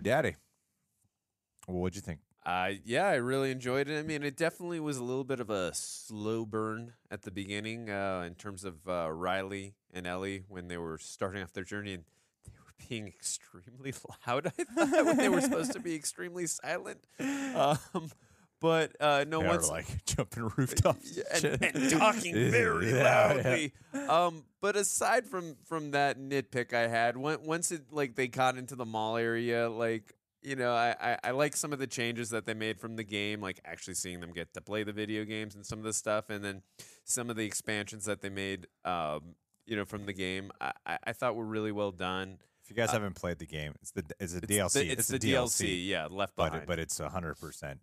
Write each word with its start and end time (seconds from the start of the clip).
Ooh, 0.00 0.02
daddy. 0.02 0.36
Well, 1.68 1.78
what'd 1.78 1.96
you 1.96 2.02
think? 2.02 2.20
Uh, 2.44 2.70
yeah, 2.84 3.06
I 3.06 3.16
really 3.16 3.50
enjoyed 3.50 3.88
it. 3.88 3.98
I 3.98 4.02
mean, 4.02 4.22
it 4.22 4.36
definitely 4.36 4.80
was 4.80 4.96
a 4.96 5.04
little 5.04 5.24
bit 5.24 5.40
of 5.40 5.50
a 5.50 5.72
slow 5.74 6.46
burn 6.46 6.94
at 7.10 7.22
the 7.22 7.30
beginning 7.30 7.90
uh, 7.90 8.24
in 8.26 8.34
terms 8.34 8.64
of 8.64 8.88
uh, 8.88 9.10
Riley 9.12 9.74
and 9.92 10.06
Ellie 10.06 10.44
when 10.48 10.68
they 10.68 10.78
were 10.78 10.96
starting 10.98 11.42
off 11.42 11.52
their 11.52 11.64
journey, 11.64 11.92
and 11.92 12.04
they 12.46 12.52
were 12.58 12.72
being 12.88 13.06
extremely 13.06 13.92
loud. 14.26 14.46
I 14.46 14.64
thought 14.64 15.04
when 15.04 15.16
they 15.18 15.28
were 15.28 15.42
supposed 15.42 15.72
to 15.72 15.80
be 15.80 15.94
extremely 15.96 16.46
silent. 16.46 17.04
Um, 17.20 18.10
but 18.60 18.94
uh, 19.00 19.24
no, 19.26 19.40
They 19.40 19.48
once 19.48 19.68
like 19.68 20.04
jumping 20.06 20.50
rooftops 20.56 21.18
and, 21.34 21.62
and, 21.62 21.90
talking 21.90 22.34
very 22.50 22.92
Yeah, 22.92 23.32
loudly. 23.34 23.72
Um, 24.08 24.44
but 24.60 24.76
aside 24.76 25.26
from 25.26 25.56
from 25.64 25.92
that 25.92 26.18
nitpick 26.18 26.72
I 26.72 26.86
had, 26.88 27.16
on- 27.16 27.42
once 27.44 27.72
it 27.72 27.84
like 27.90 28.14
they 28.16 28.28
got 28.28 28.56
into 28.56 28.76
the 28.76 28.84
mall 28.84 29.16
area, 29.16 29.68
like 29.70 30.14
you 30.42 30.56
know, 30.56 30.72
I, 30.72 30.94
I 31.00 31.18
I 31.24 31.30
like 31.32 31.54
some 31.56 31.72
of 31.72 31.78
the 31.78 31.86
changes 31.86 32.30
that 32.30 32.46
they 32.46 32.54
made 32.54 32.80
from 32.80 32.96
the 32.96 33.04
game, 33.04 33.40
like 33.42 33.60
actually 33.64 33.94
seeing 33.94 34.20
them 34.20 34.32
get 34.32 34.54
to 34.54 34.60
play 34.60 34.84
the 34.84 34.92
video 34.92 35.24
games 35.24 35.54
and 35.54 35.66
some 35.66 35.78
of 35.78 35.84
the 35.84 35.92
stuff, 35.92 36.30
and 36.30 36.42
then 36.44 36.62
some 37.04 37.28
of 37.28 37.36
the 37.36 37.44
expansions 37.44 38.04
that 38.06 38.22
they 38.22 38.30
made, 38.30 38.66
um, 38.86 39.34
you 39.66 39.76
know, 39.76 39.84
from 39.84 40.06
the 40.06 40.12
game. 40.14 40.50
I, 40.60 40.72
I 40.86 40.98
I 41.08 41.12
thought 41.12 41.36
were 41.36 41.44
really 41.44 41.72
well 41.72 41.90
done. 41.92 42.38
If 42.64 42.70
you 42.70 42.76
guys 42.76 42.90
haven't 42.92 43.16
played 43.16 43.38
the 43.38 43.46
game, 43.46 43.74
it's 43.82 43.90
the 43.90 44.04
it's 44.18 44.32
a 44.34 44.38
It's 44.38 44.46
DLC. 44.46 44.72
the- 44.72 44.88
it's, 44.90 45.08
the, 45.08 45.18
DLC, 45.18 45.86
yeah, 45.88 46.06
left 46.10 46.36
behind. 46.36 46.54
it, 46.54 46.66
but 46.66 46.78
it's 46.78 46.98
hundred 46.98 47.34
percent 47.38 47.80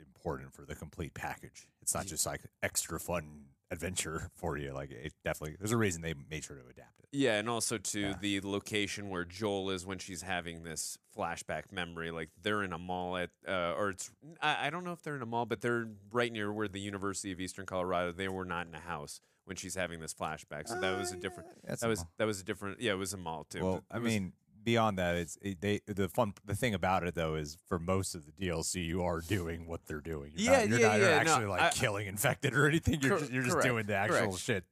important 0.00 0.52
for 0.52 0.64
the 0.64 0.74
complete 0.74 1.14
package. 1.14 1.68
It's 1.82 1.94
not 1.94 2.06
just 2.06 2.26
like 2.26 2.42
extra 2.62 2.98
fun 3.00 3.46
adventure 3.70 4.30
for 4.34 4.56
you. 4.56 4.72
Like 4.72 4.90
it 4.90 5.12
definitely 5.24 5.56
there's 5.58 5.72
a 5.72 5.76
reason 5.76 6.02
they 6.02 6.14
made 6.30 6.44
sure 6.44 6.56
to 6.56 6.62
adapt 6.62 7.00
it. 7.00 7.08
Yeah, 7.12 7.38
and 7.38 7.48
also 7.48 7.78
to 7.78 8.00
Yeah. 8.00 8.14
the 8.20 8.40
location 8.42 9.08
where 9.08 9.24
Joel 9.24 9.70
is 9.70 9.86
when 9.86 9.98
she's 9.98 10.22
having 10.22 10.62
this 10.62 10.98
flashback 11.16 11.72
memory. 11.72 12.10
Like 12.10 12.30
they're 12.42 12.62
in 12.62 12.72
a 12.72 12.78
mall 12.78 13.16
at, 13.16 13.30
uh, 13.46 13.74
or 13.76 13.90
it's 13.90 14.10
I, 14.42 14.66
I 14.66 14.70
don't 14.70 14.84
know 14.84 14.92
if 14.92 15.02
they're 15.02 15.16
in 15.16 15.22
a 15.22 15.26
mall, 15.26 15.46
but 15.46 15.60
they're 15.60 15.88
right 16.12 16.32
near 16.32 16.52
where 16.52 16.68
the 16.68 16.80
University 16.80 17.32
of 17.32 17.40
Eastern 17.40 17.66
Colorado. 17.66 18.12
They 18.12 18.28
were 18.28 18.44
not 18.44 18.66
in 18.66 18.74
a 18.74 18.80
house 18.80 19.20
when 19.46 19.56
she's 19.56 19.74
having 19.74 20.00
this 20.00 20.12
flashback, 20.12 20.68
so 20.68 20.78
that 20.78 20.98
was 20.98 21.10
a 21.12 21.16
different. 21.16 21.48
That's 21.64 21.80
that 21.80 21.88
was 21.88 22.00
mall. 22.00 22.10
that 22.18 22.26
was 22.26 22.40
a 22.40 22.44
different. 22.44 22.80
Yeah, 22.80 22.92
it 22.92 22.96
was 22.98 23.14
a 23.14 23.16
mall 23.16 23.44
too. 23.48 23.64
Well, 23.64 23.84
but 23.88 23.96
I 23.96 23.98
was- 23.98 24.12
mean, 24.12 24.32
beyond 24.64 24.98
that, 24.98 25.16
it's 25.16 25.38
it, 25.42 25.60
they 25.60 25.80
the 25.86 26.08
fun 26.08 26.34
the 26.44 26.54
thing 26.54 26.74
about 26.74 27.04
it 27.04 27.14
though 27.14 27.34
is 27.34 27.56
for 27.68 27.78
most 27.78 28.14
of 28.14 28.24
the 28.26 28.32
DLC 28.32 28.84
you 28.84 29.02
are 29.02 29.20
doing 29.20 29.66
what 29.66 29.86
they're 29.86 30.00
doing. 30.00 30.32
You're 30.36 30.52
Yeah, 30.52 30.58
not, 30.60 30.68
you're 30.68 30.80
yeah, 30.80 30.86
not 30.88 31.00
yeah, 31.00 31.06
no, 31.08 31.14
actually 31.14 31.46
like 31.46 31.60
I- 31.62 31.70
killing 31.70 32.06
infected 32.06 32.54
or 32.54 32.66
anything. 32.68 33.00
You're 33.00 33.10
Cor- 33.10 33.18
just, 33.20 33.32
you're 33.32 33.42
just 33.42 33.54
correct, 33.54 33.66
doing 33.68 33.86
the 33.86 33.94
actual 33.94 34.18
correct. 34.28 34.38
shit 34.38 34.64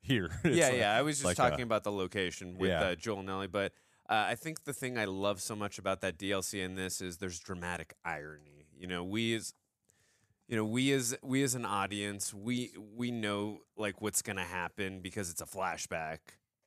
here. 0.00 0.30
It's 0.44 0.56
yeah, 0.56 0.68
like- 0.68 0.76
yeah. 0.78 0.96
I 0.96 1.02
was 1.02 1.16
just 1.16 1.24
like 1.24 1.36
talking 1.36 1.60
a- 1.60 1.64
about 1.64 1.84
the 1.84 1.92
location 1.92 2.56
with 2.58 2.70
Yeah. 2.70 2.80
uh, 2.80 2.94
Joel 2.94 3.20
and 3.20 3.30
Ellie, 3.30 3.46
but 3.46 3.72
uh, 4.10 4.26
I 4.28 4.34
think 4.34 4.64
the 4.64 4.72
thing 4.72 4.98
I 4.98 5.04
love 5.06 5.40
so 5.40 5.54
much 5.56 5.78
about 5.78 6.00
that 6.02 6.18
DLC 6.18 6.62
in 6.64 6.74
this 6.74 7.00
is 7.00 7.18
there's 7.18 7.38
dramatic 7.38 7.94
irony. 8.04 8.66
You 8.76 8.86
know, 8.88 9.04
we 9.04 9.34
as 9.34 9.54
you 10.48 10.56
know, 10.56 10.64
we 10.64 10.92
as 10.92 11.14
we 11.22 11.42
as 11.44 11.54
an 11.54 11.64
audience, 11.64 12.34
we 12.34 12.72
we 12.94 13.10
know 13.10 13.60
like 13.76 14.02
what's 14.02 14.20
gonna 14.20 14.44
happen 14.44 15.00
because 15.00 15.30
it's 15.30 15.40
a 15.40 15.46
flashback, 15.46 16.18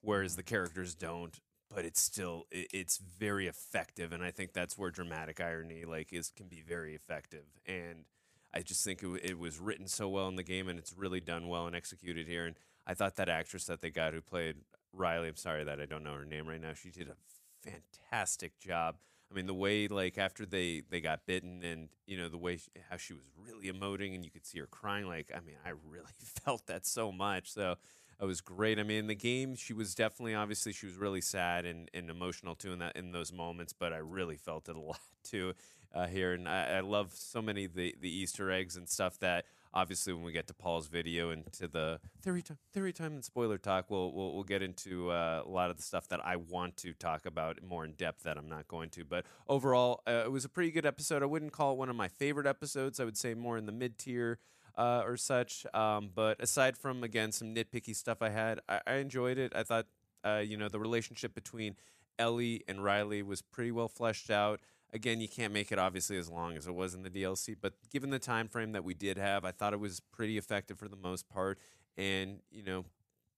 whereas 0.01 0.35
the 0.37 0.43
characters 0.43 0.95
don't. 0.95 1.39
But 1.73 1.85
it's 1.85 2.01
still 2.01 2.45
it, 2.51 2.67
it's 2.71 2.97
very 2.97 3.47
effective, 3.47 4.11
and 4.13 4.23
I 4.23 4.31
think 4.31 4.53
that's 4.53 4.77
where 4.77 4.91
dramatic 4.91 5.41
irony 5.41 5.83
like 5.85 6.13
is 6.13 6.31
can 6.35 6.47
be 6.47 6.61
very 6.61 6.95
effective. 6.95 7.45
And 7.65 8.05
I 8.53 8.61
just 8.61 8.83
think 8.83 9.03
it, 9.03 9.21
it 9.23 9.39
was 9.39 9.59
written 9.59 9.87
so 9.87 10.07
well 10.07 10.27
in 10.27 10.35
the 10.35 10.43
game, 10.43 10.69
and 10.69 10.79
it's 10.79 10.93
really 10.93 11.19
done 11.19 11.47
well 11.47 11.67
and 11.67 11.75
executed 11.75 12.27
here. 12.27 12.45
And 12.45 12.55
I 12.85 12.93
thought 12.93 13.15
that 13.15 13.29
actress 13.29 13.65
that 13.65 13.81
they 13.81 13.89
got 13.89 14.13
who 14.13 14.21
played 14.21 14.57
Riley, 14.93 15.27
I'm 15.27 15.35
sorry 15.35 15.63
that 15.63 15.81
I 15.81 15.85
don't 15.85 16.03
know 16.03 16.13
her 16.13 16.25
name 16.25 16.47
right 16.47 16.61
now. 16.61 16.73
She 16.73 16.89
did 16.89 17.09
a 17.09 17.69
fantastic 17.69 18.57
job. 18.59 18.95
I 19.31 19.33
mean, 19.33 19.47
the 19.47 19.53
way 19.53 19.87
like 19.87 20.17
after 20.17 20.45
they 20.45 20.83
they 20.89 21.01
got 21.01 21.25
bitten, 21.25 21.63
and 21.63 21.89
you 22.05 22.17
know 22.17 22.29
the 22.29 22.37
way 22.37 22.57
she, 22.57 22.69
how 22.89 22.97
she 22.97 23.13
was 23.13 23.23
really 23.37 23.71
emoting, 23.71 24.13
and 24.15 24.23
you 24.23 24.31
could 24.31 24.45
see 24.45 24.59
her 24.59 24.67
crying. 24.67 25.07
Like, 25.07 25.31
I 25.35 25.39
mean, 25.39 25.55
I 25.65 25.71
really 25.89 26.13
felt 26.45 26.67
that 26.67 26.85
so 26.85 27.11
much. 27.11 27.51
So 27.51 27.75
it 28.19 28.25
was 28.25 28.41
great. 28.41 28.79
I 28.79 28.83
mean, 28.83 28.99
in 28.99 29.07
the 29.07 29.15
game, 29.15 29.55
she 29.55 29.73
was 29.73 29.93
definitely 29.93 30.35
obviously 30.35 30.71
she 30.71 30.85
was 30.85 30.95
really 30.95 31.21
sad 31.21 31.65
and, 31.65 31.89
and 31.93 32.09
emotional 32.09 32.55
too 32.55 32.73
in 32.73 32.79
that 32.79 32.95
in 32.95 33.11
those 33.11 33.33
moments. 33.33 33.73
But 33.73 33.93
I 33.93 33.97
really 33.97 34.37
felt 34.37 34.69
it 34.69 34.75
a 34.75 34.79
lot 34.81 34.99
too 35.23 35.53
uh, 35.93 36.07
here, 36.07 36.33
and 36.33 36.47
I, 36.47 36.77
I 36.77 36.79
love 36.81 37.13
so 37.13 37.41
many 37.41 37.67
the 37.67 37.95
the 37.99 38.09
Easter 38.09 38.51
eggs 38.51 38.77
and 38.77 38.87
stuff 38.87 39.19
that 39.19 39.45
obviously 39.75 40.13
when 40.13 40.23
we 40.23 40.31
get 40.31 40.47
to 40.47 40.53
Paul's 40.53 40.87
video 40.87 41.31
and 41.31 41.51
to 41.51 41.67
the 41.67 41.99
theory 42.21 42.41
time, 42.41 42.57
theory 42.73 42.93
time 42.93 43.13
and 43.13 43.25
spoiler 43.25 43.57
talk, 43.57 43.89
we'll 43.89 44.11
we'll, 44.13 44.33
we'll 44.33 44.43
get 44.43 44.61
into 44.61 45.11
uh, 45.11 45.43
a 45.45 45.49
lot 45.49 45.69
of 45.69 45.77
the 45.77 45.83
stuff 45.83 46.07
that 46.07 46.25
I 46.25 46.37
want 46.37 46.77
to 46.77 46.93
talk 46.93 47.25
about 47.25 47.61
more 47.61 47.83
in 47.83 47.91
depth 47.93 48.23
that 48.23 48.37
I'm 48.37 48.47
not 48.49 48.67
going 48.67 48.89
to. 48.91 49.03
But 49.03 49.25
overall, 49.47 50.01
uh, 50.07 50.23
it 50.25 50.31
was 50.31 50.45
a 50.45 50.49
pretty 50.49 50.71
good 50.71 50.85
episode. 50.85 51.21
I 51.21 51.25
wouldn't 51.25 51.51
call 51.51 51.73
it 51.73 51.77
one 51.77 51.89
of 51.89 51.95
my 51.95 52.07
favorite 52.07 52.47
episodes. 52.47 52.99
I 52.99 53.03
would 53.03 53.17
say 53.17 53.33
more 53.33 53.57
in 53.57 53.65
the 53.65 53.73
mid 53.73 53.97
tier. 53.97 54.39
Uh, 54.77 55.03
or 55.05 55.15
such, 55.15 55.65
um, 55.73 56.09
but 56.13 56.37
aside 56.41 56.75
from 56.75 57.01
again 57.01 57.31
some 57.31 57.55
nitpicky 57.55 57.95
stuff 57.95 58.21
I 58.21 58.29
had, 58.29 58.59
I, 58.67 58.81
I 58.85 58.93
enjoyed 58.95 59.37
it. 59.37 59.53
I 59.55 59.63
thought, 59.63 59.85
uh, 60.25 60.43
you 60.45 60.57
know, 60.57 60.67
the 60.67 60.79
relationship 60.79 61.33
between 61.33 61.77
Ellie 62.19 62.63
and 62.67 62.83
Riley 62.83 63.23
was 63.23 63.41
pretty 63.41 63.71
well 63.71 63.87
fleshed 63.87 64.29
out 64.29 64.59
again 64.93 65.19
you 65.19 65.27
can't 65.27 65.51
make 65.51 65.71
it 65.71 65.79
obviously 65.79 66.15
as 66.15 66.29
long 66.29 66.55
as 66.55 66.67
it 66.67 66.73
was 66.73 66.93
in 66.93 67.01
the 67.01 67.09
dlc 67.09 67.55
but 67.59 67.73
given 67.91 68.11
the 68.11 68.19
time 68.19 68.47
frame 68.47 68.71
that 68.71 68.83
we 68.83 68.93
did 68.93 69.17
have 69.17 69.43
i 69.43 69.51
thought 69.51 69.73
it 69.73 69.79
was 69.79 69.99
pretty 69.99 70.37
effective 70.37 70.77
for 70.77 70.87
the 70.87 70.95
most 70.95 71.27
part 71.27 71.57
and 71.97 72.37
you 72.51 72.61
know 72.63 72.85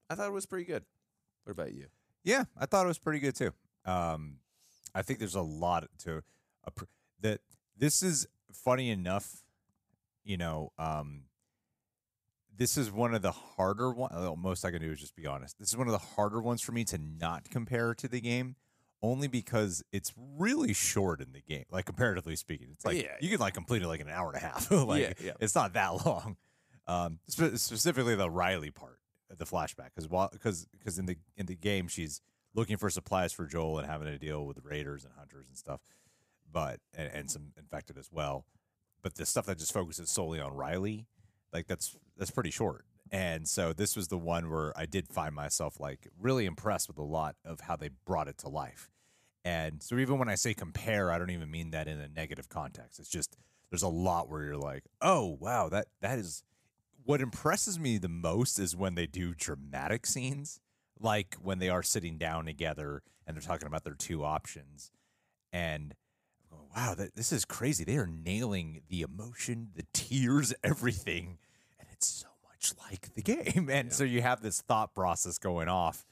i 0.10 0.14
thought 0.14 0.28
it 0.28 0.34
was 0.34 0.46
pretty 0.46 0.66
good 0.66 0.84
what 1.46 1.52
about 1.54 1.74
you 1.74 1.88
Yeah, 2.24 2.44
I 2.60 2.66
thought 2.66 2.84
it 2.84 2.90
was 2.90 3.00
pretty 3.00 3.20
good 3.20 3.36
too. 3.36 3.52
Um, 3.86 4.40
I 4.94 5.02
think 5.02 5.20
there's 5.20 5.36
a 5.36 5.42
lot 5.42 5.88
to 6.00 6.24
pr- 6.76 6.84
that. 7.22 7.40
This 7.78 8.04
is 8.04 8.28
funny 8.52 8.90
enough. 8.90 9.44
You 10.26 10.36
know, 10.36 10.74
um, 10.78 11.22
this 12.58 12.78
is 12.78 12.92
one 12.92 13.14
of 13.14 13.22
the 13.22 13.32
harder 13.32 13.92
one. 13.92 14.10
well, 14.14 14.36
Most 14.36 14.66
I 14.66 14.72
can 14.72 14.82
do 14.82 14.92
is 14.92 15.00
just 15.00 15.16
be 15.16 15.26
honest. 15.26 15.58
This 15.60 15.70
is 15.70 15.78
one 15.78 15.88
of 15.88 15.92
the 15.94 15.98
harder 16.00 16.42
ones 16.42 16.62
for 16.62 16.72
me 16.72 16.84
to 16.86 16.98
not 16.98 17.50
compare 17.50 17.94
to 17.96 18.08
the 18.08 18.20
game, 18.20 18.56
only 19.02 19.28
because 19.28 19.84
it's 19.92 20.14
really 20.18 20.74
short 20.74 21.22
in 21.22 21.32
the 21.34 21.42
game. 21.42 21.66
Like 21.70 21.86
comparatively 21.86 22.36
speaking, 22.36 22.70
it's 22.72 22.86
like 22.86 22.98
Yeah, 23.02 23.16
you 23.22 23.30
can 23.30 23.40
like 23.40 23.54
complete 23.54 23.82
it 23.84 23.88
like 23.88 24.02
an 24.02 24.10
hour 24.10 24.30
and 24.34 24.38
a 24.38 24.46
half. 24.46 24.72
like 24.72 25.02
Yeah, 25.02 25.14
yeah. 25.24 25.32
it's 25.40 25.56
not 25.56 25.74
that 25.74 25.90
long. 26.06 26.38
Um, 26.88 27.20
spe- 27.28 27.56
specifically 27.58 28.16
the 28.16 28.30
Riley 28.30 28.72
part, 28.72 29.00
the 29.30 29.46
flashback, 29.46 29.90
because 29.96 30.08
because 30.32 30.68
because 30.78 30.98
in 30.98 31.06
the 31.06 31.18
in 31.36 31.46
the 31.46 31.56
game 31.56 31.88
she's 31.88 32.22
looking 32.56 32.78
for 32.78 32.90
supplies 32.90 33.34
for 33.34 33.46
Joel 33.46 33.78
and 33.80 33.88
having 33.88 34.08
to 34.08 34.18
deal 34.18 34.46
with 34.46 34.58
raiders 34.64 35.04
and 35.04 35.14
hunters 35.18 35.48
and 35.48 35.58
stuff, 35.58 35.82
but 36.52 36.80
and, 36.96 37.12
and 37.14 37.30
some 37.32 37.52
infected 37.58 37.98
as 37.98 38.10
well. 38.12 38.46
But 39.04 39.16
the 39.16 39.26
stuff 39.26 39.46
that 39.46 39.60
just 39.60 39.74
focuses 39.74 40.10
solely 40.10 40.40
on 40.40 40.54
Riley, 40.56 41.06
like 41.58 41.68
that's 41.68 41.98
that's 42.18 42.32
pretty 42.32 42.52
short. 42.52 42.86
And 43.12 43.48
so 43.48 43.74
this 43.74 43.96
was 43.96 44.10
the 44.10 44.18
one 44.18 44.50
where 44.50 44.78
I 44.78 44.86
did 44.86 45.08
find 45.08 45.34
myself 45.34 45.80
like 45.80 46.08
really 46.20 46.46
impressed 46.46 46.88
with 46.88 46.98
a 46.98 47.04
lot 47.04 47.36
of 47.46 47.62
how 47.62 47.76
they 47.76 47.90
brought 48.06 48.28
it 48.28 48.38
to 48.40 48.50
life. 48.50 48.90
And 49.46 49.82
so 49.82 49.98
even 49.98 50.20
when 50.20 50.30
I 50.30 50.36
say 50.36 50.54
compare, 50.54 51.12
I 51.12 51.18
don't 51.18 51.30
even 51.30 51.50
mean 51.50 51.72
that 51.72 51.88
in 51.88 52.00
a 52.00 52.10
negative 52.10 52.50
context. 52.50 53.00
It's 53.00 53.10
just 53.10 53.38
there's 53.72 53.84
a 53.84 53.88
lot 53.88 54.30
where 54.30 54.44
you're 54.44 54.58
like, 54.58 54.84
oh 55.02 55.38
wow, 55.40 55.70
that 55.70 55.88
that 56.02 56.20
is 56.20 56.44
what 57.04 57.22
impresses 57.22 57.80
me 57.80 57.98
the 57.98 58.10
most 58.10 58.60
is 58.60 58.76
when 58.76 58.96
they 58.96 59.08
do 59.08 59.34
dramatic 59.34 60.06
scenes, 60.06 60.60
like 61.00 61.38
when 61.42 61.60
they 61.60 61.70
are 61.70 61.84
sitting 61.84 62.18
down 62.18 62.46
together 62.46 63.02
and 63.26 63.36
they're 63.36 63.42
talking 63.42 63.68
about 63.68 63.84
their 63.84 63.96
two 63.96 64.24
options. 64.24 64.92
And 65.54 65.96
wow, 66.76 66.94
that, 66.96 67.16
this 67.16 67.32
is 67.32 67.46
crazy. 67.46 67.84
They 67.84 67.98
are 67.98 68.08
nailing 68.08 68.82
the 68.90 69.02
emotion, 69.02 69.70
the 69.76 69.86
tears, 69.94 70.54
everything. 70.64 71.40
It's 71.98 72.08
so 72.08 72.28
much 72.50 72.74
like 72.90 73.14
the 73.16 73.22
game. 73.22 73.70
And 73.72 73.92
so 73.94 74.04
you 74.04 74.22
have 74.22 74.42
this 74.42 74.62
thought 74.62 74.94
process 74.94 75.38
going 75.38 75.68
off 75.68 76.06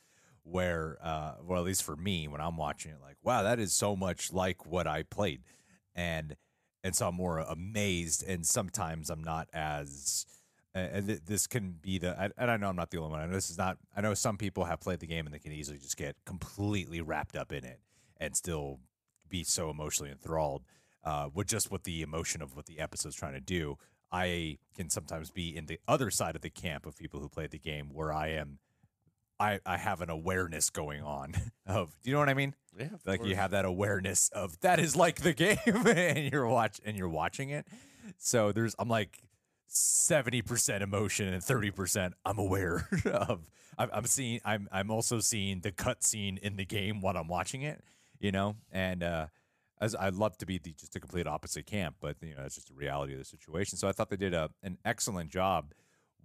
where, 0.44 0.98
uh, 1.02 1.36
well, 1.44 1.60
at 1.60 1.66
least 1.66 1.84
for 1.84 1.96
me, 1.96 2.28
when 2.28 2.42
I'm 2.42 2.58
watching 2.58 2.92
it, 2.92 2.98
like, 3.02 3.18
wow, 3.24 3.44
that 3.44 3.60
is 3.60 3.74
so 3.74 3.96
much 3.96 4.32
like 4.32 4.66
what 4.66 4.88
I 4.88 5.04
played. 5.04 5.42
And 5.96 6.36
and 6.84 6.96
so 6.96 7.08
I'm 7.08 7.16
more 7.16 7.40
amazed, 7.40 8.24
and 8.28 8.46
sometimes 8.46 9.10
I'm 9.10 9.24
not 9.24 9.48
as. 9.54 10.26
And 10.76 10.92
and 10.98 11.08
th- 11.08 11.22
this 11.26 11.48
can 11.48 11.78
be 11.82 11.98
the, 11.98 12.20
I- 12.20 12.30
and 12.38 12.52
I 12.52 12.58
know 12.58 12.70
I'm 12.70 12.76
not 12.76 12.92
the 12.92 12.98
only 13.00 13.10
one. 13.12 13.22
I 13.22 13.26
know 13.26 13.34
this 13.34 13.50
is 13.50 13.58
not. 13.58 13.78
I 13.96 14.02
know 14.02 14.14
some 14.14 14.38
people 14.38 14.66
have 14.66 14.82
played 14.82 15.00
the 15.00 15.08
game 15.08 15.26
and 15.26 15.34
they 15.34 15.40
can 15.40 15.52
easily 15.52 15.80
just 15.80 15.98
get 15.98 16.16
completely 16.26 17.02
wrapped 17.02 17.36
up 17.36 17.52
in 17.52 17.64
it 17.64 17.80
and 18.18 18.36
still 18.36 18.80
be 19.30 19.44
so 19.44 19.70
emotionally 19.72 20.12
enthralled 20.12 20.64
uh, 21.04 21.30
with 21.34 21.48
just 21.48 21.72
what 21.72 21.86
the 21.86 22.02
emotion 22.04 22.42
of 22.42 22.56
what 22.56 22.66
the 22.68 22.80
episode's 22.80 23.16
trying 23.16 23.34
to 23.34 23.40
do. 23.40 23.78
I 24.12 24.58
can 24.76 24.90
sometimes 24.90 25.32
be 25.32 25.56
in 25.56 25.66
the 25.66 25.80
other 25.88 26.10
side 26.12 26.36
of 26.36 26.42
the 26.42 26.50
camp 26.50 26.86
of 26.86 26.98
people 26.98 27.20
who 27.20 27.30
play 27.30 27.48
the 27.48 27.60
game 27.60 27.90
where 27.92 28.12
I 28.14 28.30
am, 28.30 28.60
I, 29.40 29.60
I 29.66 29.78
have 29.78 30.02
an 30.02 30.10
awareness 30.10 30.70
going 30.70 31.02
on 31.02 31.36
of, 31.66 31.98
do 32.02 32.10
you 32.10 32.14
know 32.14 32.20
what 32.20 32.30
I 32.30 32.34
mean? 32.34 32.56
yeah 32.78 32.90
like 33.06 33.24
you 33.24 33.36
have 33.36 33.52
that 33.52 33.64
awareness 33.64 34.28
of 34.34 34.60
that 34.60 34.80
is 34.80 34.96
like 34.98 35.22
the 35.22 35.34
game 35.46 35.58
and 35.66 36.32
you're 36.32 36.46
watch 36.46 36.82
and 36.84 36.98
you're 36.98 37.10
watching 37.10 37.50
it. 37.50 37.66
So 38.18 38.52
there's 38.52 38.76
i'm 38.80 38.90
like 38.90 39.20
70% 39.70 40.82
emotion 40.82 41.34
and 41.34 41.42
30% 41.42 42.12
i'm 42.24 42.38
aware 42.38 42.88
of 43.06 43.50
i'm, 43.78 43.90
I'm 43.92 44.06
seeing 44.06 44.40
I'm, 44.46 44.68
I'm 44.72 44.92
also 44.92 45.20
seeing 45.20 45.62
the 45.62 45.72
cut 45.72 46.04
scene 46.04 46.38
in 46.42 46.56
the 46.56 46.66
game 46.66 47.02
while 47.02 47.18
i'm 47.18 47.28
watching 47.28 47.62
it 47.64 47.82
you 48.20 48.32
know? 48.32 48.56
And 48.72 49.04
uh 49.04 49.28
as 49.82 49.96
I'd 49.96 50.14
love 50.14 50.38
to 50.38 50.46
be 50.46 50.58
the 50.58 50.74
just 50.74 50.96
a 50.96 51.00
complete 51.00 51.28
opposite 51.28 51.66
camp, 51.66 51.98
but 52.00 52.18
you 52.22 52.36
know 52.36 52.42
that's 52.42 52.56
just 52.56 52.70
the 52.70 52.74
reality 52.74 53.14
of 53.14 53.20
the 53.20 53.26
situation. 53.26 53.78
So 53.78 53.88
I 53.88 53.92
thought 53.92 54.10
they 54.10 54.16
did 54.16 54.34
a 54.34 54.50
an 54.64 54.78
excellent 54.86 55.30
job 55.30 55.74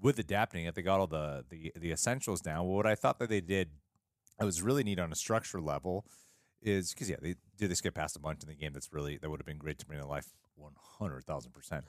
with 0.00 0.18
adapting 0.18 0.64
it. 0.64 0.74
They 0.74 0.82
got 0.82 1.00
all 1.00 1.06
the 1.06 1.44
the 1.48 1.72
the 1.76 1.92
essentials 1.92 2.40
down. 2.40 2.66
Well, 2.66 2.76
what 2.76 2.86
I 2.86 2.94
thought 2.94 3.18
that 3.18 3.28
they 3.28 3.40
did, 3.40 3.70
it 4.40 4.44
was 4.44 4.62
really 4.62 4.84
neat 4.84 4.98
on 4.98 5.12
a 5.12 5.16
structure 5.16 5.60
level, 5.60 6.04
is 6.62 6.92
because 6.92 7.10
yeah, 7.10 7.16
they 7.20 7.34
did 7.56 7.70
they 7.70 7.74
skip 7.74 7.94
past 7.94 8.16
a 8.16 8.20
bunch 8.20 8.42
in 8.42 8.48
the 8.48 8.54
game 8.54 8.72
that's 8.72 8.92
really 8.92 9.18
that 9.18 9.28
would 9.30 9.40
have 9.40 9.46
been 9.46 9.58
great 9.58 9.78
to 9.80 9.86
bring 9.86 10.00
to 10.00 10.06
life 10.06 10.28
one 10.54 10.74
hundred 10.98 11.24
thousand 11.24 11.52
percent. 11.52 11.84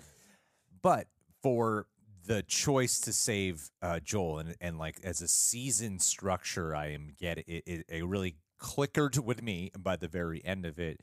But 0.82 1.08
for 1.44 1.88
the 2.26 2.44
choice 2.44 3.00
to 3.02 3.14
save 3.14 3.70
uh, 3.82 4.00
Joel 4.00 4.40
and 4.40 4.56
and 4.60 4.78
like 4.80 5.00
as 5.04 5.22
a 5.22 5.28
season 5.28 6.00
structure, 6.00 6.76
I 6.76 6.88
am 6.88 7.16
get 7.20 7.38
it, 7.40 7.64
it, 7.68 7.86
it 7.88 8.06
really 8.06 8.36
clickered 8.58 9.18
with 9.18 9.42
me 9.42 9.72
by 9.78 9.96
the 9.96 10.08
very 10.08 10.44
end 10.46 10.66
of 10.66 10.80
it 10.80 11.02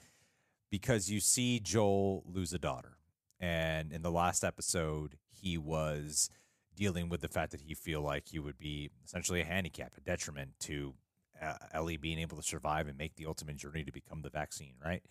because 0.71 1.11
you 1.11 1.21
see 1.21 1.61
Joel 1.61 2.25
lose 2.27 2.53
a 2.53 2.59
daughter, 2.59 2.99
and 3.41 3.93
in 3.93 4.03
the 4.03 4.11
last 4.11 4.45
episode 4.45 5.17
he 5.31 5.57
was 5.57 6.31
dealing 6.75 7.09
with 7.09 7.21
the 7.21 7.29
fact 7.29 7.51
that 7.51 7.63
he 7.63 7.75
feel 7.75 8.01
like 8.01 8.29
he 8.29 8.39
would 8.39 8.59
be 8.59 8.91
essentially 9.05 9.41
a 9.41 9.45
handicap, 9.45 9.93
a 9.97 10.01
detriment 10.01 10.51
to 10.61 10.95
uh, 11.43 11.55
Ellie 11.73 11.97
being 11.97 12.19
able 12.19 12.37
to 12.37 12.43
survive 12.43 12.87
and 12.87 12.97
make 12.97 13.17
the 13.17 13.27
ultimate 13.27 13.57
journey 13.57 13.85
to 13.85 13.93
become 13.93 14.23
the 14.23 14.31
vaccine, 14.31 14.75
right? 14.85 15.03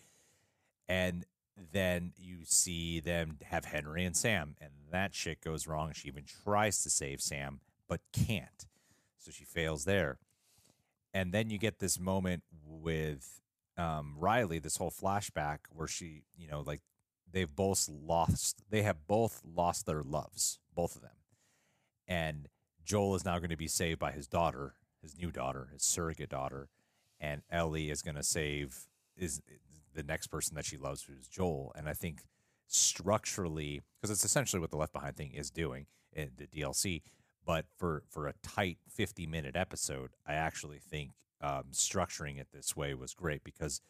And 0.88 1.26
then 1.72 2.12
you 2.16 2.38
see 2.44 3.00
them 3.00 3.38
have 3.44 3.66
Henry 3.66 4.04
and 4.04 4.16
Sam, 4.16 4.54
and 4.60 4.70
that 4.90 5.14
shit 5.14 5.42
goes 5.42 5.66
wrong. 5.66 5.92
She 5.92 6.08
even 6.08 6.24
tries 6.24 6.82
to 6.82 6.90
save 6.90 7.20
Sam, 7.20 7.60
but 7.88 8.00
can't. 8.12 8.66
So 9.18 9.30
she 9.30 9.44
fails 9.44 9.84
there. 9.84 10.18
And 11.12 11.32
then 11.32 11.50
you 11.50 11.58
get 11.58 11.78
this 11.78 11.98
moment 11.98 12.44
with 12.64 13.40
um, 13.78 14.14
Riley, 14.18 14.58
this 14.58 14.76
whole 14.76 14.90
flashback 14.90 15.58
where 15.70 15.88
she, 15.88 16.22
you 16.36 16.48
know, 16.48 16.62
like 16.66 16.80
they've 17.30 17.54
both 17.54 17.88
lost, 17.88 18.62
they 18.68 18.82
have 18.82 19.06
both 19.06 19.40
lost 19.44 19.86
their 19.86 20.02
loves, 20.02 20.58
both 20.74 20.96
of 20.96 21.02
them. 21.02 21.10
And 22.06 22.48
Joel 22.84 23.14
is 23.14 23.24
now 23.24 23.38
going 23.38 23.50
to 23.50 23.56
be 23.56 23.68
saved 23.68 24.00
by 24.00 24.12
his 24.12 24.26
daughter, 24.26 24.74
his 25.00 25.16
new 25.16 25.30
daughter, 25.30 25.68
his 25.72 25.82
surrogate 25.82 26.30
daughter, 26.30 26.68
and 27.20 27.42
Ellie 27.50 27.90
is 27.90 28.02
going 28.02 28.16
to 28.16 28.22
save 28.22 28.86
is 29.16 29.42
the 29.94 30.02
next 30.02 30.28
person 30.28 30.54
that 30.54 30.64
she 30.64 30.76
loves, 30.76 31.02
who's 31.02 31.26
Joel. 31.26 31.72
And 31.76 31.88
I 31.88 31.92
think 31.92 32.22
structurally, 32.66 33.82
because 34.00 34.10
it's 34.10 34.24
essentially 34.24 34.60
what 34.60 34.70
the 34.70 34.76
Left 34.76 34.92
Behind 34.92 35.16
thing 35.16 35.32
is 35.32 35.50
doing 35.50 35.86
in 36.12 36.30
the 36.36 36.46
DLC, 36.46 37.02
but 37.44 37.66
for 37.76 38.02
for 38.08 38.26
a 38.26 38.34
tight 38.42 38.78
50 38.88 39.26
minute 39.26 39.56
episode, 39.56 40.10
I 40.26 40.34
actually 40.34 40.78
think 40.78 41.12
um, 41.40 41.64
structuring 41.72 42.38
it 42.40 42.48
this 42.52 42.76
way 42.76 42.94
was 42.94 43.14
great 43.14 43.44
because 43.44 43.80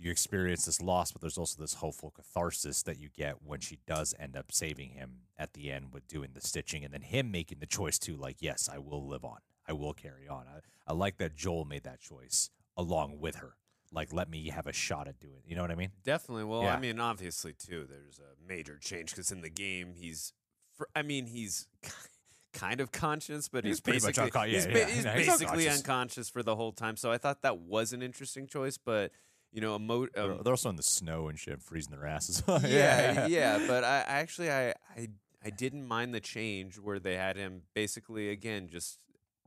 you 0.00 0.10
experience 0.12 0.64
this 0.64 0.80
loss, 0.80 1.10
but 1.10 1.20
there's 1.20 1.38
also 1.38 1.60
this 1.60 1.74
hopeful 1.74 2.10
catharsis 2.10 2.82
that 2.84 3.00
you 3.00 3.08
get 3.16 3.42
when 3.44 3.58
she 3.58 3.78
does 3.86 4.14
end 4.18 4.36
up 4.36 4.52
saving 4.52 4.90
him 4.90 5.22
at 5.36 5.54
the 5.54 5.72
end 5.72 5.92
with 5.92 6.06
doing 6.06 6.30
the 6.34 6.40
stitching 6.40 6.84
and 6.84 6.94
then 6.94 7.02
him 7.02 7.32
making 7.32 7.58
the 7.58 7.66
choice 7.66 7.98
to, 7.98 8.16
like, 8.16 8.36
yes, 8.38 8.68
I 8.72 8.78
will 8.78 9.06
live 9.08 9.24
on. 9.24 9.38
I 9.66 9.72
will 9.72 9.92
carry 9.94 10.28
on. 10.28 10.44
I, 10.48 10.60
I 10.86 10.92
like 10.94 11.16
that 11.18 11.34
Joel 11.34 11.64
made 11.64 11.82
that 11.82 12.00
choice 12.00 12.50
along 12.76 13.18
with 13.18 13.36
her. 13.36 13.54
Like, 13.90 14.12
let 14.12 14.30
me 14.30 14.50
have 14.50 14.66
a 14.68 14.72
shot 14.72 15.08
at 15.08 15.18
doing 15.18 15.38
it. 15.44 15.50
You 15.50 15.56
know 15.56 15.62
what 15.62 15.70
I 15.72 15.74
mean? 15.74 15.90
Definitely. 16.04 16.44
Well, 16.44 16.62
Yeah. 16.62 16.76
I 16.76 16.78
mean, 16.78 17.00
obviously, 17.00 17.54
too, 17.54 17.84
there's 17.88 18.20
a 18.20 18.46
major 18.48 18.78
change 18.80 19.10
because 19.10 19.32
in 19.32 19.40
the 19.40 19.50
game, 19.50 19.94
he's, 19.96 20.32
fr- 20.76 20.84
I 20.94 21.02
mean, 21.02 21.26
he's 21.26 21.66
kind 22.58 22.80
of 22.80 22.90
conscious, 22.92 23.48
but 23.48 23.64
He's 23.64 23.72
he's, 23.76 23.80
pretty 23.80 23.98
much 24.04 24.16
basically, 24.16 24.40
uncon- 24.40 24.48
he's, 24.48 24.66
yeah, 24.66 24.72
ba- 24.72 24.78
yeah. 24.78 24.86
he's 24.88 25.04
No, 25.04 25.10
he's 25.12 25.26
basically 25.26 25.46
unconscious. 25.68 25.78
unconscious 25.78 26.28
for 26.30 26.42
the 26.42 26.56
whole 26.56 26.72
time. 26.72 26.96
So 26.96 27.10
I 27.12 27.18
thought 27.18 27.42
that 27.42 27.58
was 27.58 27.92
an 27.92 28.02
interesting 28.02 28.46
choice, 28.46 28.78
but, 28.78 29.12
you 29.52 29.60
know, 29.60 29.76
emo- 29.76 30.06
They're, 30.14 30.32
um, 30.32 30.40
they're 30.42 30.52
also 30.52 30.70
in 30.70 30.76
the 30.76 30.82
snow 30.82 31.28
and 31.28 31.38
shit, 31.38 31.62
freezing 31.62 31.92
their 31.96 32.06
asses. 32.06 32.42
yeah, 32.64 33.26
yeah. 33.26 33.64
But 33.66 33.84
I, 33.84 33.98
I 34.00 34.18
actually, 34.20 34.50
I, 34.50 34.70
I, 34.96 35.08
I 35.44 35.50
didn't 35.50 35.86
mind 35.86 36.12
the 36.14 36.20
change 36.20 36.78
where 36.78 36.98
they 36.98 37.16
had 37.16 37.36
him 37.36 37.62
basically 37.74 38.28
again 38.30 38.68
just 38.68 38.98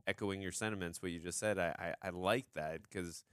echoing 0.06 0.40
your 0.42 0.52
sentiments, 0.52 1.00
what 1.02 1.12
you 1.12 1.20
just 1.20 1.38
said. 1.38 1.58
I, 1.58 1.94
I, 2.02 2.08
I 2.08 2.10
like 2.10 2.46
that 2.54 2.82
because 2.82 3.24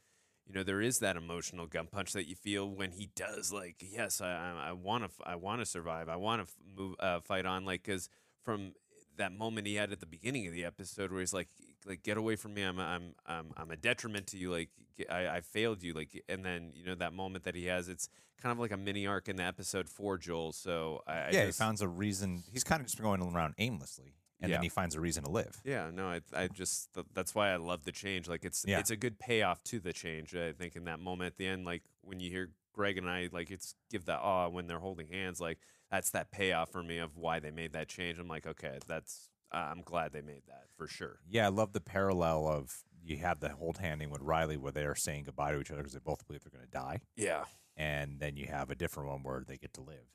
you 0.46 0.54
know 0.54 0.64
there 0.64 0.82
is 0.82 1.00
that 1.00 1.16
emotional 1.16 1.68
gun 1.68 1.88
punch 1.92 2.14
that 2.14 2.28
you 2.28 2.36
feel 2.36 2.70
when 2.70 2.92
he 2.92 3.10
does 3.16 3.52
like, 3.54 3.78
yes, 3.80 4.20
I, 4.22 4.28
I, 4.30 4.70
I 4.70 4.72
want 4.74 5.04
to, 5.06 5.10
I 5.26 5.36
want 5.36 5.62
to 5.62 5.66
survive, 5.66 6.10
I 6.10 6.16
want 6.18 6.46
to 6.48 6.54
move, 6.76 6.96
uh, 7.00 7.22
fight 7.22 7.46
on, 7.46 7.66
like 7.66 7.84
because 7.84 8.10
from 8.44 8.74
that 9.20 9.32
moment 9.32 9.68
he 9.68 9.76
had 9.76 9.92
at 9.92 10.00
the 10.00 10.06
beginning 10.06 10.48
of 10.48 10.54
the 10.54 10.66
episode 10.66 11.12
where 11.12 11.20
he's 11.20 11.34
like 11.34 11.48
like 11.86 12.04
get 12.04 12.18
away 12.18 12.36
from 12.36 12.54
me 12.54 12.64
i'm 12.64 12.80
i'm 12.80 13.14
i'm, 13.26 13.52
I'm 13.56 13.72
a 13.72 13.76
detriment 13.78 14.28
to 14.28 14.38
you 14.38 14.52
like 14.52 14.70
I, 15.10 15.28
I 15.28 15.42
failed 15.42 15.82
you 15.84 15.94
like 15.94 16.22
and 16.28 16.44
then 16.44 16.72
you 16.76 16.84
know 16.86 16.96
that 16.96 17.14
moment 17.14 17.44
that 17.46 17.56
he 17.56 17.66
has 17.68 17.88
it's 17.88 18.10
kind 18.42 18.52
of 18.52 18.60
like 18.60 18.72
a 18.72 18.78
mini 18.78 19.06
arc 19.08 19.30
in 19.30 19.36
the 19.38 19.44
episode 19.44 19.88
for 19.88 20.18
joel 20.18 20.52
so 20.52 21.02
i, 21.08 21.14
I 21.14 21.30
yeah, 21.32 21.46
he 21.46 21.52
finds 21.52 21.82
a 21.82 21.88
reason. 21.88 22.44
He's 22.52 22.64
kind 22.64 22.80
of 22.82 22.88
just 22.88 23.02
going 23.02 23.22
around 23.22 23.54
aimlessly, 23.58 24.16
and 24.42 24.50
Yeah. 24.50 24.56
then 24.58 24.64
he 24.64 24.70
finds 24.70 24.96
a 24.96 25.00
reason 25.02 25.24
to 25.26 25.30
live. 25.32 25.62
yeah 25.64 25.90
no 25.94 26.08
i, 26.08 26.22
I 26.34 26.48
just 26.48 26.90
that's 27.14 27.34
why 27.36 27.52
i 27.52 27.58
love 27.58 27.84
the 27.86 27.92
change 27.92 28.28
like 28.28 28.44
it's 28.46 28.66
Yeah. 28.68 28.80
it's 28.80 28.90
a 28.92 28.98
good 28.98 29.20
payoff 29.20 29.64
to 29.66 29.80
the 29.80 29.94
change 29.94 30.36
i 30.36 30.52
think 30.54 30.76
in 30.76 30.86
that 30.86 31.00
moment 31.00 31.28
at 31.34 31.38
the 31.38 31.46
end 31.48 31.66
like 31.66 31.84
when 32.02 32.20
you 32.20 32.30
hear 32.32 32.50
greg 32.74 32.98
and 32.98 33.10
i 33.10 33.28
like 33.32 33.52
it's 33.52 33.76
give 33.92 34.06
that 34.06 34.20
awe 34.20 34.48
when 34.48 34.68
they're 34.68 34.80
holding 34.80 35.08
hands 35.10 35.42
like 35.42 35.60
that's 35.92 36.12
that 36.12 36.32
payoff 36.32 36.72
for 36.72 36.84
me 36.84 36.98
of 36.98 37.18
why 37.18 37.40
they 37.40 37.52
made 37.52 37.74
that 37.74 37.88
change. 37.88 38.20
I'm 38.20 38.28
like 38.28 38.48
okay 38.48 38.78
that's 38.88 39.30
uh, 39.52 39.68
i'm 39.72 39.82
glad 39.82 40.14
they 40.14 40.22
made 40.22 40.44
that 40.48 40.66
for 40.78 40.88
sure. 40.88 41.20
Yeah, 41.28 41.46
I 41.46 41.50
love 41.50 41.74
the 41.74 41.82
parallel 41.82 42.48
of 42.48 42.84
you 43.04 43.18
have 43.18 43.40
the 43.40 43.50
hold 43.50 43.78
handing 43.78 44.10
with 44.10 44.22
Riley 44.22 44.58
where 44.58 44.72
they 44.72 44.84
are 44.84 44.96
saying 44.96 45.24
goodbye 45.24 45.52
to 45.52 45.60
each 45.60 45.72
other 45.72 45.82
because 45.82 45.94
they 45.94 46.00
both 46.04 46.26
believe 46.28 46.44
they're 46.44 46.52
going 46.52 46.66
to 46.66 46.72
die, 46.72 47.02
yeah. 47.16 47.46
And 47.78 48.20
then 48.20 48.36
you 48.36 48.48
have 48.48 48.70
a 48.70 48.76
different 48.76 49.10
one 49.10 49.24
where 49.24 49.44
they 49.48 49.56
get 49.56 49.74
to 49.76 49.82
live. 49.82 50.06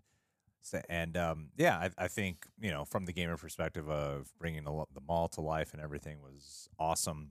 So, 0.60 0.80
and 0.88 1.16
um, 1.16 1.48
yeah, 1.56 1.76
I, 1.76 2.04
I 2.04 2.08
think 2.08 2.46
you 2.60 2.70
know 2.70 2.84
from 2.84 3.04
the 3.04 3.12
gamer 3.12 3.36
perspective 3.36 3.88
of 3.88 4.30
bringing 4.38 4.64
the, 4.64 4.84
the 4.94 5.00
mall 5.00 5.28
to 5.28 5.40
life 5.40 5.72
and 5.72 5.82
everything 5.82 6.22
was 6.22 6.68
awesome, 6.78 7.30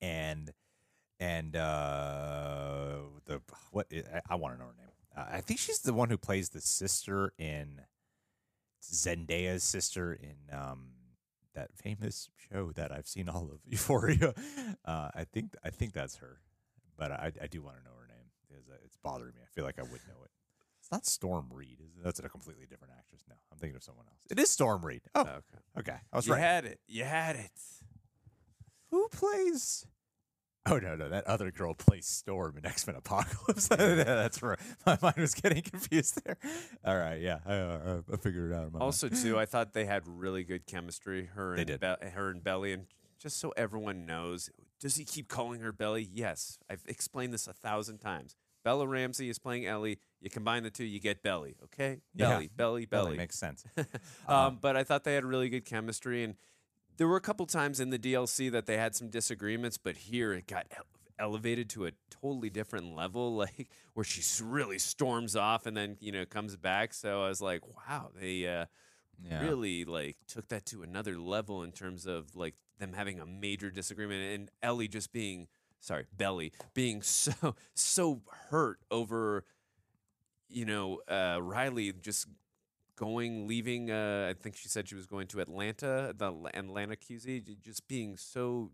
and 0.00 0.52
and 1.20 1.56
uh, 1.56 2.98
the 3.26 3.40
what 3.72 3.86
I, 3.92 4.20
I 4.30 4.34
want 4.36 4.54
to 4.54 4.58
know 4.58 4.66
her 4.66 4.74
name. 4.78 4.90
Uh, 5.16 5.24
I 5.32 5.40
think 5.40 5.60
she's 5.60 5.80
the 5.80 5.94
one 5.94 6.10
who 6.10 6.18
plays 6.18 6.50
the 6.50 6.60
sister 6.60 7.32
in 7.38 7.80
Zendaya's 8.84 9.64
sister 9.64 10.12
in 10.12 10.54
um, 10.56 10.90
that 11.54 11.70
famous 11.74 12.28
show 12.50 12.72
that 12.72 12.92
I've 12.92 13.08
seen 13.08 13.28
all 13.28 13.50
of 13.50 13.60
Euphoria. 13.66 14.34
Uh, 14.84 15.08
I 15.14 15.24
think 15.24 15.54
I 15.64 15.70
think 15.70 15.92
that's 15.92 16.16
her, 16.16 16.40
but 16.96 17.10
I, 17.10 17.32
I 17.42 17.46
do 17.46 17.62
want 17.62 17.78
to 17.78 17.82
know 17.84 17.96
her 17.98 18.06
name 18.06 18.26
because 18.48 18.68
uh, 18.68 18.74
it's 18.84 18.96
bothering 19.02 19.34
me. 19.34 19.40
I 19.42 19.48
feel 19.54 19.64
like 19.64 19.78
I 19.78 19.82
would 19.82 20.02
know 20.06 20.22
it. 20.24 20.30
It's 20.80 20.92
not 20.92 21.04
Storm 21.06 21.48
Reid. 21.50 21.80
Is 21.80 21.96
it? 21.96 22.04
That's 22.04 22.20
a 22.20 22.28
completely 22.28 22.66
different 22.66 22.92
actress. 22.96 23.22
No, 23.28 23.34
I'm 23.50 23.58
thinking 23.58 23.76
of 23.76 23.82
someone 23.82 24.06
else. 24.06 24.20
It 24.30 24.38
is 24.38 24.50
Storm 24.50 24.84
Reid. 24.84 25.02
Oh, 25.14 25.22
okay 25.22 25.40
okay. 25.78 25.96
I 26.12 26.16
was 26.16 26.26
you 26.26 26.34
right. 26.34 26.40
had 26.40 26.64
it 26.64 26.80
you 26.86 27.04
had 27.04 27.36
it 27.36 27.50
Who 28.90 29.08
plays? 29.08 29.86
Oh 30.70 30.78
no, 30.78 30.96
no, 30.96 31.08
that 31.10 31.24
other 31.28 31.50
girl 31.52 31.74
plays 31.74 32.06
Storm 32.06 32.56
in 32.58 32.66
X 32.66 32.86
Men 32.88 32.96
Apocalypse. 32.96 33.68
That's 33.68 34.42
right. 34.42 34.58
My 34.84 34.98
mind 35.02 35.16
was 35.18 35.32
getting 35.34 35.62
confused 35.62 36.20
there. 36.24 36.36
All 36.84 36.96
right, 36.96 37.20
yeah, 37.20 37.38
I, 37.46 37.54
uh, 37.54 38.00
I 38.12 38.16
figured 38.16 38.50
it 38.50 38.54
out. 38.54 38.64
my 38.72 38.78
mind. 38.78 38.82
Also, 38.82 39.08
too, 39.08 39.38
I 39.38 39.46
thought 39.46 39.72
they 39.74 39.84
had 39.84 40.02
really 40.06 40.42
good 40.42 40.66
chemistry. 40.66 41.26
Her 41.34 41.54
They 41.54 41.62
and 41.62 41.68
did. 41.68 41.80
Be- 41.80 42.08
her 42.10 42.30
and 42.30 42.42
Belly, 42.42 42.72
and 42.72 42.86
just 43.18 43.38
so 43.38 43.52
everyone 43.56 44.06
knows, 44.06 44.50
does 44.80 44.96
he 44.96 45.04
keep 45.04 45.28
calling 45.28 45.60
her 45.60 45.70
Belly? 45.72 46.08
Yes, 46.12 46.58
I've 46.68 46.82
explained 46.88 47.32
this 47.32 47.46
a 47.46 47.52
thousand 47.52 47.98
times. 47.98 48.34
Bella 48.64 48.88
Ramsey 48.88 49.28
is 49.28 49.38
playing 49.38 49.66
Ellie. 49.66 50.00
You 50.20 50.28
combine 50.30 50.64
the 50.64 50.70
two, 50.70 50.84
you 50.84 50.98
get 50.98 51.22
Belly. 51.22 51.54
Okay, 51.64 52.00
Yeah. 52.12 52.30
Belly, 52.30 52.50
Belly, 52.56 52.86
Belly 52.86 53.04
Belly. 53.10 53.16
makes 53.16 53.38
sense. 53.38 53.64
um, 54.26 54.58
but 54.60 54.76
I 54.76 54.82
thought 54.82 55.04
they 55.04 55.14
had 55.14 55.24
really 55.24 55.48
good 55.48 55.64
chemistry, 55.64 56.24
and 56.24 56.34
there 56.96 57.06
were 57.08 57.16
a 57.16 57.20
couple 57.20 57.46
times 57.46 57.80
in 57.80 57.90
the 57.90 57.98
DLC 57.98 58.48
that 58.50 58.66
they 58.66 58.76
had 58.76 58.94
some 58.94 59.08
disagreements, 59.08 59.78
but 59.78 59.96
here 59.96 60.32
it 60.32 60.46
got 60.46 60.66
elevated 61.18 61.68
to 61.70 61.86
a 61.86 61.92
totally 62.10 62.50
different 62.50 62.94
level, 62.94 63.34
like 63.36 63.68
where 63.94 64.04
she 64.04 64.22
really 64.42 64.78
storms 64.78 65.36
off 65.36 65.66
and 65.66 65.76
then 65.76 65.96
you 66.00 66.12
know 66.12 66.24
comes 66.24 66.56
back. 66.56 66.94
So 66.94 67.22
I 67.24 67.28
was 67.28 67.40
like, 67.40 67.62
wow, 67.66 68.10
they 68.18 68.46
uh, 68.46 68.66
Yeah. 69.22 69.40
really 69.40 69.84
like 69.84 70.16
took 70.26 70.48
that 70.48 70.66
to 70.66 70.82
another 70.82 71.18
level 71.18 71.62
in 71.62 71.72
terms 71.72 72.06
of 72.06 72.34
like 72.36 72.54
them 72.78 72.92
having 72.92 73.20
a 73.20 73.26
major 73.26 73.70
disagreement 73.70 74.34
and 74.34 74.50
Ellie 74.62 74.88
just 74.88 75.12
being 75.12 75.48
sorry, 75.80 76.06
Belly 76.16 76.52
being 76.74 77.02
so 77.02 77.54
so 77.74 78.22
hurt 78.50 78.78
over 78.90 79.44
you 80.48 80.64
know 80.64 81.00
uh, 81.08 81.38
Riley 81.42 81.92
just 81.92 82.26
going 82.96 83.46
leaving 83.46 83.90
uh, 83.90 84.28
I 84.30 84.34
think 84.34 84.56
she 84.56 84.68
said 84.68 84.88
she 84.88 84.94
was 84.94 85.06
going 85.06 85.26
to 85.28 85.40
Atlanta 85.40 86.14
the 86.16 86.28
Atla- 86.28 86.50
Atlanta 86.54 86.96
QZ 86.96 87.60
just 87.62 87.86
being 87.86 88.16
so 88.16 88.70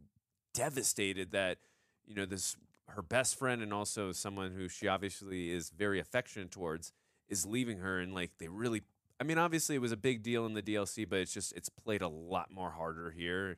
devastated 0.55 1.33
that 1.33 1.59
you 2.07 2.15
know 2.15 2.25
this 2.25 2.57
her 2.89 3.03
best 3.03 3.39
friend 3.39 3.63
and 3.63 3.73
also 3.73 4.13
someone 4.13 4.53
who 4.53 4.69
she 4.69 4.89
obviously 4.89 5.51
is 5.51 5.71
very 5.71 5.99
affectionate 5.99 6.51
towards 6.51 6.93
is 7.29 7.47
leaving 7.47 7.79
her 7.79 7.99
and 7.99 8.15
like 8.15 8.31
they 8.39 8.49
really 8.49 8.83
I 9.21 9.25
mean 9.25 9.39
obviously 9.39 9.77
it 9.77 9.81
was 9.81 9.93
a 9.93 9.97
big 9.97 10.23
deal 10.23 10.47
in 10.47 10.55
the 10.55 10.63
DLC 10.63 11.09
but 11.09 11.19
it's 11.19 11.35
just 11.35 11.53
it's 11.55 11.69
played 11.69 12.03
a 12.03 12.09
lot 12.09 12.51
more 12.51 12.71
harder 12.71 13.11
here 13.11 13.57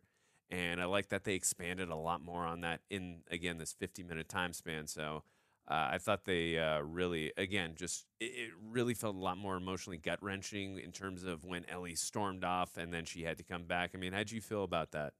and 0.50 0.80
I 0.80 0.84
like 0.84 1.08
that 1.08 1.24
they 1.24 1.34
expanded 1.34 1.88
a 1.88 1.96
lot 1.96 2.22
more 2.22 2.44
on 2.44 2.60
that 2.62 2.80
in 2.90 3.22
again 3.30 3.58
this 3.58 3.72
50 3.72 4.02
minute 4.02 4.28
time 4.28 4.52
span 4.52 4.86
so 4.86 5.24
Uh, 5.66 5.88
I 5.92 5.98
thought 5.98 6.26
they 6.26 6.58
uh, 6.58 6.80
really, 6.80 7.32
again, 7.38 7.72
just 7.74 8.04
it, 8.20 8.24
it 8.24 8.50
really 8.70 8.92
felt 8.92 9.16
a 9.16 9.18
lot 9.18 9.38
more 9.38 9.56
emotionally 9.56 9.96
gut 9.96 10.22
wrenching 10.22 10.78
in 10.78 10.92
terms 10.92 11.24
of 11.24 11.44
when 11.44 11.64
Ellie 11.70 11.94
stormed 11.94 12.44
off 12.44 12.76
and 12.76 12.92
then 12.92 13.06
she 13.06 13.22
had 13.22 13.38
to 13.38 13.44
come 13.44 13.64
back. 13.64 13.92
I 13.94 13.98
mean, 13.98 14.12
how'd 14.12 14.30
you 14.30 14.42
feel 14.42 14.62
about 14.62 14.92
that? 14.92 15.14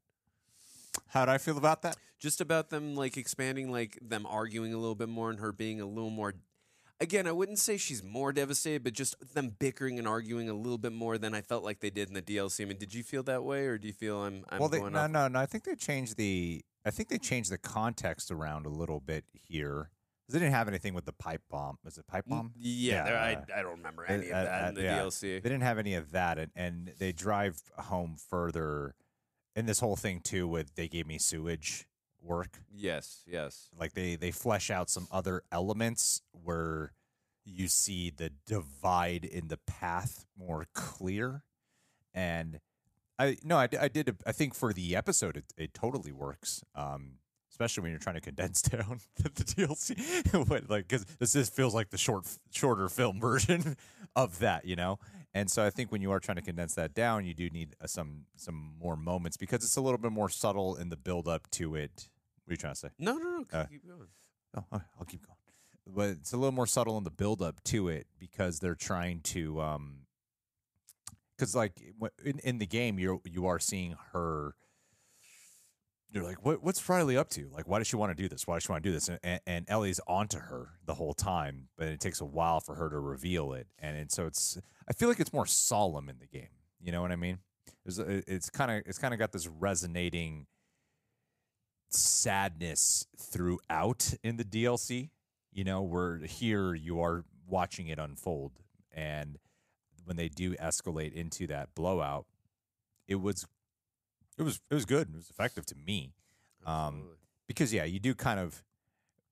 How 1.09 1.25
do 1.25 1.33
I 1.33 1.39
feel 1.39 1.57
about 1.57 1.83
that? 1.83 1.97
Just 2.19 2.41
about 2.41 2.71
them 2.71 2.95
like 2.95 3.17
expanding, 3.17 3.73
like 3.73 3.99
them 4.03 4.27
arguing 4.27 4.75
a 4.75 4.79
little 4.79 4.95
bit 4.95 5.09
more 5.09 5.31
and 5.31 5.41
her 5.41 5.53
being 5.53 5.81
a 5.81 5.87
little 5.87 6.11
more. 6.11 6.35
Again, 7.01 7.27
I 7.27 7.33
wouldn't 7.33 7.59
say 7.59 7.77
she's 7.77 8.03
more 8.03 8.33
devastated, 8.33 8.85
but 8.85 8.93
just 8.93 9.35
them 9.35 9.57
bickering 9.59 9.99
and 9.99 10.07
arguing 10.07 10.49
a 10.49 10.55
little 10.55 10.79
bit 10.79 10.93
more 10.93 11.19
than 11.19 11.35
I 11.35 11.41
felt 11.41 11.65
like 11.65 11.81
they 11.81 11.91
did 11.91 12.09
in 12.09 12.15
the 12.15 12.23
DLC. 12.23 12.63
I 12.63 12.65
mean, 12.67 12.79
did 12.79 12.95
you 12.95 13.03
feel 13.03 13.23
that 13.25 13.43
way, 13.43 13.67
or 13.67 13.79
do 13.79 13.89
you 13.89 13.93
feel 13.93 14.23
I'm, 14.23 14.45
I'm 14.49 14.61
well, 14.61 14.69
they, 14.69 14.79
going 14.79 14.93
no, 14.93 15.01
off? 15.01 15.11
no, 15.11 15.29
no. 15.29 15.39
I 15.39 15.47
think 15.47 15.65
they 15.65 15.75
changed 15.75 16.17
the. 16.17 16.65
I 16.87 16.91
think 16.91 17.09
they 17.09 17.19
changed 17.19 17.51
the 17.51 17.59
context 17.59 18.31
around 18.31 18.67
a 18.67 18.69
little 18.69 19.01
bit 19.01 19.25
here. 19.33 19.91
They 20.29 20.39
didn't 20.39 20.55
have 20.55 20.69
anything 20.69 20.95
with 20.95 21.05
the 21.05 21.13
pipe 21.13 21.43
bomb. 21.51 21.79
Was 21.85 21.99
it 21.99 22.07
pipe 22.07 22.25
bomb? 22.27 22.53
Yeah, 22.57 23.07
Yeah, 23.07 23.13
uh, 23.13 23.53
I, 23.57 23.59
I 23.59 23.63
don't 23.63 23.77
remember 23.77 24.05
any 24.07 24.33
uh, 24.33 24.39
of 24.39 24.45
that 24.47 24.65
uh, 24.65 24.69
in 24.69 24.75
the 24.75 24.83
yeah. 24.83 24.99
DLC. 25.01 25.21
They 25.21 25.41
didn't 25.41 25.63
have 25.63 25.79
any 25.79 25.95
of 25.95 26.13
that, 26.13 26.39
and, 26.39 26.51
and 26.57 26.93
they 26.99 27.13
drive 27.13 27.61
home 27.77 28.17
further 28.17 28.95
And 29.55 29.69
this 29.69 29.81
whole 29.81 29.97
thing 29.97 30.21
too. 30.21 30.49
With 30.49 30.75
they 30.77 30.89
gave 30.89 31.07
me 31.07 31.19
sewage 31.19 31.87
work. 32.23 32.61
Yes, 32.75 33.23
yes. 33.27 33.69
Like 33.79 33.93
they 33.93 34.17
they 34.17 34.31
flesh 34.31 34.71
out 34.71 34.89
some 34.89 35.07
other 35.11 35.43
elements 35.53 36.23
where 36.33 36.93
you 37.45 37.69
see 37.69 38.11
the 38.11 38.31
divide 38.47 39.25
in 39.25 39.49
the 39.49 39.59
path 39.59 40.25
more 40.37 40.67
clear, 40.73 41.45
and 42.15 42.61
I 43.19 43.37
no 43.45 43.59
I, 43.59 43.69
I 43.79 43.89
did 43.89 44.17
I 44.27 44.33
think 44.33 44.55
for 44.55 44.73
the 44.73 44.97
episode 44.97 45.37
it, 45.37 45.53
it 45.57 45.75
totally 45.75 46.13
works. 46.13 46.65
Um, 46.75 47.19
especially 47.55 47.83
when 47.83 47.93
you're 47.93 48.01
trying 48.01 48.17
to 48.17 48.21
condense 48.21 48.63
down 48.63 48.99
the, 49.23 49.31
the 49.33 49.45
DLC, 49.45 50.49
what, 50.49 50.69
like 50.69 50.89
because 50.89 51.05
this 51.21 51.35
just 51.35 51.55
feels 51.55 51.73
like 51.73 51.91
the 51.91 51.99
short 51.99 52.27
shorter 52.51 52.89
film 52.89 53.21
version 53.21 53.77
of 54.17 54.41
that, 54.41 54.65
you 54.65 54.75
know. 54.75 54.99
And 55.33 55.49
so 55.49 55.65
I 55.65 55.71
think 55.71 55.93
when 55.93 56.03
you 56.03 56.11
are 56.11 56.19
trying 56.19 56.37
to 56.37 56.43
condense 56.43 56.75
that 56.75 56.95
down, 56.95 57.25
you 57.25 57.33
do 57.33 57.49
need 57.51 57.77
uh, 57.81 57.87
some 57.87 58.23
some 58.37 58.75
more 58.81 58.97
moments 58.97 59.37
because 59.37 59.63
it's 59.65 59.77
a 59.77 59.81
little 59.81 59.99
bit 59.99 60.11
more 60.11 60.29
subtle 60.29 60.75
in 60.75 60.89
the 60.89 60.97
build 60.97 61.29
up 61.29 61.49
to 61.53 61.77
it. 61.77 62.09
What 62.45 62.51
are 62.51 62.55
you 62.55 62.57
trying 62.57 62.75
to 62.75 62.79
say? 62.79 62.89
No, 62.99 63.17
no, 63.19 63.39
no. 63.39 63.45
Uh, 63.53 63.65
keep 63.67 63.87
going. 63.87 64.09
Oh, 64.57 64.65
okay, 64.75 64.85
I'll 64.99 65.07
keep 65.07 65.25
going. 65.25 65.39
But 65.87 66.09
it's 66.09 66.33
a 66.33 66.37
little 66.37 66.53
more 66.53 66.67
subtle 66.67 66.99
in 66.99 67.05
the 67.05 67.11
build 67.11 67.41
up 67.41 67.63
to 67.65 67.89
it 67.89 68.09
because 68.19 68.59
they're 68.59 68.75
trying 68.75 69.21
to 69.21 69.61
um 69.61 69.99
cuz 71.39 71.55
like 71.55 71.81
in, 72.25 72.41
in 72.41 72.59
the 72.59 72.67
game 72.67 72.99
you 72.99 73.21
you 73.25 73.47
are 73.47 73.61
seeing 73.61 73.97
her 74.13 74.55
you're 76.15 76.23
like 76.23 76.45
what 76.45 76.63
what's 76.63 76.89
Riley 76.89 77.17
up 77.17 77.29
to? 77.31 77.51
Like 77.53 77.67
why 77.67 77.79
does 77.79 77.89
she 77.89 77.97
want 77.97 78.17
to 78.17 78.23
do 78.23 78.29
this? 78.29 78.47
Why 78.47 78.55
does 78.55 78.63
she 78.63 78.73
want 78.73 78.85
to 78.85 78.89
do 78.89 78.95
this? 78.95 79.09
And, 79.09 79.19
and, 79.25 79.41
and 79.47 79.67
Ellie's 79.69 80.01
onto 80.07 80.39
her 80.39 80.69
the 80.87 80.95
whole 80.95 81.13
time, 81.13 81.69
but 81.77 81.89
it 81.89 82.01
takes 82.01 82.21
a 82.21 82.25
while 82.25 82.61
for 82.61 82.77
her 82.77 82.89
to 82.89 82.99
reveal 82.99 83.53
it. 83.53 83.67
And, 83.81 83.97
and 83.97 84.13
so 84.13 84.27
it's 84.27 84.59
I 84.89 84.93
feel 84.93 85.09
like 85.09 85.19
it's 85.19 85.33
more 85.33 85.47
solemn 85.47 86.09
in 86.09 86.21
the 86.21 86.27
game. 86.27 86.49
You 86.81 86.93
know 86.93 87.03
what 87.03 87.11
I 87.11 87.17
mean? 87.17 87.39
It's 87.85 88.49
kind 88.49 88.71
of 88.71 88.83
it's 88.87 88.99
kind 88.99 89.13
of 89.13 89.19
got 89.19 89.33
this 89.33 89.49
resonating 89.49 90.47
sadness 91.91 93.07
throughout 93.19 94.15
in 94.23 94.37
the 94.37 94.45
DLC. 94.45 95.11
You 95.53 95.65
know, 95.65 95.83
where 95.83 96.19
here 96.19 96.75
you 96.75 97.01
are 97.01 97.25
watching 97.47 97.89
it 97.89 97.99
unfold, 97.99 98.53
and 98.93 99.39
when 100.05 100.17
they 100.17 100.29
do 100.29 100.55
escalate 100.57 101.13
into 101.13 101.47
that 101.49 101.75
blowout, 101.75 102.27
it 103.07 103.17
was 103.17 103.47
it 104.39 104.43
was 104.43 104.61
it 104.71 104.75
was 104.75 104.85
good. 104.85 105.09
It 105.11 105.17
was 105.17 105.31
effective 105.31 105.65
to 105.67 105.75
me 105.75 106.13
Um, 106.67 107.05
because 107.47 107.73
yeah, 107.73 107.85
you 107.85 108.01
do 108.01 108.15
kind 108.15 108.41
of. 108.41 108.63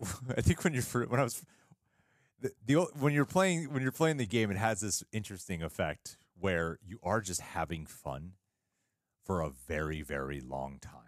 I 0.37 0.41
think 0.41 0.65
when 0.65 0.73
you're 0.75 0.83
when 1.07 1.21
I 1.21 1.25
was 1.25 1.43
the, 2.41 2.51
the 2.67 2.75
when 2.99 3.13
you're 3.13 3.25
playing 3.25 3.73
when 3.73 3.83
you're 3.83 3.93
playing 3.93 4.17
the 4.17 4.27
game, 4.27 4.51
it 4.51 4.57
has 4.57 4.81
this 4.81 5.03
interesting 5.13 5.63
effect 5.63 6.17
where 6.39 6.79
you 6.85 6.99
are 7.03 7.21
just 7.21 7.41
having 7.41 7.87
fun 7.87 8.33
for 9.25 9.41
a 9.41 9.51
very 9.51 10.03
very 10.03 10.41
long 10.41 10.79
time. 10.81 10.99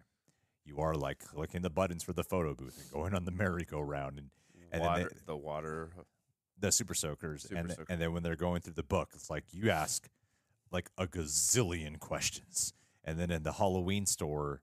You 0.65 0.79
are 0.81 0.95
like 0.95 1.19
clicking 1.19 1.63
the 1.63 1.71
buttons 1.71 2.03
for 2.05 2.13
the 2.13 2.25
photo 2.25 2.55
booth 2.55 2.79
and 2.81 2.91
going 2.93 3.15
on 3.15 3.25
the 3.25 3.31
merry-go-round 3.43 4.19
and 4.19 4.31
and 4.73 4.83
water, 4.83 5.03
they- 5.13 5.21
the 5.27 5.37
water. 5.37 5.91
the 6.59 6.71
super 6.73 6.95
soakers 6.95 7.43
Super 7.43 7.57
and, 7.57 7.71
soaker. 7.71 7.87
and 7.89 8.01
then 8.01 8.13
when 8.13 8.23
they're 8.23 8.37
going 8.37 8.61
through 8.61 8.73
the 8.75 8.83
book 8.85 9.11
it's 9.15 9.29
like 9.29 9.45
you 9.53 9.71
ask 9.71 10.09
like 10.71 10.89
a 10.97 11.07
gazillion 11.07 11.99
questions 11.99 12.73
and 13.05 13.19
then 13.19 13.31
in 13.31 13.43
the 13.43 13.53
halloween 13.53 14.07
store 14.07 14.61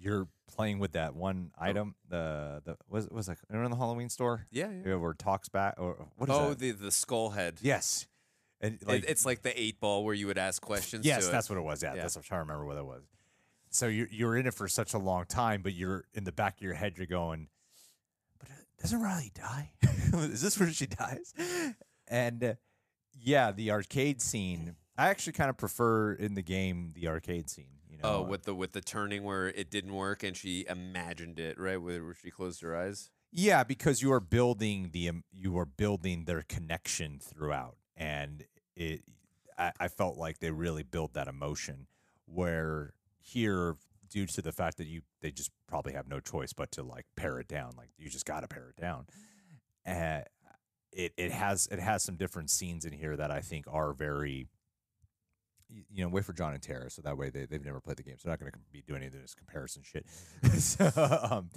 you're 0.00 0.28
playing 0.50 0.78
with 0.78 0.92
that 0.92 1.14
one 1.14 1.50
item 1.58 1.94
the 2.08 2.60
the 2.64 2.76
was 2.88 3.06
it 3.06 3.12
was 3.12 3.28
like 3.28 3.38
remember 3.48 3.64
in 3.66 3.70
the 3.70 3.76
halloween 3.76 4.08
store 4.08 4.46
Yeah, 4.50 4.70
yeah. 4.84 4.94
where 4.96 5.12
it 5.12 5.18
talks 5.18 5.48
back 5.48 5.74
or 5.78 6.06
what 6.16 6.28
is 6.28 6.36
Oh, 6.36 6.48
that 6.50 6.58
the 6.58 6.70
the 6.72 6.90
skull 6.90 7.30
head. 7.30 7.58
yes 7.62 8.06
and 8.60 8.78
It- 8.88 9.04
it's 9.08 9.24
like 9.24 9.42
the 9.42 9.58
eight 9.60 9.78
ball 9.80 10.04
where 10.04 10.14
you 10.14 10.26
would 10.26 10.38
ask 10.38 10.60
questions. 10.60 11.06
yes 11.06 11.24
to 11.24 11.28
it. 11.28 11.32
that's 11.32 11.48
what 11.48 11.58
it 11.58 11.62
was 11.62 11.82
yeah, 11.82 11.94
Yeah. 11.94 12.02
that's 12.02 12.16
i'm 12.16 12.22
trying 12.22 12.38
to 12.40 12.42
remember 12.42 12.66
what 12.66 12.76
it 12.76 12.84
was 12.84 13.02
so 13.70 13.86
you're, 13.86 14.08
you're 14.10 14.36
in 14.36 14.46
it 14.46 14.54
for 14.54 14.66
such 14.68 14.94
a 14.94 14.98
long 14.98 15.24
time 15.26 15.62
but 15.62 15.74
you're 15.74 16.04
in 16.14 16.24
the 16.24 16.32
back 16.32 16.56
of 16.56 16.62
your 16.62 16.74
head 16.74 16.94
you're 16.96 17.06
going 17.06 17.48
but 18.40 18.48
uh, 18.50 18.54
doesn't 18.80 19.00
Riley 19.02 19.32
die? 19.34 19.72
Is 20.14 20.40
this 20.40 20.58
where 20.60 20.70
she 20.70 20.86
dies? 20.86 21.34
And 22.06 22.42
uh, 22.44 22.54
yeah, 23.20 23.50
the 23.50 23.72
arcade 23.72 24.22
scene. 24.22 24.76
I 24.98 25.08
actually 25.08 25.34
kind 25.34 25.48
of 25.48 25.56
prefer 25.56 26.12
in 26.12 26.34
the 26.34 26.42
game 26.42 26.92
the 26.94 27.08
arcade 27.08 27.48
scene. 27.48 27.78
You 27.88 27.98
know, 27.98 28.16
Oh, 28.16 28.22
with 28.22 28.42
the 28.42 28.54
with 28.54 28.72
the 28.72 28.80
turning 28.80 29.22
where 29.24 29.48
it 29.48 29.70
didn't 29.70 29.94
work 29.94 30.22
and 30.22 30.36
she 30.36 30.66
imagined 30.68 31.38
it 31.38 31.58
right 31.58 31.80
where 31.80 32.04
where 32.04 32.14
she 32.14 32.30
closed 32.30 32.60
her 32.62 32.76
eyes. 32.76 33.10
yeah, 33.32 33.62
because 33.64 34.02
you 34.02 34.12
are 34.12 34.20
building 34.20 34.90
the 34.92 35.08
um, 35.08 35.24
you 35.32 35.56
are 35.58 35.64
building 35.66 36.24
their 36.24 36.42
connection 36.42 37.18
throughout, 37.20 37.76
and 37.96 38.44
it. 38.76 39.02
I, 39.56 39.72
I 39.80 39.88
felt 39.88 40.16
like 40.16 40.38
they 40.38 40.50
really 40.52 40.82
built 40.84 41.14
that 41.14 41.28
emotion. 41.28 41.86
Where 42.26 42.92
here, 43.20 43.76
due 44.08 44.26
to 44.26 44.42
the 44.42 44.52
fact 44.52 44.76
that 44.78 44.86
you 44.86 45.02
they 45.22 45.30
just 45.30 45.50
probably 45.66 45.92
have 45.94 46.08
no 46.08 46.20
choice 46.20 46.52
but 46.52 46.70
to 46.72 46.82
like 46.82 47.06
pare 47.16 47.38
it 47.40 47.48
down, 47.48 47.72
like 47.76 47.90
you 47.98 48.08
just 48.10 48.26
got 48.26 48.40
to 48.40 48.48
pare 48.48 48.68
it 48.68 48.80
down. 48.80 49.06
Uh, 49.86 50.20
it 50.92 51.12
it 51.16 51.32
has 51.32 51.66
it 51.70 51.78
has 51.80 52.02
some 52.04 52.16
different 52.16 52.50
scenes 52.50 52.84
in 52.84 52.92
here 52.92 53.16
that 53.16 53.30
I 53.30 53.40
think 53.40 53.64
are 53.68 53.92
very 53.92 54.46
you 55.70 56.02
know, 56.02 56.08
wait 56.08 56.24
for 56.24 56.32
John 56.32 56.54
and 56.54 56.62
Tara, 56.62 56.90
so 56.90 57.02
that 57.02 57.16
way 57.16 57.30
they, 57.30 57.44
they've 57.44 57.64
never 57.64 57.80
played 57.80 57.96
the 57.96 58.02
game, 58.02 58.16
so 58.18 58.28
they're 58.28 58.32
not 58.32 58.40
going 58.40 58.52
to 58.52 58.58
be 58.72 58.82
doing 58.82 58.98
any 58.98 59.06
of 59.06 59.12
this 59.12 59.34
comparison 59.34 59.82
shit. 59.84 60.06
so, 60.58 60.90
um, 61.30 61.50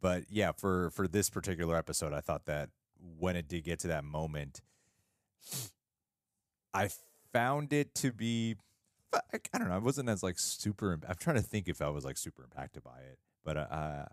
but 0.00 0.24
yeah, 0.30 0.52
for 0.52 0.90
for 0.90 1.08
this 1.08 1.28
particular 1.30 1.76
episode, 1.76 2.12
I 2.12 2.20
thought 2.20 2.46
that 2.46 2.70
when 3.18 3.36
it 3.36 3.48
did 3.48 3.64
get 3.64 3.80
to 3.80 3.88
that 3.88 4.04
moment, 4.04 4.60
I 6.72 6.90
found 7.32 7.72
it 7.72 7.94
to 7.96 8.12
be, 8.12 8.56
I, 9.12 9.20
I 9.52 9.58
don't 9.58 9.68
know, 9.68 9.74
I 9.74 9.78
wasn't 9.78 10.08
as 10.08 10.22
like 10.22 10.38
super. 10.38 10.92
I'm 10.92 11.16
trying 11.18 11.36
to 11.36 11.42
think 11.42 11.68
if 11.68 11.82
I 11.82 11.88
was 11.88 12.04
like 12.04 12.16
super 12.16 12.44
impacted 12.44 12.84
by 12.84 12.98
it, 13.10 13.18
but 13.44 13.56
uh, 13.56 14.04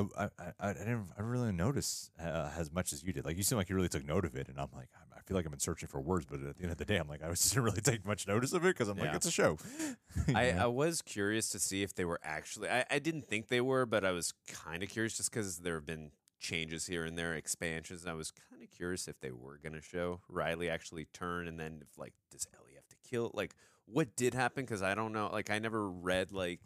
I, 0.00 0.24
I, 0.24 0.28
I, 0.38 0.70
I 0.70 0.72
didn't, 0.72 1.08
I 1.18 1.22
really 1.22 1.52
notice 1.52 2.10
uh, 2.20 2.50
as 2.56 2.72
much 2.72 2.92
as 2.92 3.02
you 3.02 3.12
did. 3.12 3.24
Like 3.24 3.36
you 3.36 3.42
seem 3.42 3.58
like 3.58 3.68
you 3.68 3.76
really 3.76 3.88
took 3.88 4.06
note 4.06 4.24
of 4.24 4.34
it, 4.36 4.48
and 4.48 4.58
I'm 4.58 4.68
like, 4.74 4.88
I 4.94 5.06
I 5.16 5.22
feel 5.22 5.36
like 5.36 5.44
I've 5.44 5.50
been 5.50 5.58
searching 5.58 5.88
for 5.88 6.00
words, 6.00 6.24
but 6.24 6.40
at 6.40 6.56
the 6.56 6.62
end 6.62 6.72
of 6.72 6.78
the 6.78 6.84
day, 6.84 6.96
I'm 6.96 7.08
like, 7.08 7.22
I 7.22 7.28
just 7.30 7.48
didn't 7.52 7.64
really 7.64 7.80
take 7.80 8.06
much 8.06 8.28
notice 8.28 8.52
of 8.52 8.64
it 8.64 8.68
because 8.68 8.88
I'm 8.88 8.98
like, 8.98 9.14
it's 9.14 9.26
a 9.26 9.30
show. 9.30 9.58
I. 10.34 10.50
I 10.50 10.66
was 10.66 11.02
curious 11.02 11.48
to 11.50 11.58
see 11.58 11.82
if 11.82 11.94
they 11.94 12.04
were 12.04 12.20
actually. 12.22 12.68
I, 12.68 12.84
I 12.90 12.98
didn't 12.98 13.28
think 13.28 13.48
they 13.48 13.60
were, 13.60 13.86
but 13.86 14.04
I 14.04 14.12
was 14.12 14.34
kind 14.48 14.82
of 14.82 14.88
curious 14.88 15.16
just 15.16 15.30
because 15.30 15.58
there 15.58 15.74
have 15.74 15.86
been 15.86 16.10
changes 16.38 16.86
here 16.86 17.04
and 17.04 17.18
there, 17.18 17.34
expansions. 17.34 18.06
I 18.06 18.14
was 18.14 18.30
kind 18.30 18.62
of 18.62 18.70
curious 18.70 19.08
if 19.08 19.20
they 19.20 19.32
were 19.32 19.58
going 19.62 19.72
to 19.72 19.80
show 19.80 20.20
Riley 20.28 20.68
actually 20.70 21.06
turn, 21.12 21.48
and 21.48 21.58
then 21.58 21.80
if 21.82 21.98
like, 21.98 22.14
does 22.30 22.46
Ellie 22.54 22.74
have 22.74 22.86
to 22.88 22.96
kill? 23.08 23.30
Like, 23.34 23.54
what 23.86 24.14
did 24.16 24.34
happen? 24.34 24.64
Because 24.64 24.82
I 24.82 24.94
don't 24.94 25.12
know. 25.12 25.28
Like, 25.32 25.50
I 25.50 25.58
never 25.58 25.88
read 25.88 26.32
like. 26.32 26.60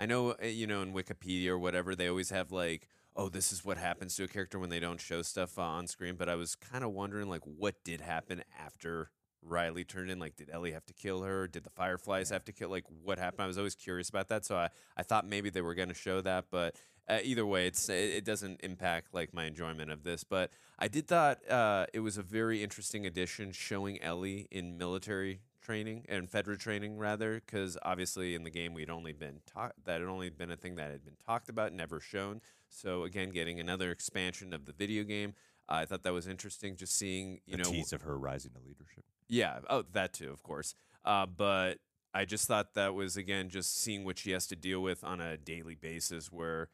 I 0.00 0.06
know 0.06 0.34
uh, 0.42 0.46
you 0.46 0.66
know 0.66 0.82
in 0.82 0.92
Wikipedia 0.92 1.48
or 1.48 1.58
whatever 1.58 1.94
they 1.94 2.08
always 2.08 2.30
have 2.30 2.52
like, 2.52 2.88
oh, 3.16 3.28
this 3.28 3.52
is 3.52 3.64
what 3.64 3.76
happens 3.76 4.16
to 4.16 4.24
a 4.24 4.28
character 4.28 4.58
when 4.58 4.70
they 4.70 4.80
don't 4.80 5.00
show 5.00 5.22
stuff 5.22 5.58
uh, 5.58 5.62
on 5.62 5.86
screen. 5.86 6.16
But 6.16 6.28
I 6.28 6.34
was 6.34 6.54
kind 6.54 6.84
of 6.84 6.90
wondering 6.92 7.28
like, 7.28 7.42
what 7.44 7.82
did 7.84 8.00
happen 8.00 8.42
after 8.58 9.10
Riley 9.42 9.84
turned 9.84 10.10
in? 10.10 10.18
Like, 10.18 10.36
did 10.36 10.50
Ellie 10.50 10.72
have 10.72 10.86
to 10.86 10.94
kill 10.94 11.22
her? 11.22 11.46
Did 11.46 11.64
the 11.64 11.70
Fireflies 11.70 12.30
have 12.30 12.44
to 12.46 12.52
kill? 12.52 12.70
Like, 12.70 12.84
what 13.02 13.18
happened? 13.18 13.42
I 13.42 13.46
was 13.46 13.58
always 13.58 13.74
curious 13.74 14.08
about 14.08 14.28
that, 14.28 14.44
so 14.44 14.56
I, 14.56 14.70
I 14.96 15.02
thought 15.02 15.26
maybe 15.26 15.50
they 15.50 15.60
were 15.60 15.74
going 15.74 15.88
to 15.88 15.94
show 15.94 16.20
that, 16.22 16.46
but 16.50 16.76
uh, 17.08 17.18
either 17.22 17.44
way, 17.44 17.66
it's 17.66 17.88
it, 17.88 17.94
it 17.94 18.24
doesn't 18.24 18.60
impact 18.62 19.12
like 19.12 19.34
my 19.34 19.44
enjoyment 19.44 19.90
of 19.90 20.02
this. 20.04 20.24
But 20.24 20.50
I 20.78 20.88
did 20.88 21.06
thought 21.06 21.46
uh, 21.48 21.86
it 21.92 22.00
was 22.00 22.16
a 22.16 22.22
very 22.22 22.62
interesting 22.62 23.06
addition 23.06 23.52
showing 23.52 24.00
Ellie 24.02 24.48
in 24.50 24.78
military 24.78 25.40
training 25.64 26.04
and 26.08 26.30
Fedra 26.30 26.58
training 26.58 26.98
rather, 26.98 27.42
because 27.44 27.76
obviously 27.82 28.34
in 28.34 28.44
the 28.44 28.50
game 28.50 28.74
we'd 28.74 28.90
only 28.90 29.12
been 29.12 29.40
taught 29.46 29.72
that 29.84 30.00
had 30.00 30.08
only 30.08 30.30
been 30.30 30.50
a 30.50 30.56
thing 30.56 30.76
that 30.76 30.90
had 30.90 31.04
been 31.04 31.16
talked 31.24 31.48
about, 31.48 31.72
never 31.72 31.98
shown. 31.98 32.40
So 32.68 33.02
again, 33.04 33.30
getting 33.30 33.58
another 33.58 33.90
expansion 33.90 34.52
of 34.52 34.66
the 34.66 34.72
video 34.72 35.02
game. 35.02 35.34
I 35.68 35.86
thought 35.86 36.02
that 36.02 36.12
was 36.12 36.28
interesting, 36.28 36.76
just 36.76 36.94
seeing 36.96 37.40
you 37.46 37.56
the 37.56 37.62
know 37.62 37.70
tease 37.70 37.92
of 37.92 38.02
her 38.02 38.18
rising 38.18 38.52
to 38.52 38.58
leadership. 38.58 39.04
yeah. 39.28 39.60
Oh, 39.70 39.84
that 39.92 40.12
too, 40.12 40.30
of 40.30 40.42
course. 40.42 40.74
Uh, 41.04 41.26
but 41.26 41.78
I 42.12 42.24
just 42.26 42.46
thought 42.46 42.74
that 42.74 42.94
was 42.94 43.16
again 43.16 43.48
just 43.48 43.80
seeing 43.80 44.04
what 44.04 44.18
she 44.18 44.32
has 44.32 44.46
to 44.48 44.56
deal 44.56 44.80
with 44.80 45.02
on 45.02 45.20
a 45.20 45.36
daily 45.36 45.74
basis. 45.74 46.30
Where 46.30 46.68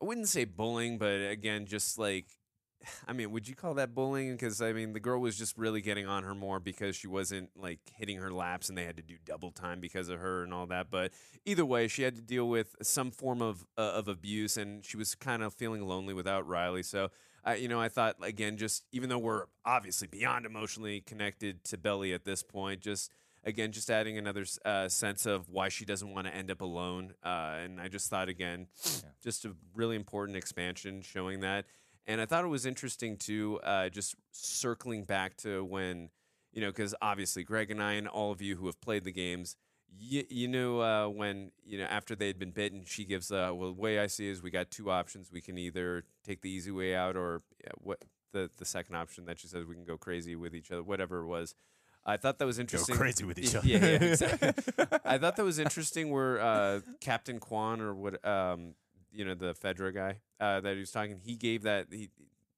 I 0.00 0.06
wouldn't 0.06 0.28
say 0.28 0.44
bullying, 0.46 0.96
but 0.96 1.20
again, 1.20 1.66
just 1.66 1.98
like 1.98 2.26
I 3.08 3.12
mean, 3.12 3.30
would 3.32 3.48
you 3.48 3.54
call 3.54 3.74
that 3.74 3.94
bullying? 3.94 4.32
Because 4.32 4.60
I 4.62 4.72
mean, 4.72 4.92
the 4.92 5.00
girl 5.00 5.20
was 5.20 5.36
just 5.36 5.56
really 5.58 5.80
getting 5.80 6.06
on 6.06 6.22
her 6.24 6.34
more 6.34 6.60
because 6.60 6.96
she 6.96 7.06
wasn't 7.06 7.50
like 7.56 7.80
hitting 7.96 8.18
her 8.18 8.32
laps, 8.32 8.68
and 8.68 8.76
they 8.76 8.84
had 8.84 8.96
to 8.96 9.02
do 9.02 9.16
double 9.24 9.50
time 9.50 9.80
because 9.80 10.08
of 10.08 10.18
her 10.18 10.42
and 10.42 10.52
all 10.52 10.66
that. 10.66 10.90
But 10.90 11.12
either 11.44 11.64
way, 11.64 11.88
she 11.88 12.02
had 12.02 12.16
to 12.16 12.22
deal 12.22 12.48
with 12.48 12.76
some 12.82 13.10
form 13.10 13.42
of 13.42 13.66
uh, 13.76 13.82
of 13.94 14.08
abuse, 14.08 14.56
and 14.56 14.84
she 14.84 14.96
was 14.96 15.14
kind 15.14 15.42
of 15.42 15.54
feeling 15.54 15.86
lonely 15.86 16.14
without 16.14 16.46
Riley. 16.46 16.82
So, 16.82 17.10
uh, 17.46 17.52
you 17.52 17.68
know, 17.68 17.80
I 17.80 17.88
thought 17.88 18.16
again, 18.22 18.56
just 18.56 18.84
even 18.92 19.08
though 19.08 19.18
we're 19.18 19.44
obviously 19.64 20.08
beyond 20.08 20.46
emotionally 20.46 21.00
connected 21.00 21.64
to 21.64 21.78
Belly 21.78 22.12
at 22.12 22.24
this 22.24 22.42
point, 22.42 22.80
just 22.80 23.10
again, 23.44 23.72
just 23.72 23.90
adding 23.90 24.18
another 24.18 24.44
uh, 24.66 24.86
sense 24.88 25.24
of 25.24 25.48
why 25.48 25.68
she 25.70 25.84
doesn't 25.86 26.12
want 26.12 26.26
to 26.26 26.34
end 26.34 26.50
up 26.50 26.60
alone. 26.60 27.14
Uh, 27.24 27.56
and 27.64 27.80
I 27.80 27.88
just 27.88 28.10
thought 28.10 28.28
again, 28.28 28.66
Yeah. 28.84 29.08
just 29.22 29.44
a 29.46 29.54
really 29.74 29.96
important 29.96 30.36
expansion 30.36 31.00
showing 31.00 31.40
that. 31.40 31.64
And 32.10 32.20
I 32.20 32.26
thought 32.26 32.44
it 32.44 32.48
was 32.48 32.66
interesting 32.66 33.16
too, 33.16 33.60
uh, 33.62 33.88
just 33.88 34.16
circling 34.32 35.04
back 35.04 35.36
to 35.38 35.64
when, 35.64 36.10
you 36.52 36.60
know, 36.60 36.66
because 36.68 36.92
obviously 37.00 37.44
Greg 37.44 37.70
and 37.70 37.80
I 37.80 37.92
and 37.92 38.08
all 38.08 38.32
of 38.32 38.42
you 38.42 38.56
who 38.56 38.66
have 38.66 38.80
played 38.80 39.04
the 39.04 39.12
games, 39.12 39.54
you, 39.96 40.24
you 40.28 40.48
know, 40.48 40.80
uh, 40.80 41.08
when, 41.08 41.52
you 41.64 41.78
know, 41.78 41.84
after 41.84 42.16
they 42.16 42.26
had 42.26 42.36
been 42.38 42.50
bitten, 42.50 42.82
she 42.84 43.04
gives, 43.04 43.30
uh, 43.30 43.52
well, 43.54 43.72
the 43.72 43.80
way 43.80 44.00
I 44.00 44.08
see 44.08 44.28
is 44.28 44.42
we 44.42 44.50
got 44.50 44.70
two 44.72 44.90
options. 44.90 45.30
We 45.32 45.40
can 45.40 45.56
either 45.56 46.02
take 46.24 46.40
the 46.42 46.50
easy 46.50 46.72
way 46.72 46.96
out 46.96 47.16
or 47.16 47.42
yeah, 47.62 47.70
what 47.78 48.04
the, 48.32 48.50
the 48.58 48.64
second 48.64 48.96
option 48.96 49.24
that 49.26 49.38
she 49.38 49.46
says 49.46 49.64
we 49.64 49.74
can 49.76 49.84
go 49.84 49.96
crazy 49.96 50.34
with 50.34 50.52
each 50.54 50.72
other, 50.72 50.82
whatever 50.82 51.20
it 51.20 51.26
was. 51.26 51.54
I 52.04 52.16
thought 52.16 52.38
that 52.38 52.46
was 52.46 52.58
interesting. 52.58 52.96
Go 52.96 53.02
crazy 53.02 53.24
with 53.24 53.38
each 53.42 53.52
Yeah, 53.52 53.58
other. 53.58 53.68
yeah, 53.68 53.86
exactly. 54.10 54.48
I 55.04 55.18
thought 55.18 55.36
that 55.36 55.44
was 55.44 55.58
interesting 55.60 56.10
where 56.10 56.40
uh, 56.40 56.80
Captain 57.00 57.38
Kwong 57.38 57.80
or 57.80 57.94
what 57.94 58.24
um, 58.26 58.74
you 59.12 59.24
know 59.24 59.34
the 59.34 59.54
Fedra 59.54 59.94
guy 59.94 60.20
uh, 60.40 60.60
that 60.60 60.74
he 60.74 60.80
was 60.80 60.90
talking, 60.90 61.20
he 61.22 61.36
gave 61.36 61.62
that 61.62 61.86
he 61.90 62.10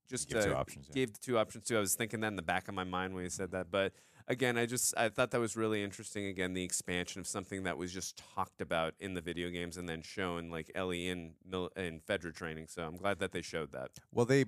just 0.09 0.29
Give 0.29 0.45
two 0.45 0.53
uh, 0.53 0.57
options, 0.57 0.87
yeah. 0.89 0.95
gave 0.95 1.13
the 1.13 1.21
two 1.21 1.39
options 1.39 1.65
too. 1.65 1.77
I 1.77 1.81
was 1.81 1.95
thinking 1.95 2.21
that 2.21 2.29
in 2.29 2.37
the 2.37 2.43
back 2.43 2.69
of 2.69 2.75
my 2.75 2.85
mind 2.85 3.15
when 3.15 3.25
he 3.25 3.31
said 3.31 3.53
that, 3.53 3.71
but 3.71 3.93
again, 4.29 4.59
I 4.59 4.67
just 4.67 4.95
I 4.97 5.09
thought 5.09 5.31
that 5.31 5.41
was 5.41 5.57
really 5.57 5.83
interesting. 5.83 6.27
Again, 6.27 6.55
the 6.55 6.65
expansion 6.65 7.21
of 7.21 7.27
something 7.27 7.65
that 7.65 7.77
was 7.77 7.93
just 7.93 8.23
talked 8.35 8.61
about 8.61 8.95
in 9.01 9.15
the 9.15 9.21
video 9.21 9.51
games 9.51 9.77
and 9.77 9.89
then 9.89 10.03
shown 10.03 10.51
like 10.51 10.71
Ellie 10.75 11.09
in 11.09 11.35
mil- 11.49 11.73
in 11.77 12.01
Fedra 12.01 12.35
training. 12.35 12.67
So 12.69 12.83
I'm 12.83 12.97
glad 12.97 13.19
that 13.21 13.33
they 13.33 13.43
showed 13.43 13.73
that. 13.73 13.91
Well, 14.13 14.27
they 14.27 14.47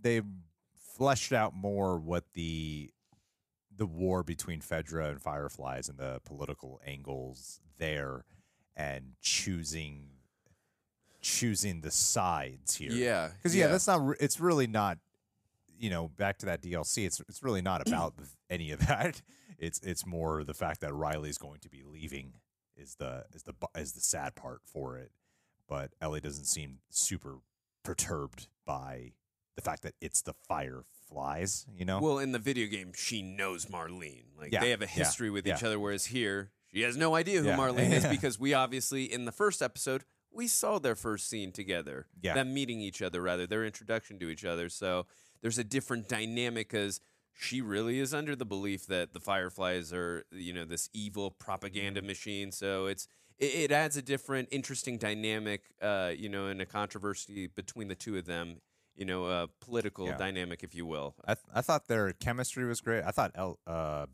they 0.00 0.22
fleshed 0.96 1.32
out 1.32 1.54
more 1.54 1.98
what 1.98 2.24
the 2.34 2.90
the 3.74 3.86
war 3.86 4.22
between 4.22 4.60
Fedra 4.60 5.10
and 5.10 5.20
Fireflies 5.20 5.88
and 5.88 5.98
the 5.98 6.20
political 6.24 6.80
angles 6.84 7.60
there, 7.78 8.24
and 8.74 9.12
choosing 9.20 10.08
choosing 11.26 11.80
the 11.80 11.90
sides 11.90 12.76
here. 12.76 12.92
Yeah, 12.92 13.28
because 13.36 13.54
yeah, 13.54 13.64
yeah. 13.66 13.72
that's 13.72 13.86
not. 13.86 14.06
re- 14.06 14.16
It's 14.20 14.38
really 14.40 14.66
not. 14.66 14.98
You 15.78 15.90
know, 15.90 16.08
back 16.08 16.38
to 16.38 16.46
that 16.46 16.62
DLC. 16.62 17.04
It's 17.04 17.20
it's 17.28 17.42
really 17.42 17.60
not 17.62 17.80
about 17.86 18.14
any 18.48 18.70
of 18.70 18.86
that. 18.86 19.20
It's 19.58 19.80
it's 19.80 20.06
more 20.06 20.44
the 20.44 20.54
fact 20.54 20.80
that 20.80 20.94
Riley's 20.94 21.38
going 21.38 21.60
to 21.60 21.68
be 21.68 21.82
leaving 21.84 22.34
is 22.76 22.94
the 22.94 23.24
is 23.34 23.42
the 23.42 23.54
is 23.76 23.92
the 23.92 24.00
sad 24.00 24.34
part 24.36 24.60
for 24.64 24.96
it. 24.96 25.10
But 25.68 25.90
Ellie 26.00 26.20
doesn't 26.20 26.44
seem 26.44 26.78
super 26.90 27.38
perturbed 27.82 28.46
by 28.64 29.12
the 29.56 29.62
fact 29.62 29.82
that 29.82 29.94
it's 30.00 30.22
the 30.22 30.34
Fireflies. 30.48 31.66
You 31.76 31.84
know. 31.84 32.00
Well, 32.00 32.18
in 32.20 32.32
the 32.32 32.38
video 32.38 32.68
game, 32.68 32.92
she 32.94 33.22
knows 33.22 33.66
Marlene. 33.66 34.24
Like 34.38 34.52
Yeah, 34.52 34.60
they 34.60 34.70
have 34.70 34.80
a 34.82 34.84
yeah, 34.84 34.90
history 34.90 35.30
with 35.30 35.46
each 35.46 35.62
other, 35.62 35.78
whereas 35.78 36.06
here 36.06 36.52
she 36.72 36.82
has 36.82 36.96
no 36.96 37.14
idea 37.14 37.40
who 37.40 37.48
Yeah. 37.48 37.56
Marlene 37.56 37.92
is 37.92 38.06
because 38.16 38.38
we 38.38 38.54
obviously 38.54 39.04
in 39.12 39.24
the 39.24 39.32
first 39.32 39.60
episode 39.62 40.04
we 40.36 40.46
saw 40.46 40.78
their 40.78 40.94
first 40.94 41.28
scene 41.28 41.50
together. 41.52 42.06
Yeah. 42.22 42.34
Them 42.34 42.52
meeting 42.54 42.80
each 42.80 43.02
other, 43.02 43.20
rather 43.22 43.46
their 43.46 43.64
introduction 43.64 44.18
to 44.20 44.28
each 44.28 44.44
other. 44.44 44.68
So 44.68 45.06
there's 45.42 45.58
a 45.58 45.64
different 45.64 46.08
dynamic 46.08 46.68
because 46.68 47.00
she 47.38 47.60
really 47.60 47.98
is 47.98 48.14
under 48.14 48.34
the 48.36 48.46
belief 48.46 48.86
that 48.86 49.12
the 49.12 49.20
Fireflies 49.20 49.92
are, 49.92 50.24
you 50.30 50.52
know, 50.52 50.64
this 50.64 50.88
evil 50.92 51.30
propaganda 51.30 52.00
Mm-hmm. 52.00 52.06
machine. 52.06 52.52
So 52.52 52.86
it's 52.86 53.08
it, 53.38 53.54
it 53.54 53.72
adds 53.72 53.96
a 53.96 54.02
different, 54.02 54.48
interesting 54.50 54.96
dynamic, 54.98 55.62
uh, 55.82 56.12
you 56.16 56.28
know, 56.28 56.46
and 56.46 56.60
a 56.60 56.66
controversy 56.66 57.46
between 57.48 57.88
the 57.88 57.94
two 57.94 58.16
of 58.16 58.24
them. 58.26 58.60
You 58.94 59.04
know, 59.04 59.26
a 59.26 59.48
political 59.60 60.06
Yeah. 60.06 60.16
dynamic, 60.16 60.62
if 60.64 60.74
you 60.74 60.86
will. 60.86 61.14
I 61.26 61.34
th- 61.34 61.44
I 61.54 61.60
thought 61.60 61.86
their 61.86 62.12
chemistry 62.14 62.64
was 62.64 62.80
great. 62.80 63.04
I 63.04 63.10
thought 63.10 63.32
El- 63.34 63.58
uh, 63.66 64.06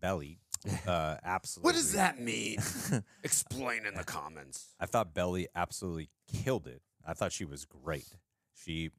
Belly 0.00 0.40
uh, 0.86 1.16
absolutely. 1.24 1.68
What 1.68 1.74
does 1.74 1.92
that 1.92 2.20
mean? 2.20 2.58
Explain 3.24 3.86
in 3.86 3.94
the 3.94 4.04
comments. 4.04 4.74
I 4.80 4.86
thought 4.86 5.14
Belly 5.14 5.48
absolutely 5.54 6.10
killed 6.32 6.66
it. 6.66 6.82
I 7.06 7.14
thought 7.14 7.32
she 7.32 7.44
was 7.44 7.64
great. 7.64 8.08
She 8.54 8.90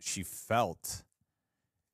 she 0.00 0.22
felt 0.22 1.02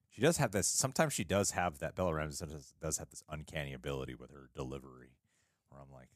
she 0.08 0.20
does 0.20 0.36
have 0.38 0.52
this 0.52 0.66
sometimes 0.66 1.12
she 1.12 1.24
does 1.24 1.52
have 1.52 1.78
that 1.78 1.94
Bella 1.94 2.14
Ramsey 2.14 2.46
does, 2.46 2.74
does 2.80 2.98
have 2.98 3.10
this 3.10 3.22
uncanny 3.28 3.72
ability 3.72 4.14
with 4.14 4.30
her 4.30 4.48
delivery 4.54 5.16
where 5.68 5.80
I'm 5.80 5.92
like 5.92 6.08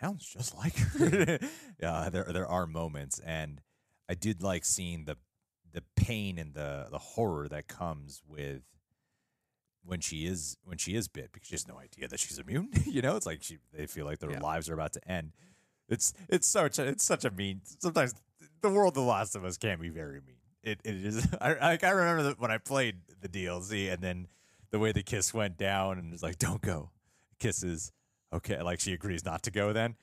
sounds 0.00 0.26
just 0.26 0.56
like 0.56 0.76
her. 0.76 1.38
yeah, 1.82 2.08
there 2.10 2.24
there 2.32 2.46
are 2.46 2.66
moments 2.66 3.18
and 3.20 3.60
I 4.08 4.14
did 4.14 4.42
like 4.42 4.64
seeing 4.64 5.04
the 5.04 5.16
the 5.72 5.82
pain 5.96 6.38
and 6.38 6.54
the 6.54 6.88
the 6.90 6.98
horror 6.98 7.48
that 7.48 7.68
comes 7.68 8.22
with 8.26 8.62
when 9.84 10.00
she 10.00 10.26
is 10.26 10.56
when 10.64 10.78
she 10.78 10.94
is 10.94 11.08
bit 11.08 11.30
because 11.32 11.48
she 11.48 11.54
has 11.54 11.66
no 11.68 11.78
idea 11.78 12.08
that 12.08 12.20
she's 12.20 12.38
immune. 12.38 12.68
you 12.86 13.02
know, 13.02 13.16
it's 13.16 13.26
like 13.26 13.42
she 13.42 13.58
they 13.72 13.86
feel 13.86 14.06
like 14.06 14.18
their 14.18 14.30
Yeah. 14.32 14.40
lives 14.40 14.68
are 14.70 14.74
about 14.74 14.92
to 14.94 15.10
end. 15.10 15.32
It's 15.88 16.12
it's 16.28 16.46
such 16.46 16.78
a, 16.78 16.86
it's 16.86 17.04
such 17.04 17.24
a 17.24 17.30
mean. 17.30 17.62
Sometimes 17.64 18.14
the 18.60 18.70
world, 18.70 18.94
The 18.94 19.00
Last 19.00 19.34
of 19.34 19.44
Us, 19.44 19.56
can 19.56 19.80
be 19.80 19.88
very 19.88 20.20
mean. 20.20 20.36
It 20.62 20.80
it 20.84 20.94
is. 20.96 21.26
I 21.40 21.78
I 21.82 21.90
remember 21.90 22.22
that 22.24 22.40
when 22.40 22.50
I 22.50 22.58
played 22.58 22.96
the 23.20 23.28
DLC 23.28 23.92
and 23.92 24.02
then 24.02 24.28
the 24.70 24.78
way 24.78 24.92
the 24.92 25.02
kiss 25.02 25.34
went 25.34 25.56
down 25.56 25.98
and 25.98 26.12
it's 26.12 26.22
like 26.22 26.38
don't 26.38 26.62
go, 26.62 26.90
kisses. 27.38 27.92
Okay, 28.32 28.60
like 28.62 28.78
she 28.78 28.92
agrees 28.92 29.24
not 29.24 29.42
to 29.44 29.50
go 29.50 29.72
then. 29.72 29.96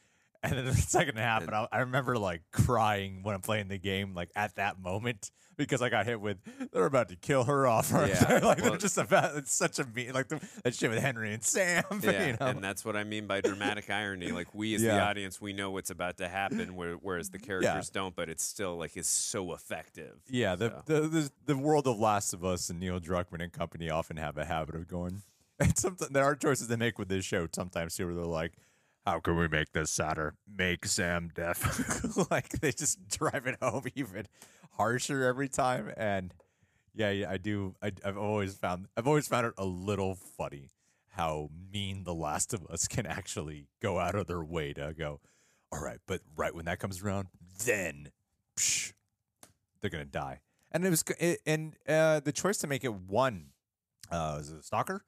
And 0.44 0.54
then 0.54 0.66
the 0.66 0.74
second 0.76 1.18
half, 1.18 1.44
and 1.44 1.54
I, 1.56 1.68
I 1.72 1.80
remember 1.80 2.18
like 2.18 2.42
crying 2.52 3.24
when 3.24 3.34
I'm 3.36 3.42
playing 3.42 3.68
the 3.70 3.78
game, 3.78 4.14
like 4.14 4.30
at 4.36 4.56
that 4.56 4.80
moment, 4.80 5.32
because 5.58 5.82
I 5.82 5.90
got 5.90 6.06
hit 6.06 6.22
with 6.22 6.38
they're 6.72 6.86
about 6.86 7.10
to 7.10 7.16
kill 7.16 7.44
her 7.46 7.66
off. 7.66 7.92
Right 7.98 8.10
Yeah, 8.10 8.24
there. 8.26 8.40
like 8.42 8.60
well- 8.62 8.70
they're 8.72 8.78
just 8.80 8.98
about. 8.98 9.36
It's 9.36 9.52
such 9.54 9.80
a 9.80 9.86
mean, 9.86 10.14
like 10.14 10.28
the, 10.28 10.40
that 10.64 10.76
shit 10.76 10.90
with 10.92 11.00
Henry 11.00 11.34
and 11.34 11.44
Sam. 11.44 11.84
Yeah, 12.04 12.28
you 12.28 12.32
know? 12.34 12.38
and 12.48 12.64
that's 12.64 12.86
what 12.86 12.96
I 12.96 13.04
mean 13.04 13.26
by 13.26 13.42
dramatic 13.42 13.90
irony. 13.90 14.32
Like 14.32 14.54
we, 14.54 14.76
as 14.76 14.82
the 14.84 15.00
audience, 15.00 15.42
we 15.42 15.54
know 15.54 15.72
what's 15.72 15.90
about 15.90 16.18
to 16.18 16.28
happen, 16.30 16.76
whereas 16.76 17.30
the 17.32 17.40
characters 17.40 17.90
don't. 17.90 18.16
But 18.16 18.30
it's 18.30 18.44
still 18.44 18.78
like 18.78 18.96
is 18.96 19.08
so 19.08 19.54
effective. 19.54 20.20
Yeah, 20.30 20.56
the, 20.56 20.70
So. 20.70 21.00
the 21.02 21.08
the 21.08 21.32
the 21.48 21.58
world 21.58 21.88
of 21.88 21.98
Last 22.00 22.34
of 22.34 22.46
Us 22.46 22.70
and 22.70 22.80
Neil 22.80 23.00
Druckmann 23.00 23.42
and 23.42 23.52
company 23.52 23.90
often 23.90 24.18
have 24.18 24.38
a 24.38 24.46
habit 24.46 24.76
of 24.76 24.88
going. 24.88 25.24
And 25.60 25.76
sometimes 25.76 26.12
there 26.12 26.24
are 26.24 26.36
choices 26.36 26.68
they 26.68 26.76
make 26.76 27.00
with 27.00 27.10
this 27.10 27.26
show 27.26 27.48
sometimes 27.52 27.96
too, 27.96 28.06
where 28.06 28.14
they're 28.14 28.26
like, 28.26 28.52
"How 29.08 29.22
can 29.22 29.38
we 29.38 29.48
make 29.48 29.72
this 29.72 29.90
sadder? 29.90 30.36
Make 30.46 30.86
Sam 30.86 31.30
deaf." 31.34 32.30
like 32.32 32.50
they 32.50 32.74
just 32.74 33.08
drive 33.08 33.48
it 33.48 33.56
home 33.62 33.86
even 33.96 34.28
harsher 34.74 35.24
every 35.24 35.48
time. 35.48 35.94
And 35.96 36.34
yeah, 36.94 37.12
yeah 37.12 37.32
I 37.32 37.38
do. 37.38 37.76
I, 37.82 37.94
I've 38.04 38.18
always 38.18 38.56
found 38.56 38.88
I've 38.98 39.08
always 39.08 39.28
found 39.28 39.48
it 39.48 39.54
a 39.58 39.66
little 39.66 40.16
funny 40.16 40.72
how 41.12 41.50
mean 41.72 42.04
The 42.04 42.14
Last 42.14 42.54
of 42.54 42.66
Us 42.68 42.88
can 42.90 43.06
actually 43.06 43.70
go 43.82 43.98
out 43.98 44.14
of 44.14 44.28
their 44.28 44.44
way 44.44 44.74
to 44.74 44.94
go. 44.94 45.22
All 45.72 45.82
right, 45.82 46.00
but 46.06 46.20
right 46.36 46.54
when 46.54 46.66
that 46.66 46.80
comes 46.80 47.02
around, 47.02 47.30
then. 47.66 48.12
Psh, 48.58 48.92
they're 49.80 49.90
gonna 49.90 50.04
die. 50.04 50.42
And 50.70 50.86
it 50.86 50.90
was 50.90 51.06
and 51.46 51.76
uh, 51.88 52.20
the 52.20 52.34
choice 52.34 52.58
to 52.58 52.68
make 52.68 52.84
it 52.84 52.94
one 52.94 53.52
uh, 54.12 54.36
was 54.38 54.52
it 54.52 54.60
a 54.60 54.64
stalker? 54.64 55.04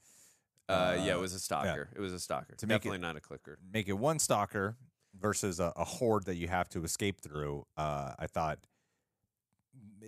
Uh, 0.70 0.98
yeah, 1.04 1.14
Uh, 1.14 1.18
it 1.18 1.20
was 1.22 1.34
a 1.34 1.40
stalker. 1.40 1.90
It 1.96 2.00
was 2.00 2.14
a 2.14 2.20
stalker. 2.20 2.54
To 2.56 2.68
make 2.68 2.76
it- 2.76 2.80
Definitely 2.80 3.00
not 3.00 3.16
a 3.18 3.22
clicker. 3.22 3.58
Make 3.74 3.88
it 3.90 3.94
one 3.98 4.20
stalker 4.20 4.78
versus 5.20 5.60
a, 5.60 5.74
a 5.76 5.84
horde 5.84 6.26
that 6.26 6.36
you 6.36 6.48
have 6.48 6.70
to 6.70 6.84
escape 6.84 7.20
through. 7.22 7.66
Uh, 7.76 8.14
I 8.20 8.28
thought, 8.28 8.60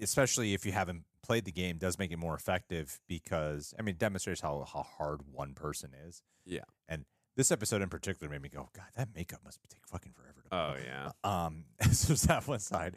especially 0.02 0.54
if 0.54 0.66
you 0.66 0.72
haven't 0.72 1.04
played 1.24 1.46
the 1.46 1.52
game, 1.52 1.78
does 1.78 1.98
make 2.00 2.12
it 2.12 2.18
more 2.18 2.36
effective 2.36 3.00
because 3.08 3.74
I 3.78 3.82
mean 3.82 3.96
it 3.96 4.00
demonstrates 4.00 4.42
how 4.42 4.66
how 4.72 4.84
hard 4.84 5.22
one 5.32 5.54
person 5.54 5.92
is. 6.08 6.22
Yeah. 6.46 6.64
And 6.88 7.06
this 7.36 7.52
episode 7.52 7.82
in 7.82 7.90
particular 7.90 8.30
made 8.32 8.42
me 8.42 8.50
go, 8.50 8.70
God, 8.76 8.86
that 8.96 9.10
makeup 9.16 9.40
must 9.44 9.60
take 9.70 9.86
fucking 9.88 10.14
forever 10.14 10.42
to 10.44 10.56
Oh 10.56 10.76
yeah. 10.84 11.12
Um, 11.24 11.66
so 11.92 12.08
there's 12.08 12.24
that 12.24 12.48
one 12.48 12.60
side, 12.60 12.96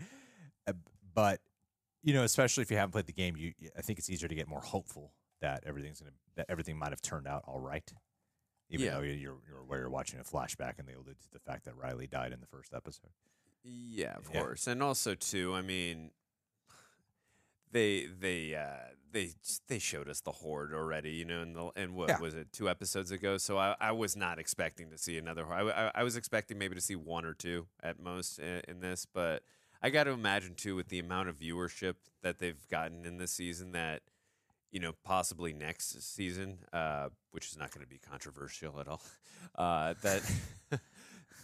Uh, 0.66 0.72
but 1.14 1.40
you 2.02 2.12
know, 2.12 2.22
especially 2.24 2.62
if 2.62 2.70
you 2.70 2.76
haven't 2.76 2.92
played 2.92 3.06
the 3.06 3.12
game, 3.12 3.36
you 3.36 3.52
I 3.76 3.82
think 3.82 3.98
it's 3.98 4.10
easier 4.10 4.28
to 4.28 4.34
get 4.34 4.48
more 4.48 4.60
hopeful 4.60 5.12
that 5.40 5.62
everything's 5.66 6.00
gonna 6.00 6.12
that 6.36 6.46
everything 6.48 6.76
might 6.78 6.90
have 6.90 7.02
turned 7.02 7.26
out 7.26 7.42
all 7.46 7.60
right, 7.60 7.92
even 8.70 8.86
Yeah. 8.86 8.94
though 8.94 9.00
you're 9.02 9.38
you're 9.48 9.60
aware 9.60 9.80
you're 9.80 9.90
watching 9.90 10.18
a 10.20 10.24
flashback 10.24 10.78
and 10.78 10.88
they 10.88 10.94
allude 10.94 11.20
to 11.20 11.30
the 11.32 11.38
fact 11.40 11.64
that 11.66 11.76
Riley 11.76 12.06
died 12.06 12.32
in 12.32 12.40
the 12.40 12.46
first 12.46 12.72
episode. 12.74 13.10
Yeah, 13.62 14.14
of 14.16 14.28
Yeah. 14.32 14.40
course. 14.40 14.66
And 14.66 14.82
also 14.82 15.14
too, 15.14 15.54
I 15.54 15.62
mean 15.62 16.10
they 17.70 18.06
they 18.06 18.54
uh 18.54 18.94
they 19.12 19.30
they 19.68 19.78
showed 19.78 20.08
us 20.08 20.20
the 20.20 20.32
horde 20.32 20.72
already, 20.74 21.10
you 21.12 21.24
know, 21.24 21.40
and 21.42 21.54
the 21.56 21.70
and 21.76 21.94
what 21.94 22.08
Yeah. 22.10 22.18
was 22.18 22.34
it, 22.34 22.52
two 22.52 22.68
episodes 22.68 23.10
ago? 23.10 23.36
So 23.38 23.58
I, 23.58 23.76
I 23.80 23.92
was 23.92 24.16
not 24.16 24.38
expecting 24.38 24.90
to 24.90 24.98
see 24.98 25.18
another 25.18 25.44
horde. 25.44 25.70
I, 25.72 25.86
I, 25.86 25.90
I 25.96 26.02
was 26.02 26.16
expecting 26.16 26.58
maybe 26.58 26.74
to 26.74 26.80
see 26.80 26.96
one 26.96 27.24
or 27.24 27.34
two 27.34 27.66
at 27.82 27.98
most 28.00 28.38
in, 28.38 28.62
in 28.68 28.80
this, 28.80 29.06
but 29.12 29.42
I 29.82 29.90
got 29.90 30.04
to 30.04 30.10
imagine 30.10 30.54
too 30.54 30.74
with 30.76 30.88
the 30.88 30.98
amount 30.98 31.28
of 31.28 31.38
viewership 31.38 31.94
that 32.22 32.38
they've 32.38 32.66
gotten 32.68 33.04
in 33.04 33.18
this 33.18 33.32
season 33.32 33.72
that 33.72 34.02
you 34.74 34.80
know, 34.80 34.92
possibly 35.04 35.52
next 35.52 36.02
season, 36.02 36.58
uh, 36.72 37.08
which 37.30 37.46
is 37.46 37.56
not 37.56 37.72
going 37.72 37.86
to 37.86 37.88
be 37.88 37.98
controversial 37.98 38.78
at 38.80 38.88
all. 38.88 39.00
Uh, 39.56 39.92
that 40.02 40.22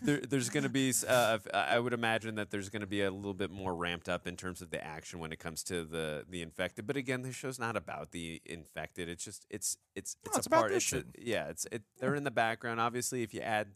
there, 0.02 0.20
there's 0.20 0.48
going 0.48 0.62
to 0.62 0.70
be, 0.70 0.92
uh, 1.06 1.38
I 1.52 1.78
would 1.78 1.92
imagine 1.92 2.36
that 2.36 2.50
there's 2.50 2.70
going 2.70 2.80
to 2.80 2.86
be 2.86 3.02
a 3.02 3.10
little 3.10 3.34
bit 3.34 3.50
more 3.50 3.74
ramped 3.74 4.08
up 4.08 4.26
in 4.26 4.36
terms 4.36 4.62
of 4.62 4.70
the 4.70 4.82
action 4.82 5.18
when 5.18 5.30
it 5.30 5.38
comes 5.38 5.62
to 5.64 5.84
the 5.84 6.24
the 6.28 6.40
infected. 6.40 6.86
But 6.86 6.96
again, 6.96 7.22
this 7.22 7.36
show's 7.36 7.58
not 7.58 7.76
about 7.76 8.12
the 8.12 8.40
infected. 8.46 9.08
It's 9.10 9.22
just 9.22 9.46
it's 9.50 9.76
it's 9.94 10.16
No, 10.24 10.30
it's, 10.30 10.38
it's 10.38 10.46
a 10.46 10.50
part. 10.50 10.72
It's 10.72 10.92
a, 10.92 11.04
yeah, 11.18 11.48
it's 11.50 11.66
it. 11.70 11.82
They're 12.00 12.14
in 12.14 12.24
the 12.24 12.30
background. 12.30 12.80
Obviously, 12.80 13.22
if 13.22 13.34
you 13.34 13.42
add 13.42 13.68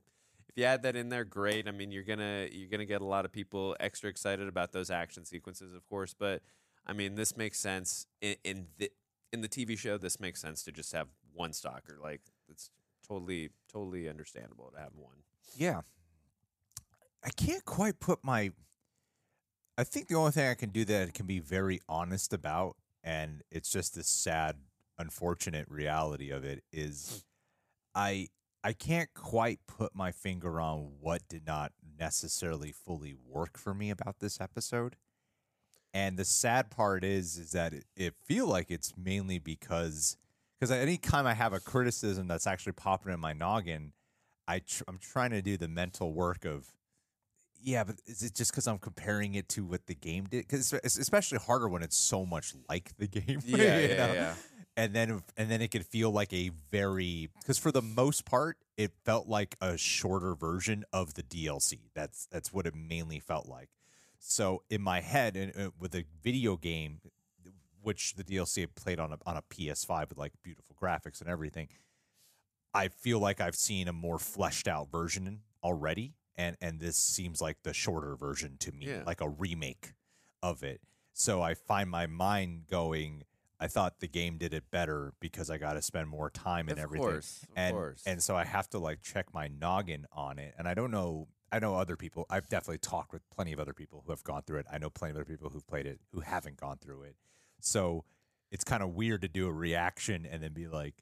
if 0.49 0.57
you 0.57 0.65
add 0.65 0.83
that 0.85 0.97
in 0.97 1.11
there, 1.11 1.25
great. 1.25 1.69
I 1.69 1.71
mean, 1.71 1.93
you're 1.93 2.03
gonna 2.03 2.49
you're 2.51 2.71
gonna 2.71 2.87
get 2.87 3.03
a 3.03 3.07
lot 3.07 3.27
of 3.27 3.31
people 3.31 3.77
extra 3.79 4.09
excited 4.09 4.49
about 4.49 4.73
those 4.73 4.91
action 4.91 5.25
sequences, 5.27 5.75
of 5.75 5.87
course. 5.87 6.15
But 6.19 6.41
I 6.87 6.95
mean, 6.95 7.15
this 7.15 7.37
makes 7.37 7.61
sense 7.61 8.07
in 8.23 8.37
in 8.43 8.67
the 8.79 8.91
in 9.35 9.43
the 9.43 9.49
TV 9.49 9.77
show. 9.77 9.99
This 9.99 10.19
makes 10.19 10.41
sense 10.41 10.63
to 10.63 10.73
just 10.73 10.93
have 10.93 11.09
one 11.35 11.53
stalker. 11.53 11.99
Like 12.03 12.23
it's 12.49 12.71
totally 13.07 13.51
totally 13.71 14.09
understandable 14.09 14.71
to 14.75 14.81
have 14.81 14.93
one. 14.95 15.17
Yeah. 15.57 15.83
I 17.23 17.31
can't 17.31 17.65
quite 17.65 18.01
put 18.01 18.21
my 18.23 18.53
I 19.77 19.85
think 19.85 20.09
the 20.09 20.15
only 20.15 20.31
thing 20.31 20.49
I 20.49 20.55
can 20.55 20.71
do 20.71 20.85
that 20.87 21.09
I 21.09 21.11
can 21.11 21.27
be 21.27 21.41
very 21.41 21.81
honest 21.89 22.33
about 22.33 22.77
and 23.03 23.43
it's 23.51 23.71
just 23.71 23.95
the 23.95 24.05
sad 24.05 24.57
unfortunate 24.99 25.67
reality 25.69 26.31
of 26.31 26.45
it 26.45 26.63
is 26.73 27.25
I 27.95 28.29
I 28.63 28.73
can't 28.73 29.13
quite 29.15 29.61
put 29.67 29.95
my 29.95 30.13
finger 30.13 30.61
on 30.61 30.93
what 31.01 31.29
did 31.29 31.47
not 31.47 31.73
necessarily 31.99 32.73
fully 32.73 33.15
work 33.15 33.59
for 33.59 33.75
me 33.75 33.91
about 33.91 34.21
this 34.21 34.41
episode. 34.41 34.97
And 35.95 36.17
the 36.19 36.25
sad 36.25 36.71
part 36.71 37.05
is 37.05 37.39
is 37.39 37.53
that 37.53 37.73
it, 37.73 37.85
it 37.97 38.15
feel 38.27 38.47
like 38.47 38.71
it's 38.71 38.93
mainly 38.97 39.39
because 39.39 40.17
because 40.59 40.73
any 40.73 40.97
time 40.97 41.27
I 41.27 41.35
have 41.35 41.53
a 41.53 41.61
criticism 41.61 42.27
that's 42.27 42.49
actually 42.49 42.73
popping 42.73 43.13
in 43.13 43.21
my 43.21 43.33
noggin, 43.33 43.93
I 44.49 44.59
tr- 44.59 44.83
I'm 44.89 44.99
trying 44.99 45.31
to 45.31 45.41
do 45.41 45.57
the 45.57 45.69
mental 45.69 46.13
work 46.13 46.45
of 46.45 46.67
yeah, 47.63 47.85
but 47.85 47.97
is 48.07 48.23
it 48.23 48.35
just 48.35 48.51
because 48.51 48.67
I'm 48.67 48.79
comparing 48.79 49.35
it 49.37 49.49
to 49.51 49.65
what 49.65 49.87
the 49.87 49.95
game 49.95 50.25
did? 50.25 50.47
Because 50.47 50.73
it's 50.73 50.99
especially 50.99 51.39
harder 51.39 51.69
when 51.69 51.83
it's 51.83 51.97
so 51.97 52.27
much 52.27 52.55
like 52.69 52.95
the 52.99 53.07
game. 53.21 53.41
Yeah, 53.47 53.79
you 53.79 53.89
know? 53.97 54.33
And 54.77 54.93
then 54.93 55.23
and 55.37 55.49
then 55.49 55.63
it 55.63 55.71
could 55.71 55.87
feel 55.87 56.11
like 56.11 56.33
a 56.33 56.51
very 56.73 57.31
because 57.41 57.59
for 57.59 57.71
the 57.71 57.81
most 57.83 58.25
part 58.25 58.59
it 58.77 58.91
felt 59.05 59.29
like 59.29 59.55
a 59.61 59.79
shorter 59.79 60.35
version 60.35 60.85
of 60.93 61.15
the 61.15 61.23
DLC. 61.23 61.79
That's 61.95 62.27
that's 62.33 62.53
what 62.53 62.67
it 62.67 62.75
mainly 62.75 63.21
felt 63.21 63.47
like. 63.47 63.69
So 64.27 64.63
in 64.71 64.81
my 64.81 65.01
head, 65.01 65.37
and 65.37 65.53
uh, 65.57 65.71
with 65.79 65.95
a 65.95 66.05
video 66.23 66.57
game, 66.57 67.01
which 67.83 68.15
the 68.15 68.25
DLC 68.25 68.67
played 68.75 68.99
on 68.99 69.13
a 69.13 69.19
on 69.27 69.37
a 69.37 69.43
PS5 69.43 70.09
with 70.09 70.19
like 70.19 70.33
beautiful 70.43 70.75
graphics 70.81 71.21
and 71.21 71.29
everything, 71.29 71.69
I 72.73 72.89
feel 72.89 73.19
like 73.19 73.41
I've 73.41 73.55
seen 73.55 73.87
a 73.87 73.93
more 73.93 74.19
fleshed 74.19 74.67
out 74.67 74.91
version 74.91 75.41
already, 75.63 76.15
and 76.37 76.57
and 76.63 76.81
this 76.81 76.97
seems 76.97 77.43
like 77.43 77.59
the 77.65 77.75
shorter 77.75 78.17
version 78.17 78.57
to 78.61 78.73
me, 78.73 78.87
Yeah. 78.87 79.03
like 79.07 79.21
a 79.21 79.29
remake 79.29 79.93
of 80.43 80.63
it. 80.63 80.81
So 81.13 81.43
I 81.43 81.53
find 81.55 81.91
my 81.91 82.07
mind 82.07 82.67
going. 82.71 83.25
I 83.61 83.69
thought 83.69 84.01
the 84.01 84.09
game 84.09 84.37
did 84.37 84.53
it 84.53 84.65
better 84.71 85.13
because 85.21 85.49
I 85.49 85.59
got 85.59 85.75
to 85.75 85.83
spend 85.83 86.09
more 86.09 86.29
time 86.29 86.69
and 86.69 86.79
of 86.79 86.83
everything 86.83 87.07
course, 87.09 87.43
of 87.45 87.49
and 87.57 87.75
course. 87.75 88.03
and 88.05 88.23
so 88.23 88.37
I 88.37 88.45
have 88.45 88.69
to 88.71 88.79
like 88.79 89.01
check 89.03 89.33
my 89.33 89.49
noggin 89.49 90.07
on 90.13 90.39
it. 90.39 90.55
And 90.59 90.67
I 90.67 90.73
don't 90.75 90.91
know. 90.91 91.29
I 91.55 91.61
know 91.61 91.77
other 91.77 91.97
people. 91.97 92.27
I've 92.29 92.49
definitely 92.49 92.79
talked 92.79 93.13
with 93.13 93.23
plenty 93.31 93.53
of 93.53 93.61
other 93.61 93.73
people 93.73 94.03
who 94.05 94.11
have 94.11 94.25
gone 94.25 94.43
through 94.43 94.59
it. 94.59 94.67
I 94.73 94.79
know 94.79 94.91
plenty 94.91 95.13
of 95.13 95.19
other 95.19 95.25
people 95.25 95.51
who've 95.51 95.67
played 95.67 95.87
it 95.87 96.01
who 96.13 96.21
haven't 96.21 96.61
gone 96.61 96.79
through 96.79 97.03
it. 97.03 97.15
So 97.61 98.05
it's 98.51 98.65
kind 98.65 98.83
of 98.83 98.91
weird 98.91 99.23
to 99.23 99.29
do 99.29 99.47
a 99.47 99.53
reaction 99.53 100.27
and 100.29 100.43
then 100.43 100.53
be 100.53 100.67
like, 100.67 100.95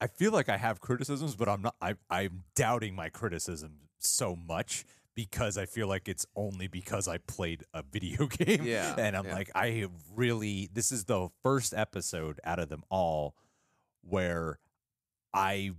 I 0.00 0.06
feel 0.06 0.30
like 0.30 0.48
I 0.48 0.58
have 0.58 0.80
criticisms, 0.80 1.34
but 1.34 1.48
I'm 1.48 1.62
not. 1.62 1.74
I, 1.80 1.94
I'm 2.08 2.44
doubting 2.54 2.94
my 2.94 3.08
criticism 3.08 3.78
so 3.98 4.36
much 4.36 4.84
because 5.16 5.58
I 5.58 5.66
feel 5.66 5.88
like 5.88 6.08
it's 6.08 6.24
only 6.36 6.68
because 6.68 7.08
I 7.08 7.18
played 7.18 7.64
a 7.74 7.82
video 7.82 8.26
game. 8.28 8.62
Yeah, 8.62 8.94
and 8.96 9.16
I'm 9.16 9.24
yeah. 9.24 9.34
like, 9.34 9.50
I 9.56 9.86
really. 10.14 10.68
This 10.72 10.92
is 10.92 11.06
the 11.06 11.30
first 11.42 11.74
episode 11.74 12.38
out 12.44 12.60
of 12.60 12.68
them 12.68 12.84
all 12.90 13.34
where 14.02 14.60
I 15.34 15.72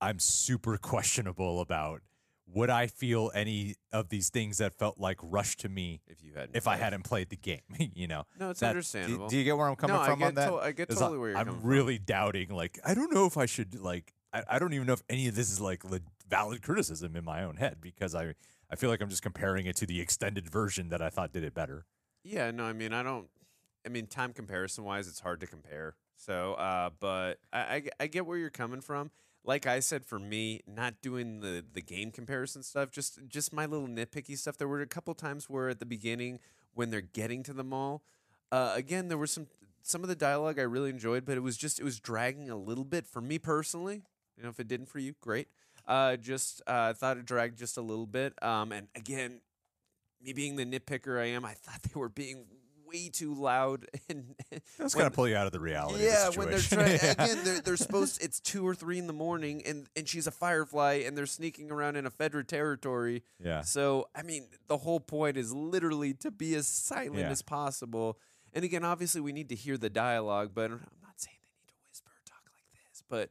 I'm 0.00 0.18
super 0.18 0.78
questionable 0.82 1.60
about 1.60 2.00
would 2.52 2.70
I 2.70 2.86
feel 2.86 3.30
any 3.34 3.74
of 3.92 4.08
these 4.08 4.30
things 4.30 4.58
that 4.58 4.72
felt 4.74 4.98
like 4.98 5.18
rushed 5.22 5.60
to 5.60 5.68
me 5.68 6.00
if 6.06 6.22
you 6.22 6.34
had 6.34 6.50
if 6.54 6.68
I 6.68 6.76
hadn't 6.76 7.02
played 7.02 7.28
the 7.30 7.36
game, 7.36 7.60
you 7.94 8.06
know. 8.06 8.24
no, 8.38 8.50
it's 8.50 8.60
That- 8.60 8.70
understandable. 8.70 9.28
Do, 9.28 9.36
you 9.36 9.44
get 9.44 9.56
where 9.56 9.68
I'm 9.68 9.76
coming 9.76 9.96
no, 9.96 10.04
from 10.04 10.22
I 10.22 10.26
on 10.26 10.34
that? 10.34 10.48
to- 10.48 10.56
I 10.58 10.72
get 10.72 10.88
totally 10.90 11.18
where 11.18 11.30
you're 11.30 11.38
I'm 11.38 11.46
coming 11.46 11.60
from. 11.60 11.68
really 11.70 11.98
doubting 11.98 12.50
like 12.50 12.78
I 12.84 12.94
don't 12.94 13.12
know 13.12 13.26
if 13.26 13.36
I 13.36 13.46
should 13.46 13.78
like 13.80 14.12
I, 14.32 14.42
I 14.48 14.58
don't 14.58 14.72
even 14.74 14.86
know 14.86 14.92
if 14.92 15.02
any 15.08 15.26
of 15.28 15.34
this 15.34 15.50
is 15.50 15.60
like 15.60 15.84
le- 15.84 16.00
valid 16.28 16.62
criticism 16.62 17.16
in 17.16 17.24
my 17.24 17.42
own 17.42 17.56
head 17.56 17.78
because 17.80 18.14
I 18.14 18.34
I 18.70 18.76
feel 18.76 18.90
like 18.90 19.00
I'm 19.00 19.08
just 19.10 19.22
comparing 19.22 19.66
it 19.66 19.76
to 19.76 19.86
the 19.86 20.00
extended 20.00 20.48
version 20.48 20.88
that 20.90 21.00
I 21.02 21.08
thought 21.10 21.32
did 21.32 21.44
it 21.44 21.54
better. 21.54 21.84
Yeah, 22.24 22.50
no, 22.50 22.64
I 22.64 22.72
mean, 22.72 22.92
I 22.92 23.02
don't. 23.04 23.28
I 23.84 23.88
mean, 23.88 24.06
time 24.08 24.32
comparison 24.32 24.82
wise, 24.82 25.06
it's 25.06 25.20
hard 25.20 25.38
to 25.40 25.46
compare. 25.46 25.94
So, 26.16 26.54
uh, 26.54 26.90
but 26.98 27.38
i 27.52 27.82
i 28.00 28.06
get 28.08 28.26
where 28.26 28.36
you're 28.38 28.50
coming 28.50 28.80
from. 28.80 29.10
Like 29.46 29.66
I 29.66 29.78
said, 29.78 30.04
for 30.04 30.18
me, 30.18 30.60
not 30.66 31.00
doing 31.00 31.40
the 31.40 31.64
the 31.72 31.80
game 31.80 32.10
comparison 32.10 32.62
stuff, 32.62 32.90
just 32.90 33.20
just 33.28 33.52
my 33.52 33.64
little 33.64 33.86
nitpicky 33.86 34.36
stuff. 34.36 34.56
There 34.56 34.68
were 34.68 34.80
a 34.80 34.86
couple 34.86 35.14
times 35.14 35.48
where 35.48 35.68
at 35.68 35.78
the 35.78 35.86
beginning, 35.86 36.40
when 36.74 36.90
they're 36.90 37.00
getting 37.00 37.44
to 37.44 37.52
the 37.52 37.64
mall, 37.64 38.02
uh, 38.50 38.72
again, 38.74 39.08
there 39.08 39.18
was 39.18 39.30
some 39.30 39.46
some 39.82 40.02
of 40.02 40.08
the 40.08 40.16
dialogue 40.16 40.58
I 40.58 40.62
really 40.62 40.90
enjoyed, 40.90 41.24
but 41.24 41.36
it 41.36 41.42
was 41.42 41.56
just 41.56 41.78
it 41.78 41.84
was 41.84 42.00
dragging 42.00 42.50
a 42.50 42.56
little 42.56 42.84
bit 42.84 43.06
for 43.06 43.20
me 43.20 43.38
personally. 43.38 44.02
You 44.36 44.42
know, 44.42 44.48
if 44.48 44.58
it 44.58 44.68
didn't 44.68 44.86
for 44.86 44.98
you, 44.98 45.14
great. 45.20 45.48
Uh, 45.86 46.16
just 46.16 46.60
uh, 46.66 46.92
thought 46.92 47.16
it 47.16 47.24
dragged 47.24 47.56
just 47.56 47.76
a 47.76 47.82
little 47.82 48.06
bit. 48.06 48.34
Um, 48.42 48.72
and 48.72 48.88
again, 48.96 49.40
me 50.20 50.32
being 50.32 50.56
the 50.56 50.66
nitpicker 50.66 51.20
I 51.20 51.26
am, 51.26 51.44
I 51.44 51.54
thought 51.54 51.82
they 51.82 51.98
were 51.98 52.08
being 52.08 52.46
way 52.86 53.08
too 53.08 53.34
loud 53.34 53.86
and 54.08 54.34
That's 54.78 54.94
kind 54.94 55.06
of 55.06 55.12
pull 55.12 55.28
you 55.28 55.36
out 55.36 55.46
of 55.46 55.52
the 55.52 55.60
reality. 55.60 56.04
yeah, 56.04 56.30
the 56.30 56.38
when 56.38 56.50
they're 56.50 56.58
trying 56.60 56.94
again, 57.02 57.38
they're 57.44 57.60
they're 57.60 57.76
supposed. 57.76 58.22
It's 58.22 58.40
two 58.40 58.66
or 58.66 58.74
three 58.74 58.98
in 58.98 59.06
the 59.06 59.12
morning, 59.12 59.62
and 59.66 59.86
and 59.96 60.08
she's 60.08 60.26
a 60.26 60.30
firefly, 60.30 61.02
and 61.06 61.16
they're 61.16 61.26
sneaking 61.26 61.70
around 61.70 61.96
in 61.96 62.06
a 62.06 62.10
Fedra 62.10 62.46
territory. 62.46 63.22
yeah. 63.42 63.62
So 63.62 64.08
I 64.14 64.22
mean, 64.22 64.46
the 64.68 64.78
whole 64.78 65.00
point 65.00 65.36
is 65.36 65.52
literally 65.52 66.14
to 66.14 66.30
be 66.30 66.54
as 66.54 66.66
silent 66.66 67.16
Yeah. 67.16 67.30
as 67.30 67.42
possible. 67.42 68.18
And 68.52 68.64
again, 68.64 68.84
obviously, 68.84 69.20
we 69.20 69.32
need 69.32 69.50
to 69.50 69.54
hear 69.54 69.76
the 69.76 69.90
dialogue, 69.90 70.52
but 70.54 70.70
I'm 70.70 70.80
not 71.02 71.18
saying 71.18 71.36
they 71.42 71.48
need 71.60 71.68
to 71.68 71.74
whisper 71.88 72.10
or 72.10 72.22
talk 72.24 72.42
like 72.54 72.64
this. 72.72 73.02
But 73.08 73.30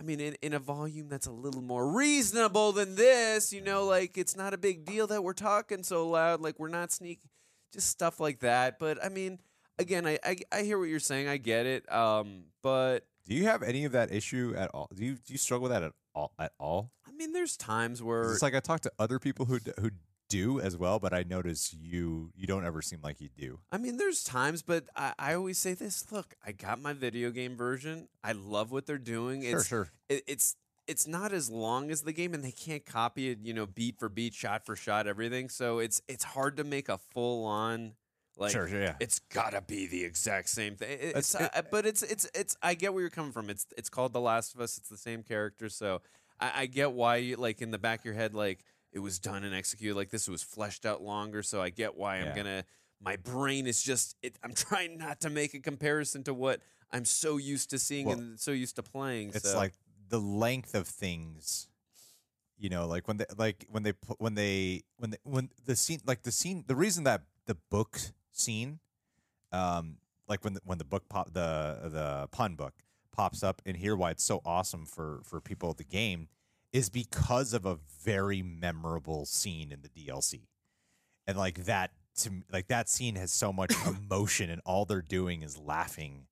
I 0.00 0.02
mean, 0.02 0.20
in, 0.20 0.36
in 0.42 0.52
a 0.54 0.58
volume 0.58 1.08
that's 1.08 1.26
a 1.26 1.32
little 1.32 1.60
more 1.60 1.90
reasonable 1.92 2.72
than 2.72 2.94
this, 2.94 3.52
you 3.52 3.60
know, 3.60 3.80
mm-hmm. 3.80 3.88
like 3.90 4.18
it's 4.18 4.36
not 4.36 4.54
a 4.54 4.58
big 4.58 4.84
deal 4.84 5.06
that 5.08 5.22
we're 5.24 5.32
talking 5.32 5.82
so 5.82 6.08
loud, 6.08 6.40
like 6.40 6.58
we're 6.58 6.68
not 6.68 6.90
sneaking, 6.92 7.28
just 7.72 7.88
stuff 7.88 8.20
like 8.20 8.40
that. 8.40 8.78
But 8.78 9.02
I 9.04 9.08
mean, 9.08 9.38
again, 9.78 10.06
I 10.06 10.18
I, 10.24 10.36
I 10.52 10.62
hear 10.62 10.78
what 10.78 10.88
you're 10.88 11.00
saying, 11.00 11.28
I 11.28 11.36
get 11.36 11.66
it. 11.66 11.90
Um, 11.92 12.44
but 12.62 13.04
Do 13.26 13.34
you 13.34 13.44
have 13.44 13.62
any 13.62 13.84
of 13.84 13.92
that 13.92 14.12
issue 14.12 14.54
at 14.56 14.70
all? 14.74 14.88
Do 14.94 15.04
you 15.04 15.14
do 15.14 15.32
you 15.32 15.38
struggle 15.38 15.64
with 15.64 15.72
that 15.72 15.82
at 15.82 15.92
all? 16.14 16.32
At 16.38 16.52
all? 16.58 16.90
I 17.06 17.12
mean, 17.12 17.32
there's 17.32 17.56
times 17.56 18.02
where 18.02 18.32
It's 18.32 18.42
like 18.42 18.54
I 18.54 18.60
talk 18.60 18.80
to 18.82 18.92
other 18.98 19.18
people 19.18 19.46
who 19.46 19.58
d- 19.60 19.72
who 19.80 19.90
do 20.28 20.60
as 20.60 20.76
well, 20.76 21.00
but 21.00 21.12
I 21.12 21.24
notice 21.24 21.74
you 21.78 22.30
you 22.36 22.46
don't 22.46 22.64
ever 22.64 22.80
seem 22.82 23.00
like 23.02 23.20
you 23.20 23.28
do. 23.36 23.58
I 23.72 23.78
mean, 23.78 23.96
there's 23.96 24.22
times, 24.22 24.62
but 24.62 24.84
I, 24.94 25.12
I 25.18 25.34
always 25.34 25.58
say 25.58 25.74
this: 25.74 26.10
Look, 26.12 26.34
I 26.46 26.52
got 26.52 26.80
my 26.80 26.92
video 26.92 27.30
game 27.30 27.56
version. 27.56 28.08
I 28.22 28.32
love 28.32 28.70
what 28.70 28.86
they're 28.86 28.96
doing. 28.98 29.42
It's 29.42 29.66
sure. 29.66 29.90
it, 30.08 30.22
it's 30.28 30.54
it's 30.90 31.06
not 31.06 31.32
as 31.32 31.48
long 31.50 31.90
as 31.90 32.02
the 32.02 32.12
game, 32.12 32.34
and 32.34 32.42
they 32.44 32.52
can't 32.52 32.84
copy 32.84 33.30
it, 33.30 33.38
you 33.42 33.54
know, 33.54 33.66
beat 33.66 33.98
for 33.98 34.08
beat, 34.08 34.34
shot 34.34 34.66
for 34.66 34.74
shot, 34.76 35.06
everything. 35.06 35.48
So 35.48 35.78
it's 35.78 36.02
it's 36.08 36.24
hard 36.24 36.56
to 36.58 36.64
make 36.64 36.88
a 36.88 36.98
full 36.98 37.44
on 37.46 37.92
like. 38.36 38.50
sure, 38.52 38.66
sure, 38.68 38.80
yeah. 38.80 38.96
It's 39.00 39.18
gotta 39.18 39.60
be 39.60 39.86
the 39.86 40.04
exact 40.04 40.48
same 40.48 40.74
thing. 40.76 40.90
It- 40.90 41.00
It's- 41.02 41.34
It's, 41.34 41.34
uh, 41.36 41.62
but 41.70 41.86
it's 41.86 42.02
it's 42.02 42.28
it's. 42.34 42.56
I 42.62 42.74
get 42.74 42.92
where 42.92 43.00
you're 43.02 43.10
coming 43.10 43.32
from. 43.32 43.48
It's 43.50 43.66
it's 43.78 43.88
called 43.88 44.12
The 44.12 44.20
Last 44.20 44.54
of 44.54 44.60
Us. 44.60 44.76
It's 44.78 44.88
the 44.88 44.96
same 44.96 45.22
character, 45.22 45.68
so 45.68 46.02
I, 46.40 46.52
I 46.62 46.66
get 46.66 46.92
why 46.92 47.16
you 47.16 47.36
like 47.36 47.62
in 47.62 47.70
the 47.70 47.78
back 47.78 48.00
of 48.00 48.04
your 48.06 48.14
head, 48.14 48.34
like 48.34 48.64
it 48.92 48.98
was 48.98 49.18
done 49.18 49.44
and 49.44 49.54
executed 49.54 49.94
like 49.96 50.10
this. 50.10 50.26
It 50.26 50.32
was 50.32 50.42
fleshed 50.42 50.84
out 50.84 51.02
longer, 51.02 51.42
so 51.42 51.62
I 51.62 51.70
get 51.70 51.96
why 51.96 52.16
I'm 52.16 52.34
gonna. 52.34 52.64
My 53.02 53.16
brain 53.16 53.66
is 53.66 53.82
just. 53.82 54.16
It, 54.22 54.36
I'm 54.42 54.52
trying 54.66 54.98
not 54.98 55.20
to 55.20 55.30
make 55.30 55.54
a 55.54 55.60
comparison 55.60 56.22
to 56.24 56.34
what 56.34 56.60
I'm 56.92 57.04
so 57.04 57.36
used 57.36 57.70
to 57.70 57.78
seeing 57.78 58.06
Well, 58.06 58.18
and 58.18 58.40
so 58.40 58.50
used 58.50 58.76
to 58.76 58.82
playing. 58.82 59.30
It's 59.34 59.50
so. 59.52 59.56
like 59.56 59.72
the 60.10 60.20
length 60.20 60.74
of 60.74 60.86
things. 60.86 61.68
You 62.58 62.68
know, 62.68 62.86
like 62.86 63.08
when 63.08 63.16
they 63.16 63.24
like 63.38 63.66
when 63.70 63.84
they 63.84 63.94
when 64.18 64.34
they 64.34 64.82
when 64.98 65.10
they, 65.10 65.16
when 65.22 65.48
the 65.64 65.74
scene 65.74 66.00
like 66.04 66.22
the 66.22 66.32
scene 66.32 66.64
the 66.66 66.76
reason 66.76 67.04
that 67.04 67.22
the 67.46 67.56
book 67.70 67.98
scene, 68.32 68.80
um, 69.50 69.96
like 70.28 70.44
when 70.44 70.52
the, 70.54 70.60
when 70.64 70.76
the 70.76 70.84
book 70.84 71.08
pop 71.08 71.32
the 71.32 71.78
the 71.84 72.28
pun 72.32 72.56
book 72.56 72.74
pops 73.12 73.42
up 73.42 73.62
in 73.64 73.76
here, 73.76 73.96
why 73.96 74.10
it's 74.10 74.24
so 74.24 74.42
awesome 74.44 74.84
for 74.84 75.20
for 75.24 75.40
people 75.40 75.70
at 75.70 75.78
the 75.78 75.84
game 75.84 76.28
is 76.70 76.90
because 76.90 77.54
of 77.54 77.64
a 77.64 77.78
very 78.04 78.42
memorable 78.42 79.24
scene 79.24 79.72
in 79.72 79.80
the 79.80 79.88
DLC, 79.88 80.42
and 81.26 81.38
like 81.38 81.64
that 81.64 81.92
to 82.16 82.30
like 82.52 82.68
that 82.68 82.90
scene 82.90 83.14
has 83.14 83.32
so 83.32 83.54
much 83.54 83.72
emotion, 83.86 84.50
and 84.50 84.60
all 84.66 84.84
they're 84.84 85.00
doing 85.00 85.40
is 85.40 85.56
laughing 85.56 86.26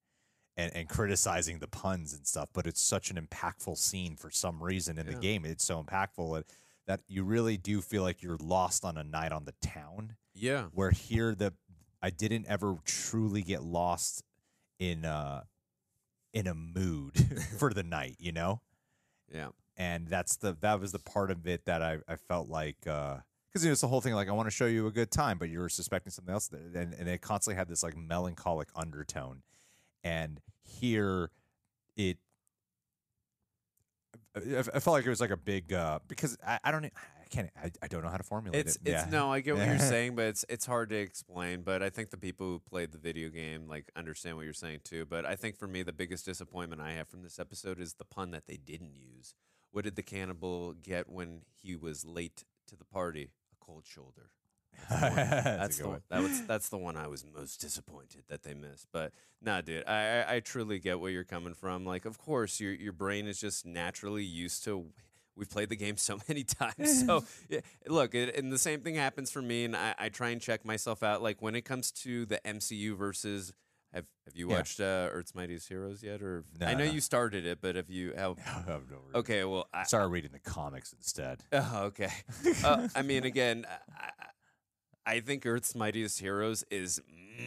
and, 0.59 0.75
and 0.75 0.89
criticizing 0.89 1.61
the 1.61 1.69
puns 1.69 2.13
and 2.13 2.27
stuff, 2.27 2.49
but 2.53 2.67
it's 2.67 2.81
such 2.83 3.11
an 3.11 3.17
impactful 3.17 3.79
scene 3.79 4.17
for 4.17 4.29
some 4.31 4.63
reason 4.63 4.99
in 4.99 5.07
Yeah. 5.07 5.13
the 5.15 5.19
game. 5.21 5.45
It's 5.47 5.65
so 5.65 5.83
impactful 5.83 6.35
that, 6.37 6.47
that 6.87 7.01
you 7.09 7.23
really 7.25 7.57
do 7.57 7.81
feel 7.81 8.03
like 8.03 8.23
you're 8.23 8.37
lost 8.39 8.85
on 8.85 8.99
a 8.99 9.05
night 9.05 9.33
on 9.33 9.45
the 9.45 9.55
town. 9.63 10.17
Yeah. 10.35 10.65
Where 10.75 10.91
here 10.91 11.35
the 11.35 11.55
I 12.03 12.11
didn't 12.11 12.47
ever 12.49 12.77
truly 12.85 13.43
get 13.43 13.63
lost 13.63 14.23
in 14.79 15.05
uh 15.05 15.45
in 16.35 16.47
a 16.47 16.55
mood 16.55 17.15
for 17.59 17.73
the 17.73 17.83
night, 17.83 18.17
you 18.19 18.33
know? 18.33 18.61
Yeah. 19.33 19.49
and 19.77 20.09
that's 20.09 20.37
the 20.37 20.57
that 20.61 20.81
was 20.81 20.93
the 20.93 20.99
part 20.99 21.31
of 21.31 21.47
it 21.47 21.65
that 21.67 21.83
I, 21.83 21.99
I 22.09 22.17
felt 22.17 22.49
like 22.49 22.77
because 22.81 23.23
you 23.63 23.67
know, 23.67 23.73
it's 23.73 23.81
the 23.81 23.89
whole 23.89 24.01
thing 24.01 24.15
like 24.15 24.29
I 24.29 24.33
want 24.33 24.47
to 24.47 24.51
show 24.51 24.67
you 24.67 24.87
a 24.87 24.91
good 24.93 25.11
time, 25.11 25.39
but 25.39 25.49
you 25.51 25.61
were 25.61 25.69
suspecting 25.69 26.11
something 26.11 26.33
else, 26.33 26.51
and 26.53 26.95
and 26.95 27.09
it 27.09 27.21
constantly 27.21 27.57
had 27.59 27.69
this 27.69 27.83
like 27.83 27.97
melancholic 27.97 28.69
undertone, 28.75 29.43
and 30.05 30.41
here 30.63 31.31
it. 31.97 32.19
I, 34.37 34.59
I 34.59 34.63
felt 34.79 34.89
like 34.89 35.05
it 35.07 35.09
was 35.09 35.21
like 35.21 35.31
a 35.31 35.37
big 35.37 35.73
uh, 35.73 35.99
because 36.07 36.37
I, 36.47 36.59
I 36.65 36.71
don't 36.71 36.85
I 36.85 36.91
can't 37.31 37.51
I, 37.63 37.71
I 37.83 37.89
don't 37.89 38.03
know 38.03 38.09
how 38.11 38.17
to 38.17 38.23
formulate 38.23 38.67
It's 38.67 38.77
it. 38.77 38.83
it's 38.85 39.05
yeah. 39.05 39.11
no, 39.11 39.33
I 39.33 39.41
get 39.41 39.57
what 39.57 39.67
you're 39.67 39.79
saying, 39.95 40.15
but 40.15 40.27
it's 40.27 40.45
it's 40.49 40.67
hard 40.67 40.91
to 40.91 40.97
explain. 40.97 41.63
But 41.63 41.83
I 41.83 41.91
think 41.91 42.11
the 42.11 42.17
people 42.17 42.47
who 42.47 42.59
played 42.61 42.93
the 42.93 42.99
video 42.99 43.29
game 43.29 43.69
like 43.69 43.91
understand 43.97 44.37
what 44.37 44.45
you're 44.45 44.55
saying 44.55 44.81
too. 44.85 45.05
But 45.05 45.27
I 45.27 45.37
think 45.37 45.57
for 45.57 45.67
me, 45.67 45.83
the 45.83 45.93
biggest 45.93 46.25
disappointment 46.25 46.81
I 46.81 46.93
have 46.93 47.09
from 47.09 47.23
this 47.23 47.39
episode 47.39 47.81
is 47.81 47.95
the 47.95 48.05
pun 48.05 48.31
that 48.31 48.47
they 48.47 48.57
didn't 48.57 48.95
use. 48.95 49.35
What 49.71 49.85
did 49.85 49.97
the 49.97 50.03
cannibal 50.03 50.73
get 50.73 51.09
when 51.11 51.43
he 51.63 51.77
was 51.77 52.05
late 52.07 52.45
to 52.69 52.77
the 52.77 52.85
party? 52.87 53.31
A 53.53 53.65
cold 53.65 53.85
shoulder. 53.87 54.31
That's, 54.91 55.45
That's 55.45 55.79
the 55.79 55.85
one. 55.85 55.93
one. 55.93 56.03
that 56.11 56.23
was 56.23 56.47
that's 56.47 56.69
the 56.69 56.79
one 56.79 56.97
I 56.97 57.07
was 57.09 57.25
most 57.35 57.61
disappointed 57.61 58.23
that 58.29 58.43
they 58.43 58.55
missed. 58.55 58.87
But 58.93 59.13
nah, 59.43 59.61
dude, 59.61 59.85
I 59.87 60.21
I- 60.23 60.35
I 60.37 60.41
truly 60.41 60.79
get 60.79 61.01
where 61.01 61.11
you're 61.11 61.25
coming 61.25 61.55
from. 61.55 61.85
Like, 61.85 62.05
of 62.05 62.19
course, 62.19 62.61
your 62.61 62.73
your 62.73 62.93
brain 62.93 63.27
is 63.27 63.41
just 63.41 63.67
naturally 63.67 64.25
used 64.25 64.65
to. 64.65 64.87
We've 65.37 65.49
played 65.51 65.69
the 65.69 65.77
game 65.77 65.97
so 65.97 66.19
many 66.29 66.43
times. 66.45 67.07
So 67.07 67.25
yeah, 67.49 67.61
look, 67.87 68.15
it, 68.15 68.35
and 68.37 68.53
the 68.53 68.59
same 68.59 68.81
thing 68.81 68.97
happens 68.97 69.31
for 69.31 69.41
me. 69.43 69.65
And 69.65 69.77
I, 69.77 69.95
I 69.99 70.09
try 70.09 70.31
and 70.31 70.41
check 70.41 70.65
myself 70.65 71.03
out. 71.03 71.23
Like 71.23 71.41
when 71.41 71.55
it 71.55 71.63
comes 71.65 71.91
to 72.03 72.27
the 72.27 72.41
MCU 72.45 72.97
versus. 72.97 73.53
Have 73.95 74.05
Have 74.27 74.37
you 74.37 74.51
Yeah. 74.51 74.57
watched 74.57 74.81
uh, 74.81 75.09
Earth's 75.11 75.35
Mightiest 75.35 75.67
Heroes 75.67 76.03
yet? 76.03 76.21
Or 76.21 76.45
No, 76.61 76.67
I 76.67 76.75
know 76.75 76.85
no. 76.85 76.91
you 76.91 77.01
started 77.01 77.47
it, 77.47 77.63
but 77.63 77.75
have 77.75 77.89
you? 77.89 78.13
How, 78.15 78.35
have 78.67 78.83
no 78.91 78.99
okay, 79.21 79.45
well, 79.45 79.67
I, 79.73 79.85
Started 79.85 80.09
reading 80.09 80.33
the 80.33 80.41
comics 80.41 80.93
instead. 80.93 81.43
Oh, 81.55 81.85
okay. 81.85 82.11
uh, 82.65 82.87
I 82.95 83.01
mean, 83.01 83.25
again, 83.25 83.65
I, 83.97 84.11
I 85.09 85.21
think 85.21 85.47
Earth's 85.47 85.75
Mightiest 85.75 86.21
Heroes 86.21 86.65
is 86.71 87.01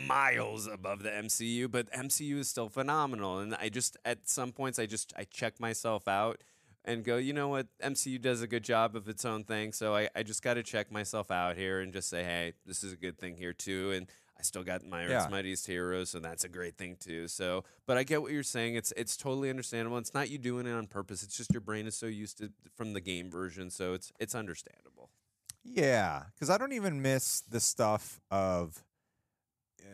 miles 0.08 0.66
above 0.66 1.04
the 1.04 1.10
MCU, 1.12 1.70
but 1.70 1.92
MCU 1.92 2.40
is 2.40 2.50
still 2.50 2.70
phenomenal. 2.70 3.38
And 3.38 3.54
I 3.54 3.70
just, 3.70 3.98
at 4.04 4.28
some 4.28 4.52
points, 4.52 4.80
I 4.80 4.88
just, 4.88 5.14
I 5.16 5.26
check 5.26 5.60
myself 5.60 6.08
out 6.08 6.42
and 6.84 7.04
go, 7.04 7.18
you 7.18 7.34
know 7.34 7.50
what, 7.50 7.68
MCU 7.84 8.20
does 8.20 8.42
a 8.42 8.48
good 8.48 8.64
job 8.64 8.96
of 8.96 9.08
its 9.08 9.26
own 9.26 9.44
thing. 9.44 9.74
So 9.74 9.96
I, 9.96 10.10
I 10.16 10.24
just 10.24 10.42
got 10.42 10.56
to 10.56 10.64
check 10.64 10.92
myself 10.92 11.30
out 11.30 11.56
here 11.56 11.82
and 11.82 11.94
just 11.94 12.10
say, 12.10 12.24
hey, 12.24 12.54
this 12.66 12.84
is 12.84 12.94
a 12.94 12.98
good 12.98 13.20
thing 13.20 13.38
here 13.38 13.54
too. 13.54 13.92
And 13.92 14.08
I 14.40 14.42
still 14.42 14.64
got 14.64 14.84
my 14.84 15.04
Earth's 15.04 15.26
Yeah. 15.26 15.28
Mightiest 15.30 15.68
Heroes, 15.68 16.10
so 16.10 16.20
that's 16.20 16.44
a 16.44 16.50
great 16.50 16.76
thing 16.76 16.98
too. 17.00 17.28
So, 17.28 17.64
but 17.86 17.98
I 17.98 18.04
get 18.04 18.24
what 18.24 18.32
you're 18.32 18.42
saying. 18.42 18.74
It's 18.74 18.92
it's 18.98 19.16
totally 19.16 19.52
understandable. 19.52 20.00
It's 20.00 20.16
not 20.16 20.32
you 20.32 20.40
doing 20.40 20.66
it 20.66 20.72
on 20.72 20.88
purpose. 20.88 21.22
It's 21.22 21.38
just 21.38 21.54
your 21.54 21.62
brain 21.62 21.86
is 21.86 21.96
so 21.96 22.08
used 22.08 22.40
to 22.40 22.50
from 22.76 22.94
the 22.94 23.02
game 23.02 23.30
version, 23.30 23.70
so 23.70 23.94
it's 23.94 24.12
it's 24.20 24.34
understandable. 24.34 25.12
Yeah, 25.64 26.24
because 26.34 26.50
I 26.50 26.58
don't 26.58 26.74
even 26.74 27.02
miss 27.02 27.42
the 27.42 27.60
stuff 27.60 28.20
of, 28.32 28.84
uh, 29.82 29.86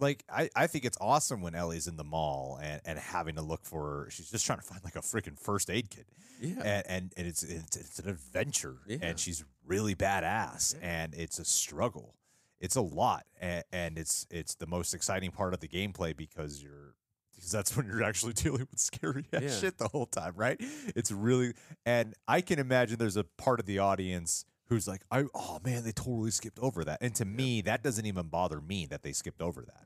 like 0.00 0.24
I, 0.28 0.48
I 0.56 0.66
think 0.66 0.84
it's 0.84 0.98
awesome 1.00 1.40
when 1.42 1.54
Ellie's 1.54 1.86
in 1.86 1.96
the 1.96 2.04
mall 2.04 2.58
and, 2.62 2.80
and 2.84 2.98
having 2.98 3.36
to 3.36 3.42
look 3.42 3.64
for 3.64 4.08
she's 4.10 4.30
just 4.30 4.44
trying 4.44 4.58
to 4.58 4.64
find 4.64 4.82
like 4.82 4.96
a 4.96 5.00
freaking 5.00 5.38
first 5.38 5.70
aid 5.70 5.88
kit 5.90 6.06
Yeah. 6.40 6.54
and 6.64 6.84
and, 6.88 7.12
and 7.16 7.26
it's, 7.26 7.42
it's 7.44 7.76
it's 7.76 7.98
an 8.00 8.08
adventure 8.08 8.78
Yeah. 8.88 8.98
and 9.02 9.18
she's 9.20 9.44
really 9.66 9.94
badass 9.94 10.74
Yeah. 10.74 11.02
and 11.02 11.14
it's 11.14 11.38
a 11.38 11.44
struggle 11.44 12.16
it's 12.60 12.74
a 12.76 12.80
lot 12.80 13.24
and, 13.40 13.62
and 13.72 13.98
it's 13.98 14.26
it's 14.30 14.56
the 14.56 14.66
most 14.66 14.94
exciting 14.94 15.30
part 15.30 15.54
of 15.54 15.60
the 15.60 15.68
gameplay 15.68 16.14
because 16.16 16.60
you're 16.62 16.94
because 17.34 17.50
that's 17.52 17.76
when 17.76 17.86
you're 17.86 18.02
actually 18.02 18.32
dealing 18.44 18.66
with 18.70 18.80
scary 18.80 19.26
ass 19.32 19.42
Yeah. 19.42 19.48
shit 19.60 19.78
the 19.78 19.88
whole 19.88 20.06
time 20.06 20.32
right 20.34 20.56
it's 20.96 21.12
really 21.12 21.52
and 21.86 22.14
I 22.26 22.40
can 22.40 22.58
imagine 22.58 22.98
there's 22.98 23.16
a 23.16 23.24
part 23.24 23.60
of 23.60 23.66
the 23.66 23.78
audience 23.78 24.44
who's 24.68 24.88
like 24.88 25.02
I 25.10 25.24
oh 25.34 25.60
man 25.64 25.84
they 25.84 25.92
totally 25.92 26.30
skipped 26.30 26.58
over 26.58 26.84
that 26.84 26.98
and 27.00 27.14
to 27.16 27.24
me 27.24 27.60
that 27.62 27.82
doesn't 27.82 28.06
even 28.06 28.28
bother 28.28 28.60
me 28.60 28.86
that 28.86 29.02
they 29.02 29.12
skipped 29.12 29.42
over 29.42 29.62
that 29.62 29.84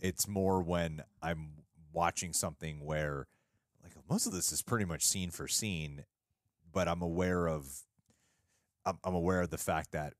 it's 0.00 0.28
more 0.28 0.62
when 0.62 1.02
I'm 1.22 1.50
watching 1.92 2.32
something 2.32 2.84
where 2.84 3.26
like 3.82 3.92
most 4.08 4.26
of 4.26 4.32
this 4.32 4.52
is 4.52 4.62
pretty 4.62 4.84
much 4.84 5.04
scene 5.04 5.30
for 5.30 5.48
scene, 5.48 6.04
but 6.72 6.88
I'm 6.88 7.02
aware 7.02 7.46
of 7.46 7.82
I'm, 8.84 8.98
I'm 9.04 9.14
aware 9.14 9.40
of 9.40 9.50
the 9.50 9.58
fact 9.58 9.92
that 9.92 10.14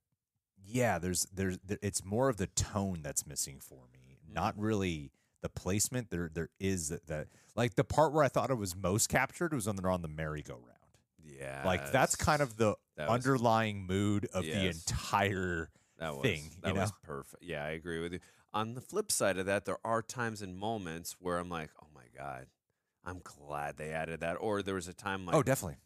yeah, 0.65 0.99
there's 0.99 1.27
there's 1.33 1.59
there, 1.65 1.79
it's 1.83 2.05
more 2.05 2.29
of 2.29 2.37
the 2.37 2.49
tone 2.49 3.01
that's 3.03 3.27
missing 3.27 3.59
for 3.61 3.85
me, 3.93 4.19
not 4.33 4.55
mm-hmm. 4.55 4.65
really 4.65 5.13
the 5.43 5.49
placement. 5.49 6.11
There 6.11 6.31
there 6.33 6.49
is 6.59 6.89
that, 6.89 7.07
that 7.07 7.29
like 7.55 7.75
the 7.75 7.85
part 7.85 8.13
where 8.13 8.25
I 8.25 8.29
thought 8.29 8.51
it 8.51 8.57
was 8.57 8.75
most 8.75 9.09
captured 9.09 9.53
was 9.53 9.67
when 9.67 9.77
they're 9.77 9.91
on 9.91 10.03
the 10.03 10.09
merry-go-round. 10.09 10.63
Yeah. 11.23 11.63
Like 11.65 11.93
that's 11.93 12.17
kind 12.17 12.41
of 12.41 12.57
the 12.57 12.77
that 12.97 13.09
was- 13.09 13.15
underlying 13.27 13.87
mood 13.87 14.27
of 14.35 14.45
the 14.45 14.67
entire 14.69 15.71
that 15.99 16.15
was, 16.15 16.23
thing, 16.23 16.51
That 16.63 16.75
you 16.75 16.81
was 16.81 16.91
know? 16.91 16.97
perfect. 17.03 17.43
Yeah, 17.43 17.65
I 17.65 17.71
agree 17.71 18.01
with 18.01 18.13
you. 18.13 18.21
On 18.53 18.75
the 18.75 18.81
flip 18.81 19.11
side 19.13 19.39
of 19.39 19.47
that, 19.47 19.65
there 19.65 19.79
are 19.85 20.03
times 20.03 20.43
and 20.43 20.57
moments 20.57 21.17
where 21.19 21.39
I'm 21.39 21.49
like, 21.49 21.71
oh 21.83 21.87
my 21.95 22.05
god, 22.17 22.47
I'm 23.05 23.21
glad 23.23 23.77
they 23.77 23.91
added 23.93 24.21
that. 24.21 24.35
Or 24.41 24.63
there 24.63 24.75
was 24.75 24.89
a 24.89 24.93
time 24.95 25.25
like, 25.27 25.35
oh 25.35 25.43
definitely 25.43 25.77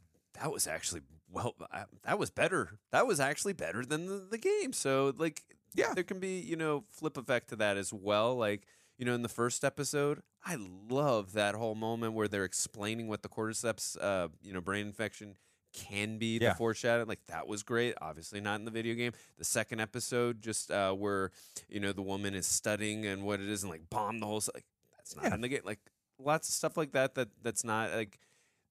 that 0.41 0.53
was 0.53 0.67
actually 0.67 1.03
well, 1.33 1.55
I, 1.73 1.85
that 2.05 2.19
was 2.19 2.31
better. 2.31 2.79
That 2.91 3.07
was 3.07 3.21
actually 3.21 3.53
better 3.53 3.85
than 3.85 4.07
the, 4.07 4.27
the 4.31 4.39
game. 4.39 4.73
So 4.73 5.13
like, 5.17 5.43
Yeah. 5.75 5.95
there 5.95 6.03
can 6.05 6.19
be 6.19 6.39
you 6.41 6.57
know 6.57 6.85
flip 6.91 7.17
effect 7.17 7.49
to 7.51 7.57
that 7.57 7.77
as 7.77 7.93
well. 7.93 8.35
Like 8.37 8.67
you 8.99 9.05
know, 9.07 9.15
in 9.15 9.23
the 9.23 9.29
first 9.29 9.65
episode, 9.65 10.21
I 10.45 10.57
love 10.59 11.33
that 11.33 11.55
whole 11.55 11.75
moment 11.75 12.13
where 12.15 12.29
they're 12.29 12.45
explaining 12.45 13.09
what 13.09 13.23
the 13.23 13.29
cordyceps, 13.31 13.97
uh, 14.01 14.29
you 14.43 14.53
know, 14.53 14.61
brain 14.61 14.87
infection 14.89 15.37
can 15.73 16.19
be. 16.19 16.39
The 16.39 16.47
Yeah. 16.47 16.55
foreshadow, 16.55 17.05
like 17.07 17.25
that 17.27 17.47
was 17.47 17.63
great. 17.63 17.95
Obviously 18.01 18.41
not 18.41 18.59
in 18.59 18.65
the 18.65 18.71
video 18.71 18.95
game. 18.95 19.13
The 19.39 19.45
second 19.45 19.81
episode, 19.81 20.43
just 20.43 20.71
uh, 20.71 20.93
where 20.93 21.31
you 21.69 21.81
know 21.81 21.93
the 21.93 22.03
woman 22.03 22.35
is 22.35 22.47
studying 22.47 23.07
and 23.07 23.23
what 23.25 23.41
it 23.41 23.49
is, 23.49 23.63
and 23.63 23.71
like 23.71 23.89
bomb 23.91 24.21
the 24.21 24.27
whole. 24.27 24.43
Like 24.55 24.65
that's 24.97 25.15
not 25.17 25.27
Yeah. 25.27 25.35
in 25.35 25.41
the 25.41 25.49
game. 25.49 25.63
Like 25.65 25.81
lots 26.19 26.49
of 26.49 26.55
stuff 26.55 26.77
like 26.77 26.93
that. 26.93 27.15
That 27.15 27.29
that's 27.43 27.65
not 27.65 27.93
like 27.93 28.19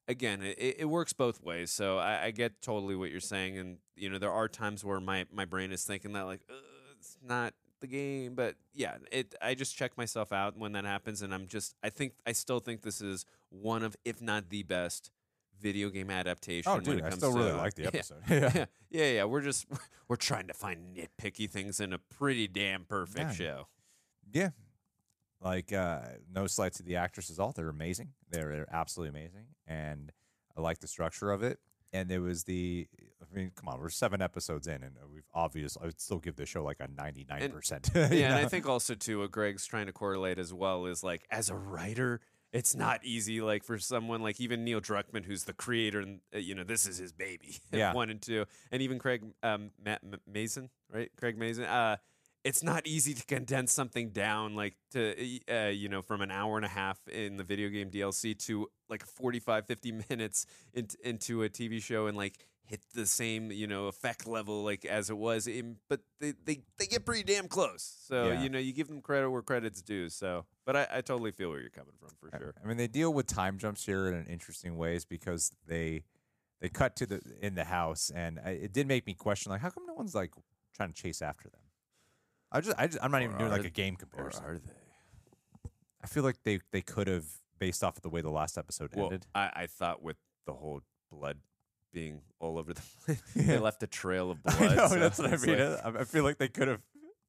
again, 0.08 0.42
it, 0.42 0.78
it 0.80 0.86
works 0.90 1.14
both 1.14 1.42
ways. 1.44 1.72
So 1.72 1.98
I, 2.00 2.26
I 2.26 2.32
get 2.32 2.62
totally 2.62 2.96
what 2.96 3.12
you're 3.12 3.20
saying, 3.20 3.58
and 3.58 3.78
you 3.96 4.10
know 4.10 4.18
there 4.18 4.32
are 4.32 4.48
times 4.48 4.84
where 4.84 5.00
my 5.00 5.26
my 5.32 5.46
brain 5.46 5.72
is 5.72 5.84
thinking 5.84 6.14
that 6.14 6.24
like 6.26 6.42
it's 6.98 7.18
not 7.24 7.54
the 7.80 7.88
game, 7.88 8.36
but 8.36 8.56
yeah, 8.74 8.98
it. 9.12 9.36
I 9.42 9.54
just 9.56 9.78
check 9.78 9.98
myself 9.98 10.34
out 10.34 10.58
when 10.58 10.74
that 10.74 10.84
happens, 10.86 11.22
and 11.22 11.34
I'm 11.34 11.48
just 11.48 11.76
I 11.82 11.90
think 11.90 12.14
I 12.26 12.34
still 12.34 12.60
think 12.60 12.82
this 12.82 13.00
is 13.02 13.26
one 13.50 13.84
of 13.84 13.96
if 14.04 14.22
not 14.22 14.50
the 14.50 14.64
best 14.64 15.12
video 15.62 15.90
game 15.90 16.10
adaptation. 16.10 16.72
oh 16.72 16.76
when 16.76 16.84
dude 16.84 17.00
it 17.00 17.04
I 17.06 17.10
still 17.12 17.32
really 17.34 17.52
like 17.52 17.74
the 17.76 17.82
yeah. 17.84 17.88
episode 17.88 18.22
Yeah, 18.30 18.66
yeah, 18.90 19.12
yeah. 19.12 19.24
We're 19.26 19.42
just 19.42 19.66
we're 20.08 20.16
trying 20.16 20.48
to 20.48 20.54
find 20.54 20.96
nitpicky 20.96 21.50
things 21.50 21.80
in 21.80 21.94
a 21.94 21.98
pretty 21.98 22.48
damn 22.48 22.86
perfect 22.86 23.18
Yeah. 23.20 23.32
show. 23.34 23.68
Yeah. 24.32 24.50
Like 25.42 25.72
uh 25.72 26.02
no 26.34 26.48
slight 26.48 26.74
to 26.74 26.84
the 26.84 26.96
actresses 26.98 27.40
all. 27.40 27.52
They're 27.52 27.70
amazing. 27.70 28.10
They're, 28.30 28.50
they're 28.56 28.68
absolutely 28.74 29.18
amazing. 29.20 29.46
And 29.68 30.12
I 30.58 30.62
like 30.62 30.80
the 30.80 30.88
structure 30.88 31.32
of 31.32 31.44
it. 31.44 31.60
And 31.94 32.10
there 32.10 32.22
was 32.22 32.44
the 32.44 32.88
I 33.22 33.36
mean, 33.36 33.52
come 33.56 33.68
on, 33.70 33.80
we're 33.80 33.90
seven 33.90 34.22
episodes 34.22 34.68
in 34.68 34.84
and 34.84 34.96
we've 35.12 35.28
obviously 35.34 35.82
I 35.82 35.86
would 35.88 36.00
still 36.02 36.20
give 36.20 36.36
the 36.36 36.46
show 36.46 36.64
like 36.64 36.78
a 36.80 36.88
ninety 36.88 37.26
nine 37.30 37.52
percent. 37.52 37.90
Yeah, 37.96 38.04
and 38.04 38.34
I 38.36 38.46
think 38.48 38.68
also 38.68 38.96
too 38.96 39.20
what 39.20 39.32
Greg's 39.32 39.66
trying 39.66 39.86
to 39.88 39.94
correlate 39.94 40.38
as 40.40 40.54
well 40.54 40.86
is 40.86 41.04
like 41.04 41.26
as 41.32 41.50
a 41.50 41.56
writer, 41.56 42.22
it's 42.52 42.76
not 42.76 43.02
easy. 43.04 43.42
Like 43.42 43.64
for 43.64 43.78
someone 43.78 44.22
like 44.22 44.40
even 44.40 44.64
Neil 44.64 44.82
Druckmann, 44.82 45.26
who's 45.26 45.44
the 45.44 45.54
creator, 45.54 46.00
and 46.00 46.20
uh, 46.34 46.40
you 46.40 46.56
know 46.56 46.64
this 46.64 46.86
is 46.88 46.98
his 46.98 47.12
baby, 47.12 47.58
Yeah. 47.72 47.94
one 47.94 48.10
and 48.10 48.22
two, 48.22 48.46
and 48.72 48.82
even 48.82 49.00
Craig 49.00 49.24
um, 49.44 49.72
Ma- 49.84 49.98
M- 50.04 50.20
Mazin, 50.28 50.70
right? 50.92 51.10
Craig 51.18 51.38
Mazin. 51.38 51.66
Uh, 51.66 51.98
it's 52.46 52.64
not 52.64 52.88
easy 52.88 53.14
to 53.14 53.26
condense 53.26 53.74
something 53.74 54.12
down 54.12 54.56
like 54.56 54.76
to 54.92 55.14
uh, 55.54 55.68
you 55.68 55.90
know 55.90 56.02
from 56.02 56.22
an 56.22 56.32
hour 56.32 56.56
and 56.56 56.66
a 56.66 56.70
half 56.70 56.98
in 57.10 57.36
the 57.36 57.44
video 57.44 57.68
game 57.68 57.92
DLC 57.92 58.38
to 58.46 58.68
like 58.90 59.06
45 59.06 59.66
50 59.68 59.92
minutes 60.10 60.46
in, 60.74 60.88
into 61.04 61.44
a 61.44 61.50
TV 61.50 61.84
show 61.84 62.08
and 62.08 62.16
like 62.18 62.38
hit 62.70 62.82
the 62.94 63.06
same 63.08 63.52
you 63.52 63.66
know 63.66 63.88
effect 63.88 64.28
level 64.28 64.64
like 64.64 64.86
as 64.86 65.10
it 65.10 65.18
was 65.18 65.48
in, 65.48 65.78
but 65.90 66.02
they, 66.20 66.34
they 66.46 66.60
they 66.78 66.86
get 66.86 67.04
pretty 67.04 67.24
damn 67.24 67.48
close 67.48 67.84
so 68.08 68.28
Yeah. 68.32 68.44
you 68.44 68.50
know 68.50 68.60
you 68.60 68.74
give 68.74 68.88
them 68.88 69.02
credit 69.02 69.30
where 69.32 69.42
credit's 69.42 69.82
due 69.82 70.08
so 70.10 70.46
but 70.68 70.76
I, 70.76 70.88
I 70.98 71.02
totally 71.02 71.32
feel 71.32 71.50
where 71.50 71.60
you're 71.62 71.72
coming 71.72 71.96
from 72.00 72.10
for 72.20 72.30
sure 72.38 72.54
I 72.64 72.68
mean, 72.68 72.78
they 72.78 72.88
deal 72.88 73.12
with 73.12 73.26
time 73.26 73.58
jumps 73.58 73.86
here 73.86 74.08
in 74.08 74.14
an 74.14 74.28
interesting 74.28 74.78
ways 74.78 75.04
because 75.04 75.52
they 75.68 76.04
they 76.62 76.70
cut 76.70 76.96
to 76.98 77.06
the 77.08 77.22
in 77.42 77.56
the 77.56 77.64
house, 77.64 78.12
and 78.14 78.38
I, 78.46 78.50
it 78.52 78.74
did 78.74 78.86
make 78.86 79.08
me 79.08 79.14
question 79.14 79.50
like, 79.52 79.62
how 79.62 79.70
come 79.70 79.86
no 79.88 79.94
one's 79.94 80.14
like 80.14 80.34
trying 80.76 80.92
to 80.94 81.02
chase 81.02 81.22
after 81.22 81.50
them? 81.50 81.62
I 82.52 82.60
just, 82.62 82.78
I 82.78 82.88
just 82.88 83.00
I'm 83.02 83.12
not 83.12 83.22
even 83.24 83.38
doing 83.38 83.50
like 83.50 83.64
a 83.64 83.70
game 83.70 83.94
or 83.94 83.98
comparison. 83.98 84.44
are 84.44 84.58
they 84.58 84.74
I 86.04 86.08
feel 86.08 86.24
like 86.24 86.44
they 86.44 86.60
they 86.72 86.82
could 86.82 87.08
have 87.08 87.26
based 87.58 87.84
off 87.84 87.96
of 87.98 88.04
the 88.04 88.10
way 88.10 88.22
the 88.22 88.30
last 88.30 88.58
episode 88.58 88.92
Well, 88.96 89.06
ended. 89.06 89.26
I, 89.34 89.52
I 89.56 89.68
thought 89.68 90.02
with 90.04 90.18
the 90.46 90.54
whole 90.54 90.82
blood 91.12 91.38
being 91.92 92.22
all 92.40 92.58
over 92.58 92.74
the 92.74 92.82
place, 93.06 93.22
they 93.36 93.58
left 93.58 93.82
a 93.84 93.88
trail 93.88 94.32
of 94.32 94.44
blood. 94.44 94.62
I 94.62 94.76
know 94.76 94.88
so 94.88 95.00
that's 95.00 95.20
what 95.20 95.34
I 95.34 95.38
mean. 95.38 95.72
like- 95.84 95.96
I 95.98 96.04
feel 96.04 96.24
like 96.24 96.38
they 96.38 96.48
could 96.48 96.68
have. 96.68 96.82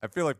I 0.02 0.06
feel 0.08 0.24
like 0.24 0.36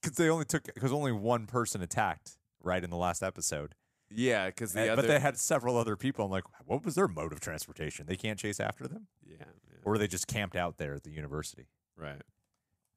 because 0.00 0.16
they 0.16 0.28
only 0.28 0.44
took 0.44 0.64
because 0.74 0.92
only 0.92 1.12
one 1.12 1.46
person 1.46 1.82
attacked 1.82 2.38
right 2.62 2.82
in 2.82 2.90
the 2.90 2.96
last 2.96 3.22
episode, 3.22 3.74
yeah, 4.10 4.46
because 4.46 4.72
the 4.72 4.80
And- 4.82 4.90
other. 4.90 5.02
but 5.02 5.08
they 5.08 5.20
had 5.20 5.38
several 5.38 5.76
other 5.76 5.96
people. 5.96 6.24
I'm 6.24 6.30
like, 6.30 6.44
what 6.66 6.84
was 6.84 6.94
their 6.94 7.08
mode 7.08 7.32
of 7.32 7.40
transportation? 7.40 8.06
They 8.06 8.16
can't 8.16 8.38
chase 8.38 8.60
after 8.60 8.86
them, 8.86 9.06
yeah, 9.26 9.36
yeah, 9.38 9.76
or 9.84 9.98
they 9.98 10.06
just 10.08 10.26
camped 10.26 10.56
out 10.56 10.76
there 10.78 10.94
at 10.94 11.02
the 11.04 11.10
university. 11.10 11.66
right. 11.96 12.22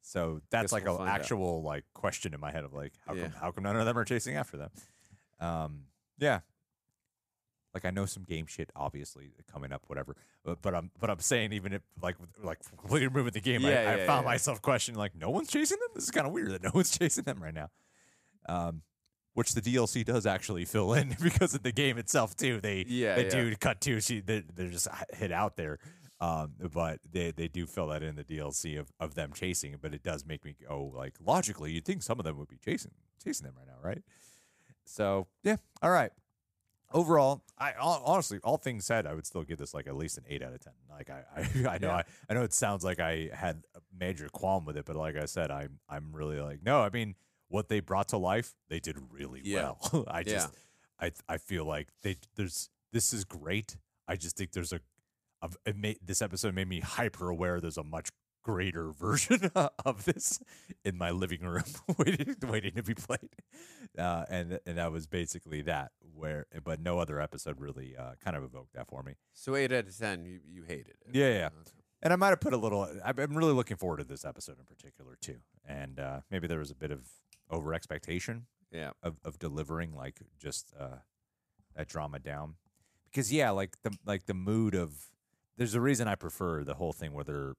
So 0.02 0.40
that's 0.50 0.70
like 0.72 0.84
we'll 0.84 0.92
an 0.94 0.98
find 0.98 1.10
out. 1.10 1.20
actual 1.20 1.62
like 1.62 1.82
question 1.92 2.32
in 2.32 2.38
my 2.38 2.52
head 2.52 2.62
of 2.62 2.72
like 2.72 2.92
how 3.04 3.14
Yeah. 3.14 3.22
come 3.24 3.32
how 3.32 3.50
come 3.50 3.64
none 3.64 3.76
of 3.76 3.86
them 3.86 3.98
are 3.98 4.04
chasing 4.04 4.36
after 4.36 4.56
them? 4.56 4.70
Um, 5.40 5.80
yeah. 6.18 6.40
Like 7.76 7.84
I 7.84 7.90
know 7.90 8.06
some 8.06 8.22
game 8.22 8.46
shit, 8.46 8.70
obviously 8.74 9.32
coming 9.52 9.70
up, 9.70 9.82
whatever. 9.86 10.16
But, 10.42 10.62
but 10.62 10.74
I'm 10.74 10.90
but 10.98 11.10
I'm 11.10 11.18
saying 11.18 11.52
even 11.52 11.74
if 11.74 11.82
like 12.02 12.16
like 12.42 12.60
completely 12.78 13.08
removing 13.08 13.34
the 13.34 13.42
game, 13.42 13.66
I, 13.66 13.70
Yeah, 13.70 13.90
I 13.90 14.06
found 14.06 14.24
yeah. 14.24 14.30
myself 14.30 14.62
questioning 14.62 14.98
like 14.98 15.14
no 15.14 15.28
one's 15.28 15.48
chasing 15.50 15.76
them. 15.78 15.90
This 15.94 16.04
is 16.04 16.10
kind 16.10 16.26
of 16.26 16.32
weird 16.32 16.52
that 16.52 16.62
no 16.62 16.70
one's 16.74 16.96
chasing 16.96 17.24
them 17.24 17.42
right 17.42 17.52
now. 17.52 17.68
Um, 18.48 18.80
which 19.34 19.52
the 19.52 19.60
DLC 19.60 20.06
does 20.06 20.24
actually 20.24 20.64
fill 20.64 20.94
in 20.94 21.14
because 21.22 21.52
of 21.54 21.62
the 21.62 21.72
game 21.72 21.98
itself 21.98 22.34
too. 22.34 22.58
They 22.62 22.86
Yeah, 22.88 23.16
they 23.16 23.24
yeah. 23.24 23.30
do 23.30 23.56
cut 23.56 23.82
to 23.82 24.00
she 24.00 24.20
they, 24.20 24.42
they're 24.54 24.70
just 24.70 24.88
hit 25.12 25.32
out 25.32 25.56
there. 25.56 25.78
Um, 26.18 26.54
but 26.72 27.00
they, 27.12 27.30
they 27.30 27.46
do 27.46 27.66
fill 27.66 27.88
that 27.88 28.02
in 28.02 28.16
the 28.16 28.24
DLC 28.24 28.80
of, 28.80 28.90
of 28.98 29.14
them 29.16 29.32
chasing, 29.34 29.76
but 29.82 29.92
it 29.92 30.02
does 30.02 30.24
make 30.24 30.46
me 30.46 30.54
go 30.66 30.90
like 30.96 31.12
logically, 31.22 31.72
you'd 31.72 31.84
think 31.84 32.02
some 32.02 32.18
of 32.18 32.24
them 32.24 32.38
would 32.38 32.48
be 32.48 32.56
chasing 32.56 32.92
chasing 33.22 33.44
them 33.46 33.54
right 33.58 33.66
now, 33.66 33.86
right? 33.86 34.02
So 34.86 35.26
yeah, 35.42 35.56
all 35.82 35.90
right. 35.90 36.12
Overall, 36.96 37.44
I 37.58 37.74
honestly, 37.78 38.38
all 38.42 38.56
things 38.56 38.84
said, 38.86 39.06
I 39.06 39.14
would 39.14 39.26
still 39.26 39.42
give 39.44 39.58
this 39.58 39.74
like 39.74 39.86
at 39.86 39.96
least 39.96 40.16
an 40.18 40.24
eight 40.28 40.42
out 40.42 40.52
of 40.54 40.60
ten. 40.60 40.72
Like 40.90 41.10
I, 41.10 41.22
I, 41.36 41.40
I 41.74 41.78
know, 41.78 41.88
Yeah. 41.88 41.96
I, 41.96 42.04
I 42.30 42.34
know 42.34 42.42
it 42.42 42.52
sounds 42.54 42.82
like 42.84 42.98
I 43.00 43.28
had 43.32 43.62
a 43.74 43.80
major 43.98 44.28
qualm 44.32 44.64
with 44.64 44.76
it, 44.76 44.84
but 44.86 44.96
like 44.96 45.16
I 45.16 45.26
said, 45.26 45.50
I'm, 45.50 45.78
I'm 45.88 46.14
really 46.14 46.40
like, 46.40 46.62
no, 46.62 46.80
I 46.80 46.88
mean, 46.90 47.14
what 47.48 47.68
they 47.68 47.80
brought 47.80 48.08
to 48.08 48.16
life, 48.16 48.54
they 48.68 48.80
did 48.80 48.96
really 49.12 49.42
Yeah. 49.44 49.72
well. 49.92 50.04
I 50.10 50.22
just, 50.22 50.50
Yeah. 51.00 51.08
I, 51.28 51.34
I 51.34 51.36
feel 51.38 51.64
like 51.66 51.88
they, 52.02 52.16
there's, 52.36 52.70
this 52.92 53.12
is 53.12 53.24
great. 53.24 53.76
I 54.08 54.16
just 54.16 54.36
think 54.36 54.52
there's 54.52 54.72
a, 54.72 54.80
made, 55.74 55.98
this 56.04 56.22
episode 56.22 56.54
made 56.54 56.68
me 56.68 56.80
hyper 56.80 57.28
aware. 57.28 57.60
There's 57.60 57.76
a 57.76 57.84
much 57.84 58.08
greater 58.46 58.92
version 59.06 59.50
of 59.84 60.04
this 60.04 60.38
in 60.84 60.96
my 60.96 61.10
living 61.10 61.40
room 61.42 61.64
waiting, 61.98 62.36
waiting 62.42 62.72
to 62.76 62.82
be 62.82 62.94
played. 62.94 63.30
Uh, 63.98 64.24
and 64.30 64.60
and 64.66 64.78
that 64.78 64.92
was 64.92 65.06
basically 65.06 65.62
that. 65.62 65.90
Where, 66.14 66.46
but 66.64 66.80
no 66.80 66.98
other 66.98 67.20
episode 67.20 67.60
really 67.60 67.94
uh, 67.94 68.12
kind 68.24 68.36
of 68.36 68.42
evoked 68.44 68.72
that 68.74 68.88
for 68.88 69.02
me. 69.02 69.14
So 69.34 69.54
eight 69.54 69.70
out 69.72 69.86
of 69.86 69.98
ten, 69.98 70.24
you, 70.24 70.40
you 70.48 70.62
hated 70.62 70.94
it. 71.00 71.08
Yeah, 71.12 71.28
yeah. 71.28 71.46
Okay. 71.46 71.70
And 72.02 72.12
I 72.12 72.16
might 72.16 72.28
have 72.28 72.40
put 72.40 72.52
a 72.54 72.56
little. 72.56 72.88
I'm 73.04 73.18
I'm 73.18 73.36
really 73.36 73.52
looking 73.52 73.76
forward 73.76 73.98
to 73.98 74.04
this 74.04 74.24
episode 74.24 74.58
in 74.58 74.64
particular 74.64 75.16
too. 75.20 75.36
And 75.66 75.98
uh, 76.00 76.20
maybe 76.30 76.46
there 76.46 76.58
was 76.60 76.70
a 76.70 76.74
bit 76.74 76.90
of 76.90 77.00
over 77.50 77.74
expectation 77.74 78.46
Yeah. 78.72 78.90
of, 79.02 79.16
of 79.24 79.38
delivering 79.38 79.92
like 79.94 80.20
just 80.38 80.72
uh, 80.78 80.98
that 81.74 81.88
drama 81.88 82.18
down 82.18 82.54
because 83.10 83.32
yeah 83.32 83.50
like 83.50 83.76
the 83.82 83.90
like 84.06 84.26
the 84.26 84.34
mood 84.34 84.74
of 84.74 84.94
there's 85.56 85.74
a 85.74 85.80
reason 85.80 86.08
I 86.08 86.14
prefer 86.16 86.64
the 86.64 86.74
whole 86.74 86.92
thing 86.92 87.12
where 87.12 87.24
they're 87.24 87.54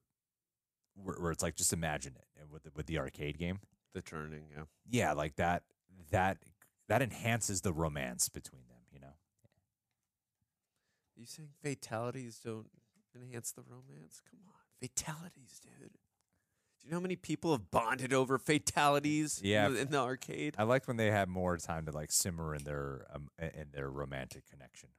where, 1.02 1.16
where 1.16 1.30
it's 1.32 1.42
like 1.42 1.56
just 1.56 1.72
imagine 1.72 2.14
it 2.16 2.48
with 2.50 2.62
the, 2.64 2.70
with 2.74 2.86
the 2.86 2.98
arcade 2.98 3.38
game 3.38 3.60
The 3.94 4.02
turning. 4.02 4.44
Yeah. 4.54 4.62
yeah 4.88 5.12
like 5.12 5.36
that 5.36 5.62
that 6.10 6.38
that 6.88 7.02
enhances 7.02 7.60
the 7.60 7.72
romance 7.72 8.28
between 8.28 8.62
them 8.68 8.82
you 8.92 9.00
know 9.00 9.06
Are 11.16 11.20
you 11.20 11.26
saying 11.26 11.50
fatalities 11.62 12.40
don't 12.44 12.68
enhance 13.14 13.52
the 13.52 13.62
romance? 13.62 14.20
Come 14.30 14.40
on, 14.46 14.54
fatalities, 14.80 15.60
dude. 15.60 15.90
Do 15.90 16.84
you 16.86 16.90
know 16.92 16.98
how 16.98 17.02
many 17.02 17.16
people 17.16 17.50
have 17.52 17.70
bonded 17.72 18.12
over 18.12 18.38
fatalities? 18.38 19.40
in 19.40 19.48
Yeah. 19.50 19.68
the- 19.68 19.80
in 19.80 19.90
the 19.90 19.98
arcade. 19.98 20.54
I 20.58 20.62
liked 20.62 20.86
when 20.86 20.96
they 20.96 21.10
had 21.10 21.28
more 21.28 21.56
time 21.56 21.86
to 21.86 21.92
like 21.92 22.12
simmer 22.12 22.54
in 22.54 22.62
their 22.64 23.06
um 23.10 23.28
in 23.38 23.70
their 23.72 23.90
romantic 23.90 24.46
connection 24.48 24.90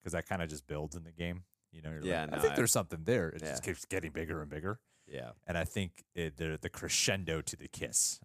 because 0.00 0.12
that 0.12 0.26
kind 0.26 0.40
of 0.42 0.48
just 0.48 0.66
builds 0.66 0.96
in 0.96 1.04
the 1.04 1.12
game 1.12 1.44
you 1.70 1.82
know 1.82 1.90
you're 1.90 2.02
Yeah, 2.02 2.22
like, 2.22 2.30
no, 2.30 2.36
I 2.38 2.40
think 2.40 2.52
I- 2.54 2.56
there's 2.56 2.72
something 2.72 3.04
there 3.04 3.28
it 3.28 3.42
Yeah. 3.42 3.50
just 3.50 3.62
keeps 3.62 3.84
getting 3.84 4.10
bigger 4.12 4.40
and 4.40 4.48
bigger 4.50 4.80
Yeah. 5.10 5.30
and 5.46 5.56
I 5.56 5.64
think 5.64 6.04
it, 6.14 6.36
the 6.36 6.58
the 6.60 6.68
crescendo 6.68 7.40
to 7.42 7.56
the 7.56 7.68
kiss 7.68 8.20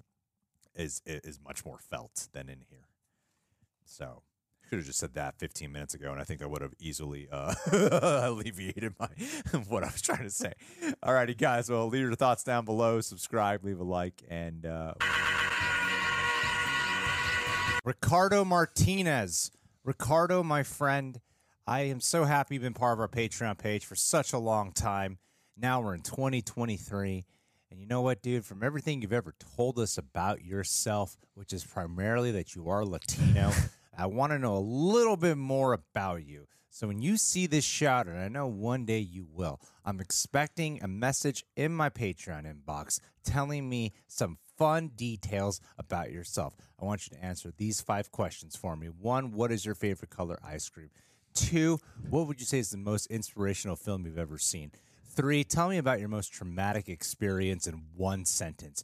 is 0.75 1.01
is 1.05 1.39
much 1.43 1.65
more 1.65 1.77
felt 1.77 2.27
than 2.33 2.49
in 2.49 2.61
here. 2.69 2.87
So 3.85 4.23
could 4.73 4.79
have 4.79 4.87
just 4.87 4.97
said 4.97 5.13
that 5.13 5.37
15 5.37 5.71
minutes 5.71 5.93
ago, 5.93 6.11
and 6.11 6.19
I 6.19 6.23
think 6.23 6.41
I 6.41 6.47
would 6.47 6.63
have 6.63 6.73
easily 6.79 7.27
uh, 7.31 7.53
alleviated 7.71 8.95
my 8.99 9.07
what 9.67 9.83
I 9.83 9.87
was 9.87 10.01
trying 10.01 10.23
to 10.23 10.31
say. 10.31 10.53
Alrighty, 11.05 11.37
guys. 11.37 11.69
Well, 11.69 11.87
leave 11.87 12.01
your 12.01 12.15
thoughts 12.15 12.43
down 12.43 12.65
below. 12.65 12.99
Subscribe, 12.99 13.63
leave 13.63 13.79
a 13.79 13.83
like, 13.83 14.23
and 14.29 14.65
uh, 14.65 14.93
Ricardo 17.85 18.43
Martinez. 18.43 19.51
Ricardo, 19.83 20.41
my 20.41 20.63
friend, 20.63 21.19
I 21.67 21.81
am 21.81 21.99
so 21.99 22.23
happy 22.23 22.55
you've 22.55 22.63
been 22.63 22.73
part 22.73 22.93
of 22.93 23.01
our 23.01 23.07
Patreon 23.07 23.59
page 23.59 23.85
for 23.85 23.95
such 23.95 24.33
a 24.33 24.39
long 24.39 24.71
time. 24.71 25.19
Now 25.55 25.81
we're 25.81 25.93
in 25.93 26.01
2023. 26.01 27.25
And 27.69 27.79
you 27.79 27.85
know 27.85 28.01
what, 28.01 28.21
dude? 28.21 28.45
From 28.45 28.63
everything 28.63 29.01
you've 29.01 29.13
ever 29.13 29.33
told 29.55 29.79
us 29.79 29.97
about 29.97 30.43
yourself, 30.43 31.17
which 31.35 31.53
is 31.53 31.63
primarily 31.63 32.31
that 32.31 32.55
you 32.55 32.69
are 32.69 32.85
Latino, 32.85 33.51
I 33.97 34.07
want 34.07 34.31
to 34.31 34.39
know 34.39 34.57
a 34.57 34.59
little 34.59 35.17
bit 35.17 35.37
more 35.37 35.73
about 35.73 36.25
you. 36.25 36.47
So 36.71 36.87
when 36.87 37.03
you 37.03 37.17
see 37.17 37.45
this 37.45 37.63
shout, 37.63 38.07
and 38.07 38.17
I 38.17 38.29
know 38.29 38.47
one 38.47 38.85
day 38.85 38.97
you 38.97 39.27
will, 39.31 39.61
I'm 39.85 39.99
expecting 39.99 40.81
a 40.81 40.87
message 40.87 41.45
in 41.55 41.71
my 41.71 41.91
Patreon 41.91 42.51
inbox 42.51 42.99
telling 43.23 43.69
me 43.69 43.93
some 44.07 44.39
fun 44.57 44.89
details 44.95 45.61
about 45.77 46.11
yourself. 46.11 46.55
I 46.81 46.85
want 46.85 47.07
you 47.07 47.15
to 47.15 47.23
answer 47.23 47.53
these 47.55 47.79
five 47.79 48.11
questions 48.11 48.55
for 48.55 48.75
me. 48.75 48.87
One, 48.87 49.31
what 49.31 49.51
is 49.51 49.67
your 49.67 49.75
favorite 49.75 50.09
color 50.09 50.39
ice 50.43 50.67
cream? 50.67 50.89
Two, 51.35 51.77
what 52.09 52.27
would 52.27 52.39
you 52.39 52.45
say 52.47 52.57
is 52.57 52.71
the 52.71 52.77
most 52.77 53.05
inspirational 53.07 53.75
film 53.75 54.05
you've 54.05 54.17
ever 54.17 54.39
seen? 54.39 54.71
Three, 55.15 55.43
tell 55.43 55.69
me 55.69 55.77
about 55.77 55.99
your 55.99 56.09
most 56.09 56.33
traumatic 56.33 56.89
experience 56.89 57.67
in 57.67 57.83
one 57.95 58.25
sentence. 58.25 58.83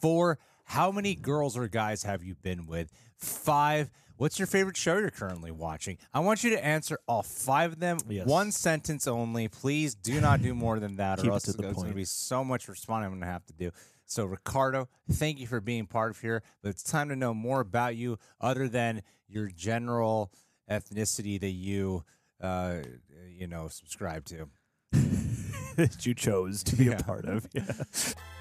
Four, 0.00 0.38
how 0.64 0.90
many 0.90 1.14
girls 1.14 1.56
or 1.56 1.68
guys 1.68 2.02
have 2.02 2.24
you 2.24 2.34
been 2.34 2.66
with? 2.66 2.90
Five, 3.16 3.90
what's 4.16 4.38
your 4.38 4.46
favorite 4.46 4.76
show 4.76 4.96
you're 4.96 5.10
currently 5.10 5.50
watching? 5.50 5.98
I 6.14 6.20
want 6.20 6.42
you 6.44 6.50
to 6.50 6.64
answer 6.64 6.98
all 7.06 7.22
five 7.22 7.72
of 7.72 7.80
them. 7.80 7.98
Yes. 8.08 8.26
One 8.26 8.52
sentence 8.52 9.06
only. 9.06 9.48
Please 9.48 9.94
do 9.94 10.20
not 10.20 10.40
do 10.40 10.54
more 10.54 10.80
than 10.80 10.96
that, 10.96 11.18
or 11.24 11.32
else 11.32 11.46
it's 11.46 11.56
going 11.56 11.74
to 11.74 11.94
be 11.94 12.04
so 12.04 12.42
much 12.42 12.68
responding 12.68 13.06
I'm 13.06 13.12
going 13.12 13.20
to 13.20 13.26
have 13.26 13.46
to 13.46 13.52
do. 13.52 13.70
So, 14.06 14.24
Ricardo, 14.24 14.88
thank 15.10 15.40
you 15.40 15.46
for 15.46 15.60
being 15.60 15.86
part 15.86 16.12
of 16.12 16.20
here. 16.20 16.42
But 16.62 16.70
it's 16.70 16.82
time 16.82 17.10
to 17.10 17.16
know 17.16 17.34
more 17.34 17.60
about 17.60 17.96
you, 17.96 18.18
other 18.40 18.68
than 18.68 19.02
your 19.28 19.48
general 19.48 20.32
ethnicity 20.70 21.38
that 21.40 21.50
you, 21.50 22.04
uh, 22.40 22.76
you 23.28 23.46
know, 23.46 23.68
subscribe 23.68 24.24
to. 24.26 24.48
that 25.88 26.06
you 26.06 26.14
chose 26.14 26.62
to 26.64 26.76
be 26.76 26.84
Yeah. 26.86 26.92
a 26.98 27.02
part 27.02 27.24
of. 27.26 27.46
Yeah. 27.52 27.64